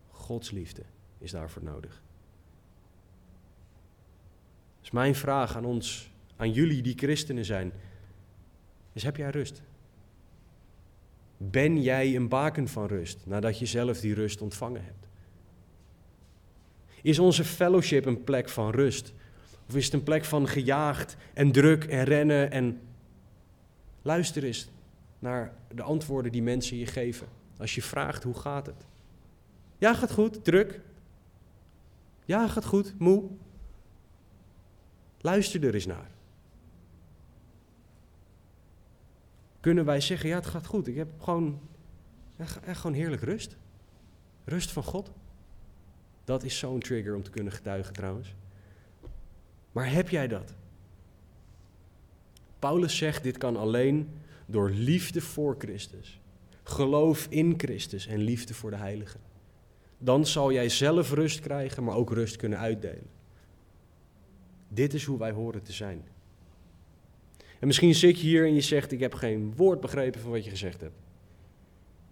Gods 0.09 0.51
liefde 0.51 0.81
is 1.17 1.31
daarvoor 1.31 1.63
nodig. 1.63 2.01
Dus 4.81 4.91
mijn 4.91 5.15
vraag 5.15 5.55
aan 5.55 5.65
ons, 5.65 6.11
aan 6.35 6.51
jullie 6.51 6.81
die 6.81 6.97
christenen 6.97 7.45
zijn, 7.45 7.71
is 8.93 9.03
heb 9.03 9.15
jij 9.15 9.29
rust? 9.29 9.61
Ben 11.37 11.81
jij 11.81 12.15
een 12.15 12.27
baken 12.27 12.67
van 12.67 12.85
rust 12.85 13.25
nadat 13.25 13.59
je 13.59 13.65
zelf 13.65 13.99
die 13.99 14.13
rust 14.13 14.41
ontvangen 14.41 14.83
hebt? 14.83 15.04
Is 17.05 17.19
onze 17.19 17.43
fellowship 17.43 18.05
een 18.05 18.23
plek 18.23 18.49
van 18.49 18.69
rust? 18.69 19.13
Of 19.67 19.75
is 19.75 19.85
het 19.85 19.93
een 19.93 20.03
plek 20.03 20.25
van 20.25 20.47
gejaagd 20.47 21.17
en 21.33 21.51
druk 21.51 21.83
en 21.83 22.03
rennen 22.03 22.51
en 22.51 22.81
luister 24.01 24.43
eens 24.43 24.69
naar 25.19 25.53
de 25.73 25.81
antwoorden 25.81 26.31
die 26.31 26.41
mensen 26.41 26.77
je 26.77 26.85
geven. 26.85 27.27
Als 27.57 27.75
je 27.75 27.81
vraagt 27.81 28.23
hoe 28.23 28.33
gaat 28.33 28.65
het? 28.65 28.85
Ja, 29.77 29.93
gaat 29.93 30.11
goed, 30.11 30.43
druk. 30.43 30.81
Ja, 32.25 32.47
gaat 32.47 32.65
goed, 32.65 32.99
moe. 32.99 33.23
Luister 35.21 35.65
er 35.65 35.73
eens 35.73 35.85
naar. 35.85 36.09
Kunnen 39.59 39.85
wij 39.85 40.01
zeggen, 40.01 40.29
ja 40.29 40.35
het 40.35 40.45
gaat 40.45 40.65
goed, 40.65 40.87
ik 40.87 40.95
heb 40.95 41.21
gewoon, 41.21 41.59
echt 42.37 42.79
gewoon 42.79 42.95
heerlijk 42.95 43.21
rust. 43.21 43.57
Rust 44.45 44.71
van 44.71 44.83
God. 44.83 45.11
Dat 46.25 46.43
is 46.43 46.57
zo'n 46.57 46.79
trigger 46.79 47.15
om 47.15 47.23
te 47.23 47.29
kunnen 47.29 47.53
getuigen 47.53 47.93
trouwens. 47.93 48.35
Maar 49.71 49.91
heb 49.91 50.09
jij 50.09 50.27
dat? 50.27 50.53
Paulus 52.59 52.97
zegt, 52.97 53.23
dit 53.23 53.37
kan 53.37 53.57
alleen 53.57 54.09
door 54.45 54.69
liefde 54.69 55.21
voor 55.21 55.55
Christus. 55.57 56.19
Geloof 56.63 57.27
in 57.29 57.53
Christus 57.57 58.07
en 58.07 58.19
liefde 58.19 58.53
voor 58.53 58.69
de 58.69 58.75
heiligen. 58.75 59.19
Dan 59.97 60.25
zal 60.25 60.51
jij 60.51 60.69
zelf 60.69 61.11
rust 61.11 61.39
krijgen, 61.39 61.83
maar 61.83 61.95
ook 61.95 62.11
rust 62.11 62.35
kunnen 62.35 62.59
uitdelen. 62.59 63.09
Dit 64.67 64.93
is 64.93 65.03
hoe 65.03 65.19
wij 65.19 65.31
horen 65.31 65.63
te 65.63 65.71
zijn. 65.71 66.03
En 67.59 67.67
misschien 67.67 67.95
zit 67.95 68.19
je 68.19 68.27
hier 68.27 68.45
en 68.45 68.53
je 68.53 68.61
zegt: 68.61 68.91
Ik 68.91 68.99
heb 68.99 69.13
geen 69.13 69.53
woord 69.55 69.79
begrepen 69.79 70.21
van 70.21 70.31
wat 70.31 70.43
je 70.43 70.49
gezegd 70.49 70.81
hebt. 70.81 70.99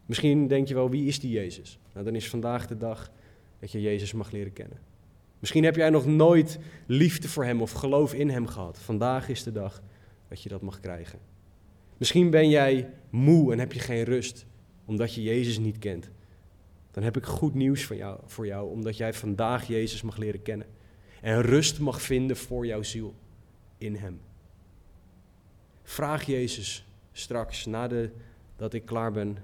Misschien 0.05 0.47
denk 0.47 0.67
je 0.67 0.73
wel: 0.73 0.89
Wie 0.89 1.07
is 1.07 1.19
die 1.19 1.31
Jezus? 1.31 1.79
Nou, 1.93 2.05
dan 2.05 2.15
is 2.15 2.29
vandaag 2.29 2.67
de 2.67 2.77
dag 2.77 3.11
dat 3.63 3.71
je 3.71 3.81
Jezus 3.81 4.13
mag 4.13 4.31
leren 4.31 4.53
kennen. 4.53 4.77
Misschien 5.39 5.63
heb 5.63 5.75
jij 5.75 5.89
nog 5.89 6.05
nooit 6.05 6.59
liefde 6.85 7.27
voor 7.29 7.45
Hem 7.45 7.61
of 7.61 7.71
geloof 7.71 8.13
in 8.13 8.29
Hem 8.29 8.47
gehad. 8.47 8.79
Vandaag 8.79 9.29
is 9.29 9.43
de 9.43 9.51
dag 9.51 9.81
dat 10.27 10.43
je 10.43 10.49
dat 10.49 10.61
mag 10.61 10.79
krijgen. 10.79 11.19
Misschien 11.97 12.29
ben 12.29 12.49
jij 12.49 12.89
moe 13.09 13.51
en 13.51 13.59
heb 13.59 13.73
je 13.73 13.79
geen 13.79 14.03
rust 14.03 14.45
omdat 14.85 15.13
je 15.13 15.23
Jezus 15.23 15.59
niet 15.59 15.77
kent. 15.79 16.09
Dan 16.91 17.03
heb 17.03 17.17
ik 17.17 17.25
goed 17.25 17.53
nieuws 17.53 17.83
voor 17.83 17.95
jou, 17.95 18.19
voor 18.25 18.45
jou, 18.45 18.69
omdat 18.69 18.97
jij 18.97 19.13
vandaag 19.13 19.67
Jezus 19.67 20.01
mag 20.01 20.17
leren 20.17 20.41
kennen. 20.41 20.67
En 21.21 21.41
rust 21.41 21.79
mag 21.79 22.01
vinden 22.01 22.37
voor 22.37 22.65
jouw 22.65 22.83
ziel 22.83 23.13
in 23.77 23.95
Hem. 23.95 24.21
Vraag 25.83 26.25
Jezus 26.25 26.85
straks, 27.11 27.65
nadat 27.65 28.73
ik 28.73 28.85
klaar 28.85 29.11
ben, 29.11 29.37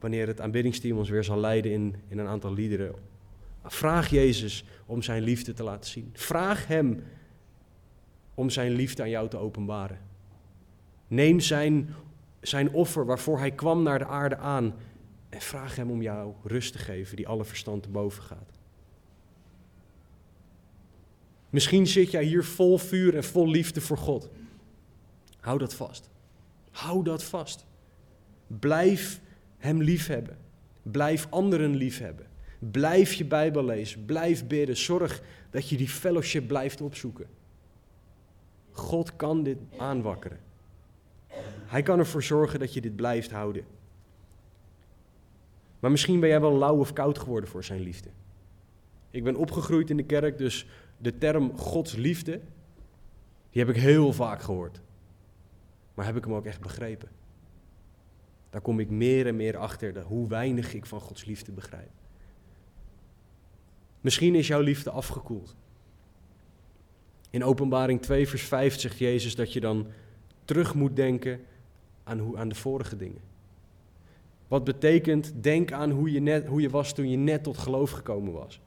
wanneer 0.00 0.26
het 0.26 0.40
aanbiddingsteam 0.40 0.98
ons 0.98 1.08
weer 1.08 1.24
zal 1.24 1.38
leiden 1.38 1.72
in, 1.72 1.94
in 2.08 2.18
een 2.18 2.26
aantal 2.26 2.52
liederen. 2.52 2.94
Vraag 3.64 4.10
Jezus 4.10 4.64
om 4.86 5.02
zijn 5.02 5.22
liefde 5.22 5.52
te 5.52 5.62
laten 5.62 5.90
zien. 5.90 6.10
Vraag 6.12 6.66
Hem 6.66 7.02
om 8.34 8.50
zijn 8.50 8.72
liefde 8.72 9.02
aan 9.02 9.10
jou 9.10 9.28
te 9.28 9.36
openbaren. 9.36 9.98
Neem 11.08 11.40
zijn, 11.40 11.94
zijn 12.40 12.72
offer 12.72 13.06
waarvoor 13.06 13.38
hij 13.38 13.50
kwam 13.50 13.82
naar 13.82 13.98
de 13.98 14.06
aarde 14.06 14.36
aan 14.36 14.74
en 15.28 15.40
vraag 15.40 15.76
hem 15.76 15.90
om 15.90 16.02
jou 16.02 16.34
rust 16.42 16.72
te 16.72 16.78
geven 16.78 17.16
die 17.16 17.28
alle 17.28 17.44
verstand 17.44 17.82
te 17.82 17.88
boven 17.88 18.22
gaat. 18.22 18.58
Misschien 21.50 21.86
zit 21.86 22.10
jij 22.10 22.24
hier 22.24 22.44
vol 22.44 22.78
vuur 22.78 23.16
en 23.16 23.24
vol 23.24 23.48
liefde 23.48 23.80
voor 23.80 23.98
God. 23.98 24.28
Hou 25.40 25.58
dat 25.58 25.74
vast. 25.74 26.10
Hou 26.70 27.04
dat 27.04 27.24
vast. 27.24 27.66
Blijf 28.46 29.20
Hem 29.60 29.82
liefhebben. 29.82 30.36
Blijf 30.82 31.26
anderen 31.30 31.74
liefhebben. 31.74 32.26
Blijf 32.58 33.12
je 33.12 33.24
Bijbel 33.24 33.64
lezen. 33.64 34.04
Blijf 34.04 34.46
bidden. 34.46 34.76
Zorg 34.76 35.22
dat 35.50 35.68
je 35.68 35.76
die 35.76 35.88
fellowship 35.88 36.46
blijft 36.46 36.80
opzoeken. 36.80 37.26
God 38.70 39.16
kan 39.16 39.42
dit 39.42 39.58
aanwakkeren. 39.78 40.38
Hij 41.66 41.82
kan 41.82 41.98
ervoor 41.98 42.22
zorgen 42.22 42.58
dat 42.58 42.74
je 42.74 42.80
dit 42.80 42.96
blijft 42.96 43.30
houden. 43.30 43.64
Maar 45.80 45.90
misschien 45.90 46.20
ben 46.20 46.28
jij 46.28 46.40
wel 46.40 46.58
lauw 46.58 46.78
of 46.78 46.92
koud 46.92 47.18
geworden 47.18 47.50
voor 47.50 47.64
zijn 47.64 47.80
liefde. 47.80 48.08
Ik 49.10 49.24
ben 49.24 49.36
opgegroeid 49.36 49.90
in 49.90 49.96
de 49.96 50.04
kerk, 50.04 50.38
dus 50.38 50.66
de 50.98 51.18
term 51.18 51.58
Gods 51.58 51.96
liefde, 51.96 52.40
die 53.50 53.64
heb 53.64 53.76
ik 53.76 53.82
heel 53.82 54.12
vaak 54.12 54.42
gehoord. 54.42 54.80
Maar 55.94 56.06
heb 56.06 56.16
ik 56.16 56.24
hem 56.24 56.34
ook 56.34 56.46
echt 56.46 56.60
begrepen? 56.60 57.08
Daar 58.50 58.60
kom 58.60 58.80
ik 58.80 58.90
meer 58.90 59.26
en 59.26 59.36
meer 59.36 59.56
achter, 59.56 60.02
hoe 60.02 60.28
weinig 60.28 60.74
ik 60.74 60.86
van 60.86 61.00
Gods 61.00 61.24
liefde 61.24 61.52
begrijp. 61.52 61.90
Misschien 64.00 64.34
is 64.34 64.46
jouw 64.46 64.60
liefde 64.60 64.90
afgekoeld. 64.90 65.56
In 67.30 67.44
Openbaring 67.44 68.02
2, 68.02 68.28
vers 68.28 68.42
5 68.42 68.80
zegt 68.80 68.98
Jezus 68.98 69.34
dat 69.34 69.52
je 69.52 69.60
dan 69.60 69.86
terug 70.44 70.74
moet 70.74 70.96
denken 70.96 71.40
aan, 72.04 72.18
hoe, 72.18 72.36
aan 72.36 72.48
de 72.48 72.54
vorige 72.54 72.96
dingen. 72.96 73.20
Wat 74.48 74.64
betekent, 74.64 75.32
denk 75.40 75.72
aan 75.72 75.90
hoe 75.90 76.12
je, 76.12 76.20
net, 76.20 76.46
hoe 76.46 76.60
je 76.60 76.70
was 76.70 76.94
toen 76.94 77.10
je 77.10 77.16
net 77.16 77.42
tot 77.42 77.58
geloof 77.58 77.90
gekomen 77.90 78.32
was. 78.32 78.60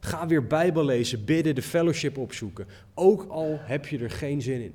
Ga 0.00 0.26
weer 0.26 0.46
Bijbel 0.46 0.84
lezen, 0.84 1.24
bidden, 1.24 1.54
de 1.54 1.62
fellowship 1.62 2.18
opzoeken. 2.18 2.66
Ook 2.94 3.26
al 3.28 3.58
heb 3.60 3.86
je 3.86 3.98
er 3.98 4.10
geen 4.10 4.42
zin 4.42 4.62
in. 4.62 4.74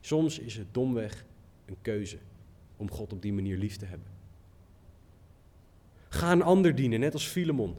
Soms 0.00 0.38
is 0.38 0.56
het 0.56 0.74
domweg 0.74 1.24
een 1.66 1.76
keuze 1.82 2.18
om 2.80 2.90
God 2.90 3.12
op 3.12 3.22
die 3.22 3.32
manier 3.32 3.56
lief 3.56 3.76
te 3.76 3.84
hebben. 3.84 4.08
Ga 6.08 6.32
een 6.32 6.42
ander 6.42 6.74
dienen, 6.74 7.00
net 7.00 7.12
als 7.12 7.26
Filemon. 7.26 7.76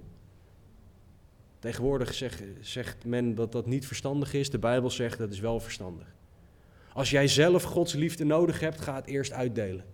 Tegenwoordig 1.59 2.13
zegt, 2.13 2.43
zegt 2.59 3.05
men 3.05 3.35
dat 3.35 3.51
dat 3.51 3.65
niet 3.65 3.87
verstandig 3.87 4.33
is. 4.33 4.49
De 4.49 4.59
Bijbel 4.59 4.89
zegt 4.89 5.17
dat 5.17 5.31
is 5.31 5.39
wel 5.39 5.59
verstandig. 5.59 6.15
Als 6.93 7.09
jij 7.09 7.27
zelf 7.27 7.63
Gods 7.63 7.93
liefde 7.93 8.23
nodig 8.23 8.59
hebt, 8.59 8.81
ga 8.81 8.95
het 8.95 9.05
eerst 9.05 9.31
uitdelen. 9.31 9.85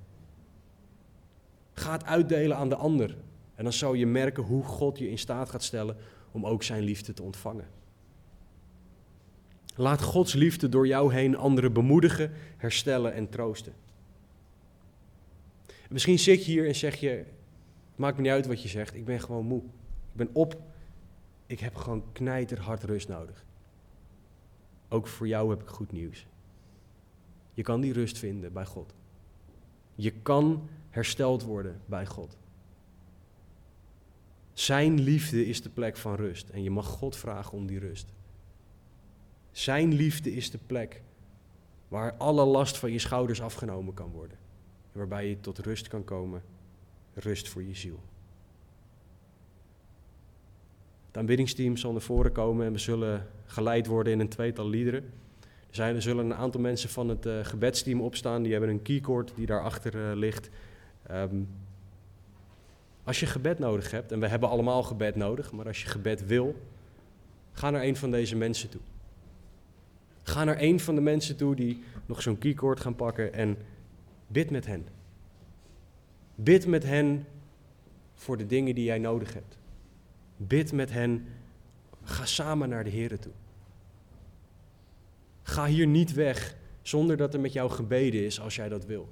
Ga 1.73 1.91
het 1.91 2.05
uitdelen 2.05 2.57
aan 2.57 2.69
de 2.69 2.75
ander. 2.75 3.17
En 3.55 3.63
dan 3.63 3.73
zal 3.73 3.93
je 3.93 4.05
merken 4.05 4.43
hoe 4.43 4.63
God 4.63 4.97
je 4.97 5.09
in 5.09 5.17
staat 5.17 5.49
gaat 5.49 5.63
stellen 5.63 5.97
om 6.31 6.45
ook 6.45 6.63
zijn 6.63 6.83
liefde 6.83 7.13
te 7.13 7.23
ontvangen. 7.23 7.67
Laat 9.75 10.01
Gods 10.01 10.33
liefde 10.33 10.69
door 10.69 10.87
jou 10.87 11.13
heen 11.13 11.37
anderen 11.37 11.73
bemoedigen, 11.73 12.31
herstellen 12.57 13.13
en 13.13 13.29
troosten. 13.29 13.73
Misschien 15.89 16.19
zit 16.19 16.45
je 16.45 16.51
hier 16.51 16.67
en 16.67 16.75
zeg 16.75 16.95
je: 16.95 17.25
Maakt 17.95 18.15
me 18.15 18.21
niet 18.21 18.31
uit 18.31 18.45
wat 18.45 18.61
je 18.61 18.67
zegt, 18.67 18.95
ik 18.95 19.05
ben 19.05 19.19
gewoon 19.19 19.45
moe. 19.45 19.61
Ik 19.61 20.13
ben 20.13 20.29
op, 20.33 20.61
ik 21.45 21.59
heb 21.59 21.75
gewoon 21.75 22.03
knijterhard 22.11 22.83
rust 22.83 23.07
nodig. 23.07 23.45
Ook 24.89 25.07
voor 25.07 25.27
jou 25.27 25.49
heb 25.49 25.61
ik 25.61 25.67
goed 25.67 25.91
nieuws. 25.91 26.25
Je 27.53 27.61
kan 27.63 27.81
die 27.81 27.93
rust 27.93 28.17
vinden 28.17 28.53
bij 28.53 28.65
God. 28.65 28.93
Je 29.95 30.11
kan 30.11 30.69
hersteld 30.89 31.43
worden 31.43 31.81
bij 31.85 32.05
God. 32.05 32.37
Zijn 34.53 35.01
liefde 35.01 35.45
is 35.45 35.61
de 35.61 35.69
plek 35.69 35.97
van 35.97 36.15
rust 36.15 36.49
en 36.49 36.63
je 36.63 36.69
mag 36.69 36.85
God 36.85 37.15
vragen 37.15 37.57
om 37.57 37.67
die 37.67 37.79
rust. 37.79 38.13
Zijn 39.51 39.93
liefde 39.93 40.35
is 40.35 40.51
de 40.51 40.59
plek 40.65 41.01
waar 41.87 42.13
alle 42.13 42.45
last 42.45 42.77
van 42.77 42.91
je 42.91 42.99
schouders 42.99 43.41
afgenomen 43.41 43.93
kan 43.93 44.11
worden. 44.11 44.37
Waarbij 44.97 45.29
je 45.29 45.39
tot 45.39 45.59
rust 45.59 45.87
kan 45.87 46.03
komen, 46.03 46.41
rust 47.13 47.49
voor 47.49 47.63
je 47.63 47.75
ziel. 47.75 47.99
Het 51.07 51.17
aanbiddingsteam 51.17 51.77
zal 51.77 51.91
naar 51.91 52.01
voren 52.01 52.31
komen 52.31 52.65
en 52.65 52.71
we 52.71 52.77
zullen 52.77 53.27
geleid 53.45 53.87
worden 53.87 54.13
in 54.13 54.19
een 54.19 54.29
tweetal 54.29 54.69
liederen. 54.69 55.03
Er, 55.41 55.75
zijn, 55.75 55.95
er 55.95 56.01
zullen 56.01 56.25
een 56.25 56.35
aantal 56.35 56.61
mensen 56.61 56.89
van 56.89 57.09
het 57.09 57.25
uh, 57.25 57.39
gebedsteam 57.41 58.01
opstaan, 58.01 58.43
die 58.43 58.51
hebben 58.51 58.69
een 58.69 58.81
keycord 58.81 59.31
die 59.35 59.45
daarachter 59.45 59.95
uh, 59.95 60.15
ligt. 60.15 60.49
Um, 61.11 61.47
als 63.03 63.19
je 63.19 63.25
gebed 63.25 63.59
nodig 63.59 63.91
hebt, 63.91 64.11
en 64.11 64.19
we 64.19 64.27
hebben 64.27 64.49
allemaal 64.49 64.83
gebed 64.83 65.15
nodig, 65.15 65.51
maar 65.51 65.67
als 65.67 65.81
je 65.81 65.87
gebed 65.87 66.25
wil, 66.25 66.55
ga 67.51 67.69
naar 67.69 67.83
een 67.83 67.95
van 67.95 68.11
deze 68.11 68.35
mensen 68.35 68.69
toe. 68.69 68.81
Ga 70.23 70.43
naar 70.43 70.61
een 70.61 70.79
van 70.79 70.95
de 70.95 71.01
mensen 71.01 71.35
toe 71.35 71.55
die 71.55 71.83
nog 72.05 72.21
zo'n 72.21 72.37
keycord 72.37 72.79
gaan 72.79 72.95
pakken 72.95 73.33
en 73.33 73.57
bid 74.27 74.49
met 74.49 74.65
hen. 74.65 74.87
Bid 76.35 76.67
met 76.67 76.83
hen 76.83 77.25
voor 78.13 78.37
de 78.37 78.45
dingen 78.45 78.75
die 78.75 78.83
jij 78.83 78.99
nodig 78.99 79.33
hebt. 79.33 79.57
Bid 80.37 80.71
met 80.71 80.91
hen. 80.91 81.27
Ga 82.03 82.25
samen 82.25 82.69
naar 82.69 82.83
de 82.83 82.89
Heer 82.89 83.19
toe. 83.19 83.31
Ga 85.43 85.65
hier 85.65 85.87
niet 85.87 86.13
weg 86.13 86.55
zonder 86.81 87.17
dat 87.17 87.33
er 87.33 87.39
met 87.39 87.53
jou 87.53 87.69
gebeden 87.69 88.25
is 88.25 88.39
als 88.39 88.55
jij 88.55 88.69
dat 88.69 88.85
wil. 88.85 89.09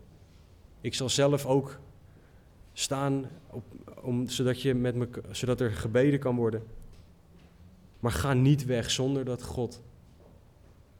Ik 0.81 0.93
zal 0.93 1.09
zelf 1.09 1.45
ook 1.45 1.79
staan 2.73 3.29
op, 3.49 3.63
om, 4.01 4.27
zodat, 4.27 4.61
je 4.61 4.73
met 4.73 4.95
me, 4.95 5.09
zodat 5.31 5.61
er 5.61 5.71
gebeden 5.71 6.19
kan 6.19 6.35
worden. 6.35 6.63
Maar 7.99 8.11
ga 8.11 8.33
niet 8.33 8.65
weg 8.65 8.91
zonder 8.91 9.25
dat 9.25 9.43
God, 9.43 9.81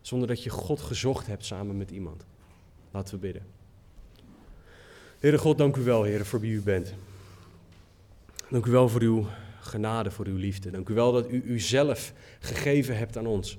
zonder 0.02 0.28
dat 0.28 0.44
je 0.44 0.50
God 0.50 0.80
gezocht 0.80 1.28
hebt 1.28 1.46
samen 1.46 1.78
met 1.78 1.92
iemand. 1.92 2.26
Laten 2.92 3.14
we 3.14 3.20
bidden. 3.20 3.55
Heere 5.26 5.40
God, 5.40 5.58
dank 5.58 5.76
u 5.76 5.82
wel, 5.82 6.04
Heere, 6.04 6.26
voor 6.26 6.40
wie 6.40 6.54
u 6.54 6.62
bent. 6.62 6.94
Dank 8.50 8.66
u 8.66 8.72
wel 8.72 8.90
voor 8.90 9.02
uw 9.02 9.26
genade, 9.60 10.12
voor 10.12 10.26
uw 10.26 10.36
liefde. 10.36 10.72
Dank 10.72 10.90
u 10.90 10.94
wel 10.94 11.12
dat 11.12 11.30
u 11.32 11.44
uzelf 11.44 12.14
gegeven 12.40 12.98
hebt 12.98 13.18
aan 13.18 13.26
ons. 13.26 13.58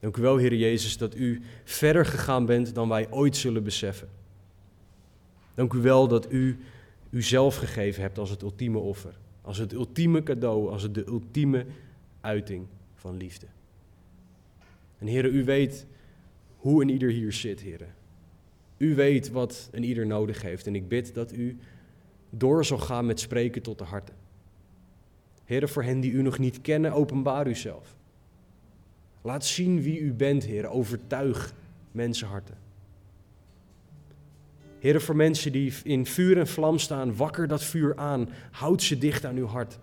Dank 0.00 0.16
u 0.16 0.22
wel, 0.22 0.36
Heer 0.36 0.54
Jezus, 0.54 0.96
dat 0.96 1.14
u 1.14 1.42
verder 1.64 2.06
gegaan 2.06 2.46
bent 2.46 2.74
dan 2.74 2.88
wij 2.88 3.10
ooit 3.10 3.36
zullen 3.36 3.64
beseffen. 3.64 4.08
Dank 5.54 5.72
u 5.72 5.78
wel 5.78 6.08
dat 6.08 6.32
u 6.32 6.58
uzelf 7.10 7.56
gegeven 7.56 8.02
hebt 8.02 8.18
als 8.18 8.30
het 8.30 8.42
ultieme 8.42 8.78
offer, 8.78 9.18
als 9.42 9.58
het 9.58 9.72
ultieme 9.72 10.22
cadeau, 10.22 10.70
als 10.70 10.82
het 10.82 10.94
de 10.94 11.06
ultieme 11.06 11.66
uiting 12.20 12.66
van 12.94 13.16
liefde. 13.16 13.46
En 14.98 15.06
Heer, 15.06 15.24
u 15.24 15.44
weet 15.44 15.86
hoe 16.56 16.82
een 16.82 16.88
ieder 16.88 17.10
hier 17.10 17.32
zit, 17.32 17.60
Heer. 17.60 17.96
U 18.78 18.94
weet 18.94 19.30
wat 19.30 19.68
een 19.72 19.82
ieder 19.82 20.06
nodig 20.06 20.42
heeft 20.42 20.66
en 20.66 20.74
ik 20.74 20.88
bid 20.88 21.14
dat 21.14 21.32
u 21.32 21.58
door 22.30 22.64
zal 22.64 22.78
gaan 22.78 23.06
met 23.06 23.20
spreken 23.20 23.62
tot 23.62 23.78
de 23.78 23.84
harten. 23.84 24.14
Heer, 25.44 25.68
voor 25.68 25.82
hen 25.82 26.00
die 26.00 26.12
u 26.12 26.22
nog 26.22 26.38
niet 26.38 26.60
kennen, 26.60 26.92
openbaar 26.92 27.46
uzelf. 27.46 27.96
Laat 29.22 29.44
zien 29.44 29.82
wie 29.82 30.00
u 30.00 30.12
bent, 30.12 30.44
Heer. 30.44 30.68
Overtuig 30.68 31.54
mensenharten. 31.92 32.56
Heer, 34.78 35.00
voor 35.00 35.16
mensen 35.16 35.52
die 35.52 35.72
in 35.82 36.06
vuur 36.06 36.38
en 36.38 36.46
vlam 36.46 36.78
staan, 36.78 37.16
wakker 37.16 37.48
dat 37.48 37.64
vuur 37.64 37.96
aan. 37.96 38.28
Houd 38.50 38.82
ze 38.82 38.98
dicht 38.98 39.24
aan 39.24 39.36
uw 39.36 39.46
hart. 39.46 39.78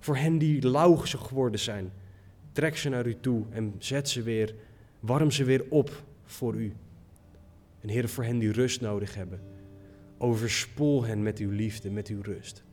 Voor 0.00 0.16
hen 0.16 0.38
die 0.38 0.68
lauw 0.68 0.96
geworden 0.96 1.60
zijn, 1.60 1.92
trek 2.52 2.76
ze 2.76 2.88
naar 2.88 3.06
u 3.06 3.16
toe 3.20 3.44
en 3.50 3.74
zet 3.78 4.08
ze 4.08 4.22
weer 4.22 4.54
Warm 5.00 5.30
ze 5.30 5.44
weer 5.44 5.64
op 5.68 6.02
voor 6.24 6.54
u. 6.54 6.72
En 7.80 7.88
Heer, 7.88 8.08
voor 8.08 8.24
hen 8.24 8.38
die 8.38 8.52
rust 8.52 8.80
nodig 8.80 9.14
hebben, 9.14 9.40
overspoel 10.18 11.04
hen 11.04 11.22
met 11.22 11.38
uw 11.38 11.50
liefde, 11.50 11.90
met 11.90 12.08
uw 12.08 12.22
rust. 12.22 12.64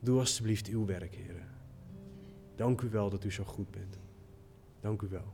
Doe 0.00 0.18
alstublieft 0.18 0.68
uw 0.68 0.86
werk, 0.86 1.14
Heer. 1.14 1.42
Dank 2.56 2.80
u 2.80 2.88
wel 2.88 3.10
dat 3.10 3.24
u 3.24 3.32
zo 3.32 3.44
goed 3.44 3.70
bent. 3.70 3.98
Dank 4.80 5.02
u 5.02 5.08
wel. 5.08 5.32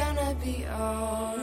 Gonna 0.00 0.34
be 0.42 0.64
alright. 0.66 1.39